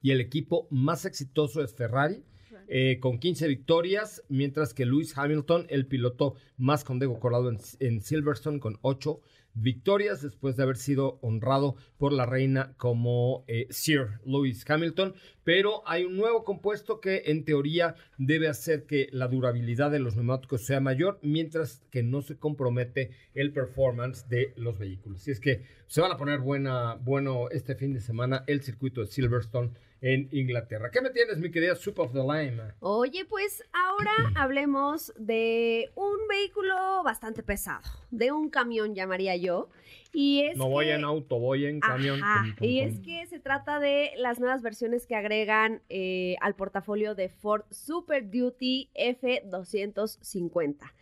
Y 0.00 0.12
el 0.12 0.20
equipo 0.20 0.68
más 0.70 1.04
exitoso 1.04 1.62
es 1.62 1.74
Ferrari, 1.74 2.22
eh, 2.68 2.98
con 3.00 3.18
15 3.18 3.48
victorias, 3.48 4.22
mientras 4.28 4.74
que 4.74 4.84
Lewis 4.84 5.16
Hamilton, 5.16 5.66
el 5.70 5.86
piloto 5.86 6.34
más 6.56 6.84
condecorado 6.84 7.48
en, 7.48 7.58
en 7.80 8.02
Silverstone, 8.02 8.60
con 8.60 8.78
8 8.82 9.20
victorias, 9.60 10.22
después 10.22 10.56
de 10.56 10.62
haber 10.62 10.76
sido 10.76 11.18
honrado 11.22 11.76
por 11.96 12.12
la 12.12 12.26
reina 12.26 12.74
como 12.76 13.44
eh, 13.48 13.66
Sir 13.70 14.20
Lewis 14.24 14.64
Hamilton. 14.68 15.14
Pero 15.44 15.82
hay 15.86 16.04
un 16.04 16.16
nuevo 16.16 16.44
compuesto 16.44 17.00
que 17.00 17.22
en 17.26 17.44
teoría 17.44 17.94
debe 18.18 18.48
hacer 18.48 18.84
que 18.84 19.08
la 19.12 19.28
durabilidad 19.28 19.90
de 19.90 19.98
los 19.98 20.16
neumáticos 20.16 20.64
sea 20.64 20.80
mayor, 20.80 21.18
mientras 21.22 21.82
que 21.90 22.02
no 22.02 22.22
se 22.22 22.36
compromete 22.36 23.10
el 23.34 23.52
performance 23.52 24.28
de 24.28 24.52
los 24.56 24.78
vehículos. 24.78 25.22
Así 25.22 25.30
es 25.30 25.40
que 25.40 25.62
se 25.86 26.00
van 26.00 26.12
a 26.12 26.16
poner 26.16 26.40
buena, 26.40 26.94
bueno 26.96 27.48
este 27.50 27.74
fin 27.74 27.94
de 27.94 28.00
semana 28.00 28.44
el 28.46 28.62
circuito 28.62 29.00
de 29.00 29.06
Silverstone 29.06 29.70
en 30.00 30.28
Inglaterra. 30.32 30.90
¿Qué 30.92 31.00
me 31.00 31.10
tienes, 31.10 31.38
mi 31.38 31.50
querida 31.50 31.74
Soup 31.74 31.98
of 31.98 32.12
the 32.12 32.20
Lime? 32.20 32.62
Oye, 32.80 33.24
pues 33.24 33.62
ahora 33.72 34.10
hablemos 34.36 35.12
de 35.18 35.90
un 35.94 36.16
vehículo 36.28 36.74
bastante 37.04 37.42
pesado, 37.42 37.82
de 38.10 38.30
un 38.32 38.48
camión 38.50 38.94
llamaría 38.94 39.36
yo. 39.36 39.68
Y 40.10 40.40
es 40.44 40.56
No 40.56 40.68
voy 40.70 40.86
que- 40.86 40.94
en 40.94 41.04
auto, 41.04 41.38
voy 41.38 41.66
en 41.66 41.80
camión. 41.80 42.20
Ajá, 42.22 42.44
Y 42.60 42.80
es 42.80 42.98
que 43.00 43.26
se 43.26 43.38
trata 43.40 43.78
de 43.78 44.12
las 44.16 44.40
nuevas 44.40 44.62
versiones 44.62 45.06
que 45.06 45.14
agregan 45.14 45.82
eh, 45.90 46.36
al 46.40 46.54
portafolio 46.54 47.14
de 47.14 47.28
Ford 47.28 47.62
Super 47.70 48.30
Duty 48.30 48.88
F250. 48.94 50.92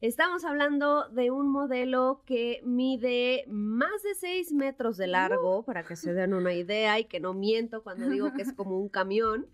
Estamos 0.00 0.46
hablando 0.46 1.10
de 1.10 1.30
un 1.30 1.52
modelo 1.52 2.22
que 2.24 2.62
mide 2.64 3.44
más 3.48 4.02
de 4.02 4.14
6 4.14 4.52
metros 4.54 4.96
de 4.96 5.06
largo, 5.06 5.62
para 5.62 5.82
que 5.84 5.94
se 5.94 6.14
den 6.14 6.32
una 6.32 6.54
idea 6.54 6.98
y 6.98 7.04
que 7.04 7.20
no 7.20 7.34
miento 7.34 7.82
cuando 7.82 8.08
digo 8.08 8.32
que 8.32 8.40
es 8.40 8.54
como 8.54 8.78
un 8.78 8.88
camión. 8.88 9.46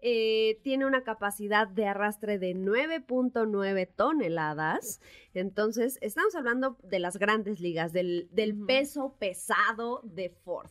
Eh, 0.00 0.58
tiene 0.64 0.84
una 0.84 1.04
capacidad 1.04 1.68
de 1.68 1.86
arrastre 1.86 2.40
de 2.40 2.56
9.9 2.56 3.88
toneladas. 3.94 5.00
Entonces, 5.32 5.98
estamos 6.02 6.34
hablando 6.34 6.76
de 6.82 6.98
las 6.98 7.16
grandes 7.16 7.60
ligas, 7.60 7.92
del, 7.92 8.28
del 8.32 8.56
peso 8.66 9.14
pesado 9.20 10.00
de 10.02 10.28
Ford. 10.28 10.70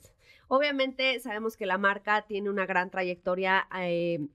Obviamente, 0.50 1.18
sabemos 1.22 1.56
que 1.56 1.66
la 1.66 1.78
marca 1.78 2.26
tiene 2.28 2.50
una 2.50 2.66
gran 2.66 2.92
trayectoria. 2.92 3.70
eh, 3.80 4.28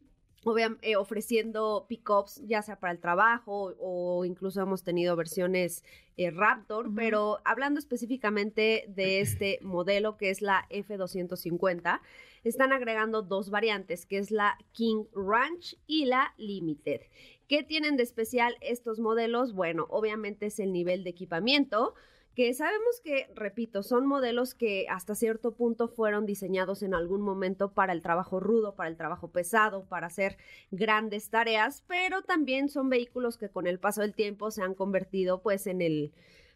eh, 0.82 0.96
ofreciendo 0.96 1.86
pickups 1.88 2.42
ya 2.46 2.62
sea 2.62 2.78
para 2.78 2.92
el 2.92 3.00
trabajo 3.00 3.74
o 3.78 4.24
incluso 4.24 4.62
hemos 4.62 4.82
tenido 4.82 5.16
versiones 5.16 5.84
eh, 6.16 6.30
Raptor, 6.30 6.92
pero 6.94 7.38
hablando 7.44 7.78
específicamente 7.78 8.84
de 8.88 9.20
este 9.20 9.58
modelo 9.62 10.16
que 10.16 10.30
es 10.30 10.40
la 10.40 10.66
F250, 10.70 12.00
están 12.44 12.72
agregando 12.72 13.22
dos 13.22 13.50
variantes, 13.50 14.06
que 14.06 14.18
es 14.18 14.30
la 14.30 14.56
King 14.72 15.04
Ranch 15.12 15.76
y 15.86 16.06
la 16.06 16.34
Limited. 16.38 17.02
¿Qué 17.46 17.62
tienen 17.62 17.96
de 17.96 18.02
especial 18.02 18.56
estos 18.60 19.00
modelos? 19.00 19.52
Bueno, 19.54 19.86
obviamente 19.90 20.46
es 20.46 20.58
el 20.58 20.72
nivel 20.72 21.04
de 21.04 21.10
equipamiento, 21.10 21.94
que 22.38 22.54
sabemos 22.54 23.00
que, 23.02 23.28
repito, 23.34 23.82
son 23.82 24.06
modelos 24.06 24.54
que 24.54 24.86
hasta 24.88 25.16
cierto 25.16 25.56
punto 25.56 25.88
fueron 25.88 26.24
diseñados 26.24 26.84
en 26.84 26.94
algún 26.94 27.20
momento 27.20 27.72
para 27.72 27.92
el 27.92 28.00
trabajo 28.00 28.38
rudo, 28.38 28.76
para 28.76 28.88
el 28.88 28.96
trabajo 28.96 29.32
pesado, 29.32 29.86
para 29.86 30.06
hacer 30.06 30.36
grandes 30.70 31.30
tareas, 31.30 31.82
pero 31.88 32.22
también 32.22 32.68
son 32.68 32.90
vehículos 32.90 33.38
que 33.38 33.48
con 33.48 33.66
el 33.66 33.80
paso 33.80 34.02
del 34.02 34.14
tiempo 34.14 34.52
se 34.52 34.62
han 34.62 34.74
convertido 34.74 35.42
pues 35.42 35.66
en 35.66 35.82
el, 35.82 36.12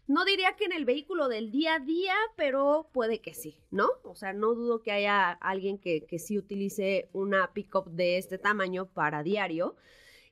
no 0.06 0.24
diría 0.24 0.54
que 0.56 0.66
en 0.66 0.72
el 0.72 0.84
vehículo 0.84 1.26
del 1.26 1.50
día 1.50 1.74
a 1.74 1.80
día, 1.80 2.14
pero 2.36 2.88
puede 2.92 3.20
que 3.20 3.34
sí, 3.34 3.58
¿no? 3.72 3.88
O 4.04 4.14
sea, 4.14 4.32
no 4.32 4.54
dudo 4.54 4.82
que 4.82 4.92
haya 4.92 5.32
alguien 5.32 5.78
que, 5.78 6.04
que 6.04 6.20
sí 6.20 6.38
utilice 6.38 7.08
una 7.12 7.52
pickup 7.54 7.88
de 7.88 8.18
este 8.18 8.38
tamaño 8.38 8.86
para 8.86 9.24
diario. 9.24 9.74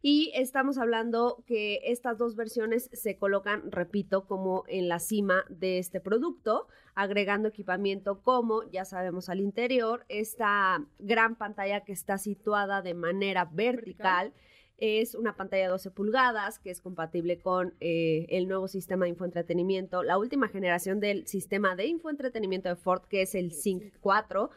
Y 0.02 0.32
estamos 0.34 0.78
hablando 0.78 1.44
que 1.46 1.80
estas 1.84 2.16
dos 2.16 2.34
versiones 2.34 2.88
se 2.92 3.18
colocan, 3.18 3.70
repito, 3.70 4.26
como 4.26 4.64
en 4.66 4.88
la 4.88 4.98
cima 4.98 5.44
de 5.50 5.78
este 5.78 6.00
producto, 6.00 6.68
agregando 6.94 7.48
equipamiento 7.48 8.22
como, 8.22 8.62
ya 8.70 8.86
sabemos 8.86 9.28
al 9.28 9.40
interior, 9.40 10.06
esta 10.08 10.82
gran 10.98 11.36
pantalla 11.36 11.84
que 11.84 11.92
está 11.92 12.16
situada 12.16 12.80
de 12.80 12.94
manera 12.94 13.44
vertical. 13.44 14.32
Es 14.78 15.14
una 15.14 15.36
pantalla 15.36 15.64
de 15.64 15.68
12 15.68 15.90
pulgadas 15.90 16.58
que 16.58 16.70
es 16.70 16.80
compatible 16.80 17.38
con 17.38 17.74
eh, 17.80 18.24
el 18.30 18.48
nuevo 18.48 18.66
sistema 18.68 19.04
de 19.04 19.10
infoentretenimiento, 19.10 20.02
la 20.02 20.16
última 20.16 20.48
generación 20.48 21.00
del 21.00 21.26
sistema 21.26 21.76
de 21.76 21.84
infoentretenimiento 21.84 22.70
de 22.70 22.76
Ford, 22.76 23.02
que 23.02 23.20
es 23.20 23.34
el 23.34 23.52
Sync 23.52 23.92
4. 24.00 24.48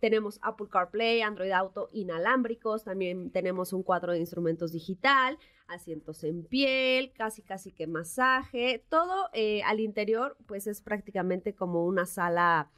Tenemos 0.00 0.38
Apple 0.42 0.66
CarPlay, 0.70 1.20
Android 1.22 1.50
Auto 1.52 1.88
inalámbricos, 1.92 2.84
también 2.84 3.30
tenemos 3.30 3.72
un 3.72 3.82
cuadro 3.82 4.12
de 4.12 4.18
instrumentos 4.18 4.72
digital, 4.72 5.38
asientos 5.68 6.24
en 6.24 6.42
piel, 6.44 7.12
casi 7.12 7.42
casi 7.42 7.70
que 7.70 7.86
masaje, 7.86 8.84
todo 8.88 9.28
eh, 9.32 9.62
al 9.64 9.78
interior 9.80 10.36
pues 10.46 10.66
es 10.66 10.80
prácticamente 10.80 11.54
como 11.54 11.84
una 11.86 12.06
sala, 12.06 12.70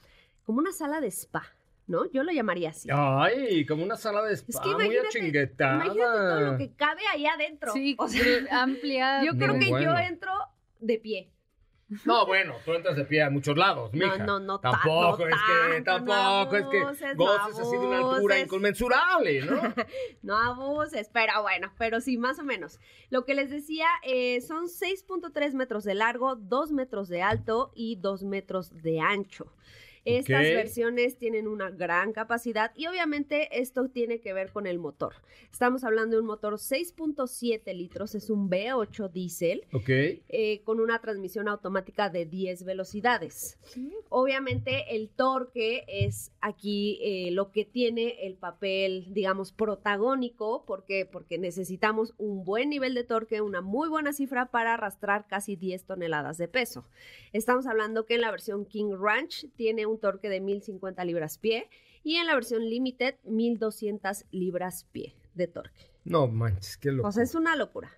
como 0.44 0.58
una 0.58 0.72
sala 0.72 1.00
de 1.00 1.10
spa, 1.10 1.44
¿no? 1.86 2.10
Yo 2.10 2.22
lo 2.24 2.32
llamaría 2.32 2.70
así. 2.70 2.88
Ay, 2.92 3.64
como 3.66 3.82
una 3.84 3.96
sala 3.96 4.22
de 4.22 4.34
spa, 4.36 4.50
Es 4.50 4.60
que 4.60 4.68
muy 4.74 4.84
imagínate, 4.86 5.06
achinguetada. 5.08 5.74
imagínate 5.84 6.10
todo 6.18 6.40
lo 6.52 6.58
que 6.58 6.72
cabe 6.74 7.02
ahí 7.12 7.26
adentro. 7.26 7.72
Sí, 7.72 7.94
O 7.98 8.08
sea, 8.08 8.22
amplia. 8.62 9.24
yo 9.24 9.32
creo 9.36 9.54
Muy 9.54 9.64
que 9.64 9.70
bueno. 9.70 9.92
yo 9.92 9.98
entro 9.98 10.32
de 10.80 10.98
pie. 10.98 11.30
No, 12.04 12.26
bueno, 12.26 12.54
tú 12.64 12.72
entras 12.72 12.96
de 12.96 13.04
pie 13.04 13.22
a 13.22 13.30
muchos 13.30 13.56
lados, 13.56 13.92
mija. 13.92 14.18
no, 14.18 14.38
no 14.40 14.58
ta- 14.60 14.70
Tampoco 14.72 15.26
no 15.26 15.28
es 15.28 15.34
que, 15.74 15.80
tanto, 15.82 16.12
no 16.14 16.46
tampoco 16.48 16.56
es 16.56 16.66
que 16.70 16.78
abuses, 16.80 17.16
no 17.16 17.24
goces 17.24 17.58
así 17.60 17.72
de 17.76 17.86
una 17.86 17.98
altura 17.98 18.38
inconmensurable, 18.40 19.42
¿no? 19.42 19.60
No 20.22 20.38
abuses, 20.38 21.10
pero 21.12 21.42
bueno, 21.42 21.72
pero 21.78 22.00
sí, 22.00 22.16
más 22.18 22.38
o 22.38 22.44
menos. 22.44 22.78
Lo 23.10 23.24
que 23.24 23.34
les 23.34 23.50
decía, 23.50 23.86
eh, 24.02 24.40
son 24.40 24.66
6.3 24.68 25.54
metros 25.54 25.84
de 25.84 25.94
largo, 25.94 26.36
2 26.36 26.72
metros 26.72 27.08
de 27.08 27.22
alto 27.22 27.72
y 27.74 27.96
2 27.96 28.22
metros 28.24 28.70
de 28.82 29.00
ancho. 29.00 29.46
Estas 30.04 30.42
versiones 30.42 31.16
tienen 31.16 31.46
una 31.46 31.70
gran 31.70 32.12
capacidad 32.12 32.72
y 32.76 32.86
obviamente 32.86 33.60
esto 33.60 33.88
tiene 33.88 34.20
que 34.20 34.32
ver 34.32 34.50
con 34.50 34.66
el 34.66 34.80
motor. 34.80 35.14
Estamos 35.52 35.84
hablando 35.84 36.16
de 36.16 36.22
un 36.22 36.26
motor 36.26 36.54
6.7 36.54 37.72
litros, 37.74 38.16
es 38.16 38.28
un 38.28 38.50
V8 38.50 39.10
diésel 39.10 39.64
eh, 40.28 40.62
con 40.64 40.80
una 40.80 41.00
transmisión 41.00 41.46
automática 41.46 42.10
de 42.10 42.26
10 42.26 42.64
velocidades. 42.64 43.58
Obviamente 44.08 44.96
el 44.96 45.08
torque 45.08 45.84
es 45.86 46.32
aquí 46.40 46.98
eh, 47.02 47.30
lo 47.30 47.52
que 47.52 47.64
tiene 47.64 48.26
el 48.26 48.34
papel, 48.36 49.06
digamos, 49.10 49.52
protagónico, 49.52 50.64
¿por 50.66 50.84
qué? 50.84 51.06
Porque 51.06 51.38
necesitamos 51.38 52.14
un 52.18 52.44
buen 52.44 52.70
nivel 52.70 52.94
de 52.94 53.04
torque, 53.04 53.40
una 53.40 53.60
muy 53.60 53.88
buena 53.88 54.12
cifra 54.12 54.50
para 54.50 54.74
arrastrar 54.74 55.26
casi 55.28 55.54
10 55.54 55.84
toneladas 55.84 56.38
de 56.38 56.48
peso. 56.48 56.88
Estamos 57.32 57.66
hablando 57.66 58.04
que 58.04 58.14
en 58.14 58.22
la 58.22 58.30
versión 58.32 58.66
King 58.66 58.94
Ranch 58.98 59.46
tiene 59.54 59.86
un 59.86 59.91
torque 59.98 60.28
de 60.28 60.40
1050 60.40 61.04
libras 61.04 61.38
pie 61.38 61.68
y 62.04 62.16
en 62.16 62.26
la 62.26 62.34
versión 62.34 62.68
Limited 62.68 63.14
1200 63.24 64.24
libras 64.30 64.84
pie 64.92 65.14
de 65.34 65.46
torque. 65.46 65.90
No 66.04 66.26
manches, 66.26 66.76
qué 66.76 66.90
loco. 66.90 67.08
O 67.08 67.12
sea, 67.12 67.22
es 67.22 67.34
una 67.34 67.54
locura. 67.56 67.90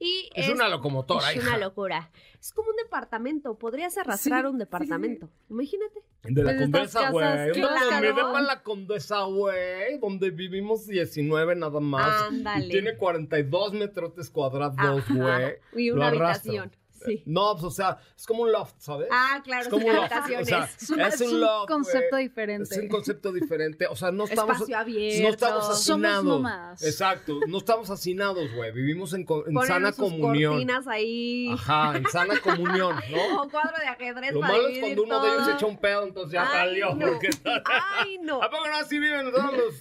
Y 0.00 0.30
Es 0.36 0.48
una 0.48 0.68
locomotora, 0.68 1.28
Es 1.32 1.38
hija. 1.38 1.48
una 1.48 1.58
locura. 1.58 2.12
Es 2.40 2.52
como 2.52 2.70
un 2.70 2.76
departamento. 2.76 3.58
Podrías 3.58 3.98
arrastrar 3.98 4.42
Sí, 4.44 4.46
un 4.46 4.58
departamento. 4.58 5.28
Imagínate. 5.50 6.04
De 6.22 6.44
la 6.44 6.50
Pues 6.52 6.60
Condesa, 6.62 7.10
güey. 7.10 7.50
claro. 7.52 8.14
para 8.32 8.40
la 8.42 8.62
Condesa, 8.62 9.22
güey. 9.24 9.98
Donde 9.98 10.30
vivimos 10.30 10.86
19 10.86 11.56
nada 11.56 11.80
más. 11.80 12.28
Ándale. 12.28 12.66
Y 12.66 12.70
tiene 12.70 12.96
42 12.96 13.72
metros 13.72 14.30
cuadrados, 14.30 15.02
güey. 15.08 15.56
Y 15.74 15.88
Lo 15.88 15.96
una 15.96 16.08
arrastro. 16.08 16.52
habitación. 16.52 16.72
Sí. 17.04 17.22
No, 17.26 17.52
pues, 17.52 17.64
o 17.64 17.70
sea, 17.70 17.98
es 18.16 18.26
como 18.26 18.42
un 18.42 18.52
loft, 18.52 18.74
¿sabes? 18.78 19.08
Ah, 19.10 19.40
claro, 19.44 19.62
Es 19.62 19.68
como 19.68 19.86
un 19.86 19.94
loft. 19.96 20.12
O 20.12 20.44
sea, 20.44 20.64
Es 20.80 20.90
un, 20.90 21.00
es 21.00 21.20
un 21.20 21.40
loft, 21.40 21.68
concepto 21.68 22.16
güey. 22.16 22.28
diferente. 22.28 22.74
Es 22.74 22.80
un 22.82 22.88
concepto 22.88 23.32
diferente. 23.32 23.86
O 23.86 23.96
sea, 23.96 24.10
no 24.10 24.24
estamos. 24.30 24.56
Espacio 24.56 24.78
abierto. 24.78 25.22
No 25.22 25.28
estamos 25.30 25.64
Somos 25.64 25.80
hacinados. 25.80 26.24
nómadas. 26.24 26.82
Exacto. 26.84 27.40
No 27.46 27.58
estamos 27.58 27.90
hacinados, 27.90 28.52
güey. 28.54 28.72
Vivimos 28.72 29.12
en, 29.14 29.26
en 29.46 29.62
sana 29.66 29.92
sus 29.92 30.04
comunión. 30.10 30.52
cortinas 30.54 30.86
ahí. 30.88 31.48
Ajá, 31.52 31.96
en 31.96 32.06
sana 32.10 32.40
comunión, 32.42 32.96
¿no? 33.10 33.42
O 33.42 33.48
cuadro 33.48 33.76
de 33.78 33.86
ajedrez 33.86 34.32
Lo 34.32 34.40
para 34.40 34.52
malo 34.54 34.68
es 34.68 34.78
cuando 34.80 35.02
uno 35.04 35.22
de 35.22 35.28
ellos 35.30 35.44
todo. 35.44 35.54
echa 35.54 35.66
un 35.66 35.78
pedo, 35.78 36.02
entonces 36.04 36.32
ya 36.32 36.42
Ay, 36.42 36.58
salió. 36.58 36.94
no. 36.94 37.06
porque 37.06 37.30
Ay, 38.00 38.18
no. 38.22 38.42
¿A 38.42 38.50
poco 38.50 38.66
no 38.66 38.76
así 38.76 38.98
viven 38.98 39.30
todos 39.30 39.52
los, 39.52 39.74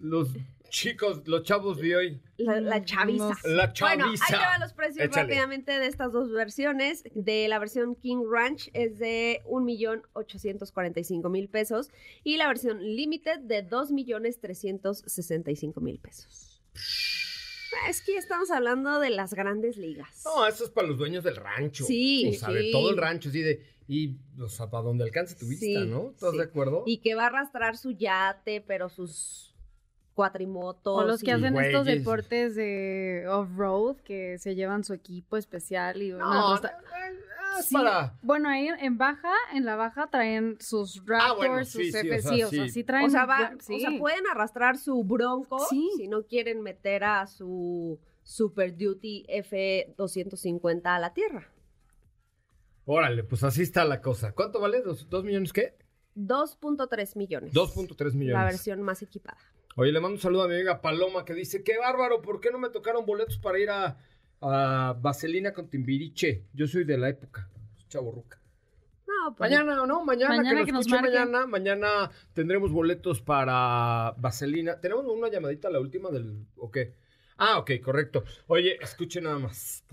los 0.00 0.28
chicos, 0.70 1.22
los 1.26 1.42
chavos 1.44 1.78
de 1.80 1.96
hoy? 1.96 2.20
La, 2.36 2.60
la 2.60 2.84
chaviza. 2.84 3.30
La 3.44 3.72
Bueno, 3.80 4.06
ahí 4.06 4.16
chaviza. 4.16 4.26
te 4.26 4.36
van 4.36 4.60
los 4.60 4.72
precios 4.72 5.06
Échale. 5.06 5.22
rápidamente 5.22 5.78
de 5.78 5.86
estas 5.86 6.12
dos 6.12 6.30
versiones. 6.32 7.04
De 7.14 7.46
la 7.48 7.58
versión 7.58 7.94
King 7.96 8.24
Ranch 8.30 8.68
es 8.74 8.98
de 8.98 9.42
1.845.000 9.46 11.48
pesos 11.50 11.90
y 12.24 12.36
la 12.36 12.48
versión 12.48 12.80
Limited 12.82 13.40
de 13.40 13.66
2.365.000 13.68 16.00
pesos. 16.00 16.60
Es 17.88 18.00
que 18.00 18.16
estamos 18.16 18.50
hablando 18.50 18.98
de 19.00 19.10
las 19.10 19.34
grandes 19.34 19.76
ligas. 19.76 20.22
No, 20.24 20.46
eso 20.46 20.64
es 20.64 20.70
para 20.70 20.88
los 20.88 20.96
dueños 20.98 21.24
del 21.24 21.36
rancho. 21.36 21.84
Sí, 21.84 22.30
O 22.34 22.38
sea, 22.38 22.48
de 22.50 22.62
sí. 22.62 22.72
todo 22.72 22.90
el 22.90 22.96
rancho, 22.96 23.28
así 23.28 23.42
de. 23.42 23.62
Y, 23.88 24.16
o 24.40 24.48
sea, 24.48 24.68
para 24.68 24.82
donde 24.82 25.04
alcance 25.04 25.36
tu 25.36 25.46
vista, 25.46 25.64
Sí, 25.66 25.76
¿no? 25.86 26.10
¿Estás 26.10 26.32
sí. 26.32 26.38
de 26.38 26.42
acuerdo? 26.42 26.82
Y 26.86 26.98
que 26.98 27.14
va 27.14 27.22
a 27.24 27.26
arrastrar 27.26 27.76
su 27.76 27.92
yate, 27.92 28.60
pero 28.60 28.88
sus 28.88 29.54
cuatrimotos. 30.16 31.02
O 31.04 31.06
los 31.06 31.20
que 31.20 31.30
y- 31.30 31.34
hacen 31.34 31.56
estos 31.58 31.86
deportes 31.86 32.56
de 32.56 33.26
off-road, 33.28 33.98
que 33.98 34.38
se 34.38 34.56
llevan 34.56 34.82
su 34.82 34.94
equipo 34.94 35.36
especial 35.36 36.02
y 36.02 36.10
No, 36.10 36.56
es 36.56 36.62
Sí, 37.64 37.74
para. 37.74 38.18
Bueno, 38.22 38.48
ahí 38.50 38.68
en 38.68 38.98
baja, 38.98 39.32
en 39.54 39.64
la 39.64 39.76
baja 39.76 40.08
traen 40.08 40.58
sus 40.60 40.98
Raptors, 41.06 41.30
Ah, 41.30 41.34
bueno, 41.36 41.64
sus 41.64 41.70
sí, 41.72 41.88
o 41.88 41.92
sea, 41.92 42.00
FSI, 42.02 42.42
o 42.42 42.48
sea, 42.50 42.68
sí. 42.68 42.84
traen... 42.84 43.06
O 43.06 43.10
sea, 43.10 43.24
va- 43.24 43.48
buen- 43.48 43.60
sí. 43.62 43.76
o 43.76 43.78
sea, 43.90 43.98
pueden 43.98 44.26
arrastrar 44.26 44.76
su 44.76 45.02
bronco 45.04 45.58
Sí. 45.70 45.88
si 45.96 46.06
no 46.08 46.24
quieren 46.24 46.60
meter 46.60 47.04
a 47.04 47.26
su 47.26 47.98
Super 48.22 48.76
Duty 48.76 49.24
F250 49.28 50.82
a 50.84 50.98
la 50.98 51.14
tierra. 51.14 51.48
Órale, 52.84 53.24
pues 53.24 53.42
así 53.42 53.62
está 53.62 53.84
la 53.84 54.00
cosa. 54.02 54.32
¿Cuánto 54.32 54.60
vale? 54.60 54.82
¿Dos, 54.82 55.08
dos 55.08 55.24
millones 55.24 55.52
qué? 55.52 55.76
2.3 56.14 57.16
millones. 57.16 57.52
2.3 57.54 58.12
millones. 58.14 58.34
La 58.38 58.44
versión 58.44 58.82
más 58.82 59.00
equipada. 59.02 59.38
Oye, 59.78 59.92
le 59.92 60.00
mando 60.00 60.14
un 60.14 60.20
saludo 60.20 60.44
a 60.44 60.48
mi 60.48 60.54
amiga 60.54 60.80
Paloma 60.80 61.24
que 61.26 61.34
dice, 61.34 61.62
qué 61.62 61.76
bárbaro, 61.76 62.22
¿por 62.22 62.40
qué 62.40 62.50
no 62.50 62.58
me 62.58 62.70
tocaron 62.70 63.04
boletos 63.04 63.36
para 63.36 63.58
ir 63.58 63.68
a, 63.68 63.98
a 64.40 64.96
Vaselina 64.98 65.52
con 65.52 65.68
Timbiriche? 65.68 66.44
Yo 66.54 66.66
soy 66.66 66.84
de 66.84 66.96
la 66.96 67.10
época, 67.10 67.50
chaborruca. 67.88 68.40
No, 69.06 69.34
pues, 69.36 69.50
Mañana, 69.50 69.86
¿no? 69.86 70.02
Mañana, 70.02 70.36
Mañana 70.36 70.60
que 70.60 70.66
que 70.66 70.72
nos 70.72 70.88
marque. 70.88 71.10
mañana. 71.10 71.46
Mañana 71.46 72.10
tendremos 72.32 72.72
boletos 72.72 73.20
para 73.20 74.14
Vaselina. 74.16 74.80
¿Tenemos 74.80 75.04
una 75.06 75.28
llamadita, 75.28 75.68
la 75.68 75.78
última 75.78 76.10
del... 76.10 76.46
¿O 76.56 76.70
qué? 76.70 76.94
Ah, 77.36 77.58
ok, 77.58 77.72
correcto. 77.84 78.24
Oye, 78.46 78.78
escuche 78.80 79.20
nada 79.20 79.38
más. 79.38 79.84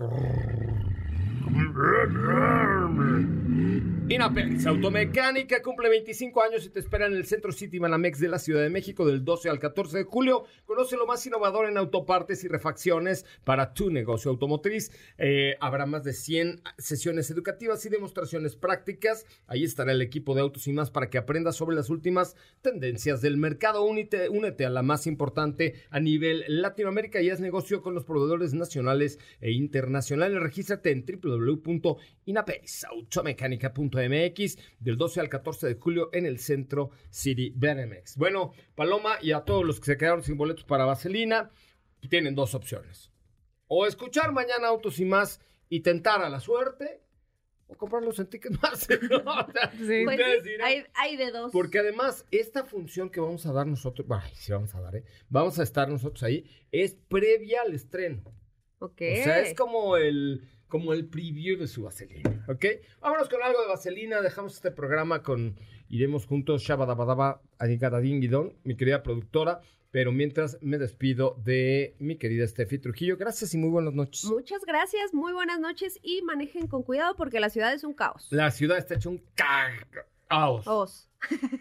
Inapex 4.06 4.66
Automecánica 4.66 5.62
cumple 5.62 5.88
25 5.88 6.44
años 6.44 6.64
y 6.66 6.68
te 6.68 6.78
espera 6.78 7.06
en 7.06 7.14
el 7.14 7.24
Centro 7.24 7.50
City 7.50 7.78
Banamex 7.78 8.20
de 8.20 8.28
la 8.28 8.38
Ciudad 8.38 8.60
de 8.60 8.68
México 8.68 9.06
del 9.06 9.24
12 9.24 9.48
al 9.48 9.58
14 9.58 9.96
de 9.96 10.04
julio. 10.04 10.44
Conoce 10.66 10.96
lo 10.96 11.06
más 11.06 11.26
innovador 11.26 11.66
en 11.66 11.78
autopartes 11.78 12.44
y 12.44 12.48
refacciones 12.48 13.24
para 13.44 13.72
tu 13.72 13.90
negocio 13.90 14.30
automotriz. 14.30 14.92
Eh, 15.18 15.56
habrá 15.58 15.86
más 15.86 16.04
de 16.04 16.12
100 16.12 16.60
sesiones 16.78 17.30
educativas 17.30 17.84
y 17.86 17.88
demostraciones 17.88 18.56
prácticas. 18.56 19.24
Ahí 19.46 19.64
estará 19.64 19.92
el 19.92 20.02
equipo 20.02 20.34
de 20.34 20.42
Autos 20.42 20.68
y 20.68 20.72
más 20.72 20.90
para 20.90 21.08
que 21.08 21.18
aprendas 21.18 21.56
sobre 21.56 21.74
las 21.74 21.88
últimas 21.90 22.36
tendencias 22.60 23.22
del 23.22 23.38
mercado. 23.38 23.84
Únete, 23.84 24.28
únete 24.28 24.66
a 24.66 24.70
la 24.70 24.82
más 24.82 25.06
importante 25.06 25.74
a 25.88 25.98
nivel 25.98 26.44
Latinoamérica 26.46 27.22
y 27.22 27.30
haz 27.30 27.40
negocio 27.40 27.80
con 27.80 27.94
los 27.94 28.04
proveedores 28.04 28.52
nacionales 28.52 29.18
e 29.40 29.50
internacionales. 29.52 30.40
Regístrate 30.40 30.92
en 30.92 31.04
www.inapexautomecánica.mx 31.64 34.58
del 34.80 34.96
12 34.96 35.20
al 35.20 35.28
14 35.28 35.66
de 35.68 35.74
julio 35.74 36.10
en 36.12 36.26
el 36.26 36.38
Centro 36.38 36.90
City 37.10 37.52
Benemex. 37.54 38.16
Bueno, 38.16 38.52
Paloma 38.74 39.16
y 39.20 39.32
a 39.32 39.40
todos 39.40 39.64
los 39.64 39.80
que 39.80 39.86
se 39.86 39.96
quedaron 39.96 40.22
sin 40.22 40.36
boletos 40.36 40.64
para 40.64 40.84
Vaselina, 40.84 41.50
tienen 42.08 42.34
dos 42.34 42.54
opciones. 42.54 43.10
O 43.66 43.86
escuchar 43.86 44.32
mañana 44.32 44.68
Autos 44.68 44.98
y 45.00 45.04
más 45.04 45.40
y 45.68 45.80
tentar 45.80 46.22
a 46.22 46.28
la 46.28 46.40
suerte, 46.40 47.00
o 47.66 47.76
comprarlos 47.76 48.18
en 48.18 48.26
Ticketmaster. 48.26 49.02
¿no? 49.10 49.18
O 49.18 49.52
sea, 49.52 49.72
Sí. 49.72 50.04
pues 50.04 50.20
sí, 50.42 50.50
hay, 50.62 50.84
hay 50.94 51.16
de 51.16 51.30
dos. 51.30 51.50
Porque 51.50 51.78
además, 51.78 52.26
esta 52.30 52.64
función 52.64 53.08
que 53.08 53.20
vamos 53.20 53.46
a 53.46 53.52
dar 53.52 53.66
nosotros, 53.66 54.06
sí 54.34 54.52
vamos 54.52 54.74
a 54.74 54.82
dar, 54.82 54.96
¿eh? 54.96 55.04
Vamos 55.30 55.58
a 55.58 55.62
estar 55.62 55.88
nosotros 55.88 56.22
ahí, 56.22 56.44
es 56.70 56.94
previa 57.08 57.62
al 57.62 57.72
estreno. 57.72 58.22
Ok. 58.80 59.00
O 59.00 59.24
sea, 59.24 59.40
es 59.40 59.54
como 59.54 59.96
el, 59.96 60.46
como 60.68 60.92
el 60.92 61.06
preview 61.06 61.58
de 61.58 61.66
su 61.66 61.82
vaselina, 61.82 62.44
¿ok? 62.48 62.64
Vámonos 63.00 63.28
con 63.28 63.42
algo 63.42 63.60
de 63.62 63.68
vaselina, 63.68 64.20
dejamos 64.20 64.54
este 64.54 64.70
programa 64.70 65.22
con, 65.22 65.56
iremos 65.88 66.26
juntos, 66.26 66.62
Shabadabadaba, 66.62 67.42
Adigadadingidon, 67.58 68.54
mi 68.64 68.76
querida 68.76 69.02
productora, 69.02 69.60
pero 69.94 70.10
mientras 70.10 70.58
me 70.60 70.76
despido 70.78 71.40
de 71.44 71.94
mi 72.00 72.16
querida 72.16 72.44
Steffi 72.48 72.80
Trujillo. 72.80 73.16
Gracias 73.16 73.54
y 73.54 73.58
muy 73.58 73.70
buenas 73.70 73.94
noches. 73.94 74.24
Muchas 74.24 74.64
gracias, 74.66 75.14
muy 75.14 75.32
buenas 75.32 75.60
noches 75.60 76.00
y 76.02 76.20
manejen 76.22 76.66
con 76.66 76.82
cuidado 76.82 77.14
porque 77.14 77.38
la 77.38 77.48
ciudad 77.48 77.72
es 77.72 77.84
un 77.84 77.94
caos. 77.94 78.26
La 78.30 78.50
ciudad 78.50 78.76
está 78.76 78.94
hecha 78.94 79.08
un 79.08 79.22
caos, 79.36 79.78
Os. 80.66 81.08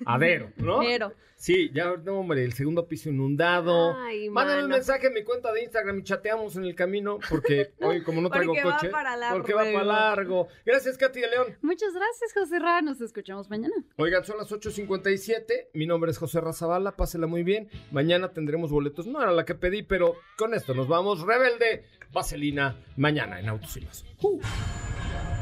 adero, 0.06 0.52
¿no? 0.58 0.80
Pero. 0.80 1.14
Sí, 1.36 1.72
ya, 1.74 1.98
no, 1.98 2.20
hombre, 2.22 2.46
el 2.46 2.54
segundo 2.54 2.88
piso 2.88 3.10
inundado. 3.10 3.98
Ay, 4.00 4.30
Mándame 4.30 4.64
un 4.64 4.70
mensaje 4.70 5.08
en 5.08 5.14
mi 5.14 5.24
cuenta 5.26 5.52
de 5.52 5.64
Instagram 5.64 6.00
y 6.00 6.04
chateamos 6.04 6.56
en 6.56 6.64
el 6.64 6.74
camino, 6.74 7.20
porque 7.30 7.74
hoy, 7.82 8.02
como 8.02 8.22
no 8.22 8.30
traigo 8.30 8.54
Porque 8.54 8.66
va 8.66 8.76
coche, 8.78 8.90
para 8.90 9.18
largo. 9.18 9.38
porque 9.38 9.54
va 9.54 9.64
para 9.64 9.84
largo. 9.84 10.48
Gracias, 10.66 10.98
Katy 10.98 11.20
de 11.20 11.28
León. 11.28 11.58
Muchas 11.62 11.94
gracias, 11.94 12.32
José 12.34 12.60
Ra. 12.60 12.82
Nos 12.82 13.02
escuchamos 13.02 13.50
mañana. 13.50 13.76
Oigan, 13.98 14.24
son 14.24 14.38
las 14.38 14.50
8.57. 14.54 15.70
Mi 15.74 15.86
nombre 15.86 16.12
es 16.12 16.18
José 16.18 16.40
Razabala. 16.40 16.94
Pásela 16.94 17.28
muy 17.28 17.44
bien. 17.44 17.70
Mañana 17.92 18.32
tendremos 18.32 18.72
boletos. 18.72 19.06
No 19.06 19.22
era 19.22 19.34
la 19.34 19.44
que 19.44 19.56
pedí, 19.56 19.84
pero 19.84 20.16
con 20.38 20.54
esto 20.54 20.74
nos 20.74 20.88
vamos. 20.88 21.22
Rebelde, 21.28 21.84
Vaselina, 22.14 22.78
mañana 22.96 23.42
en 23.42 23.50
Autos 23.50 23.76
y 23.76 23.82
Más. 23.82 24.06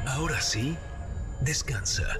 Ahora 0.08 0.42
sí, 0.42 0.76
descansa. 1.42 2.20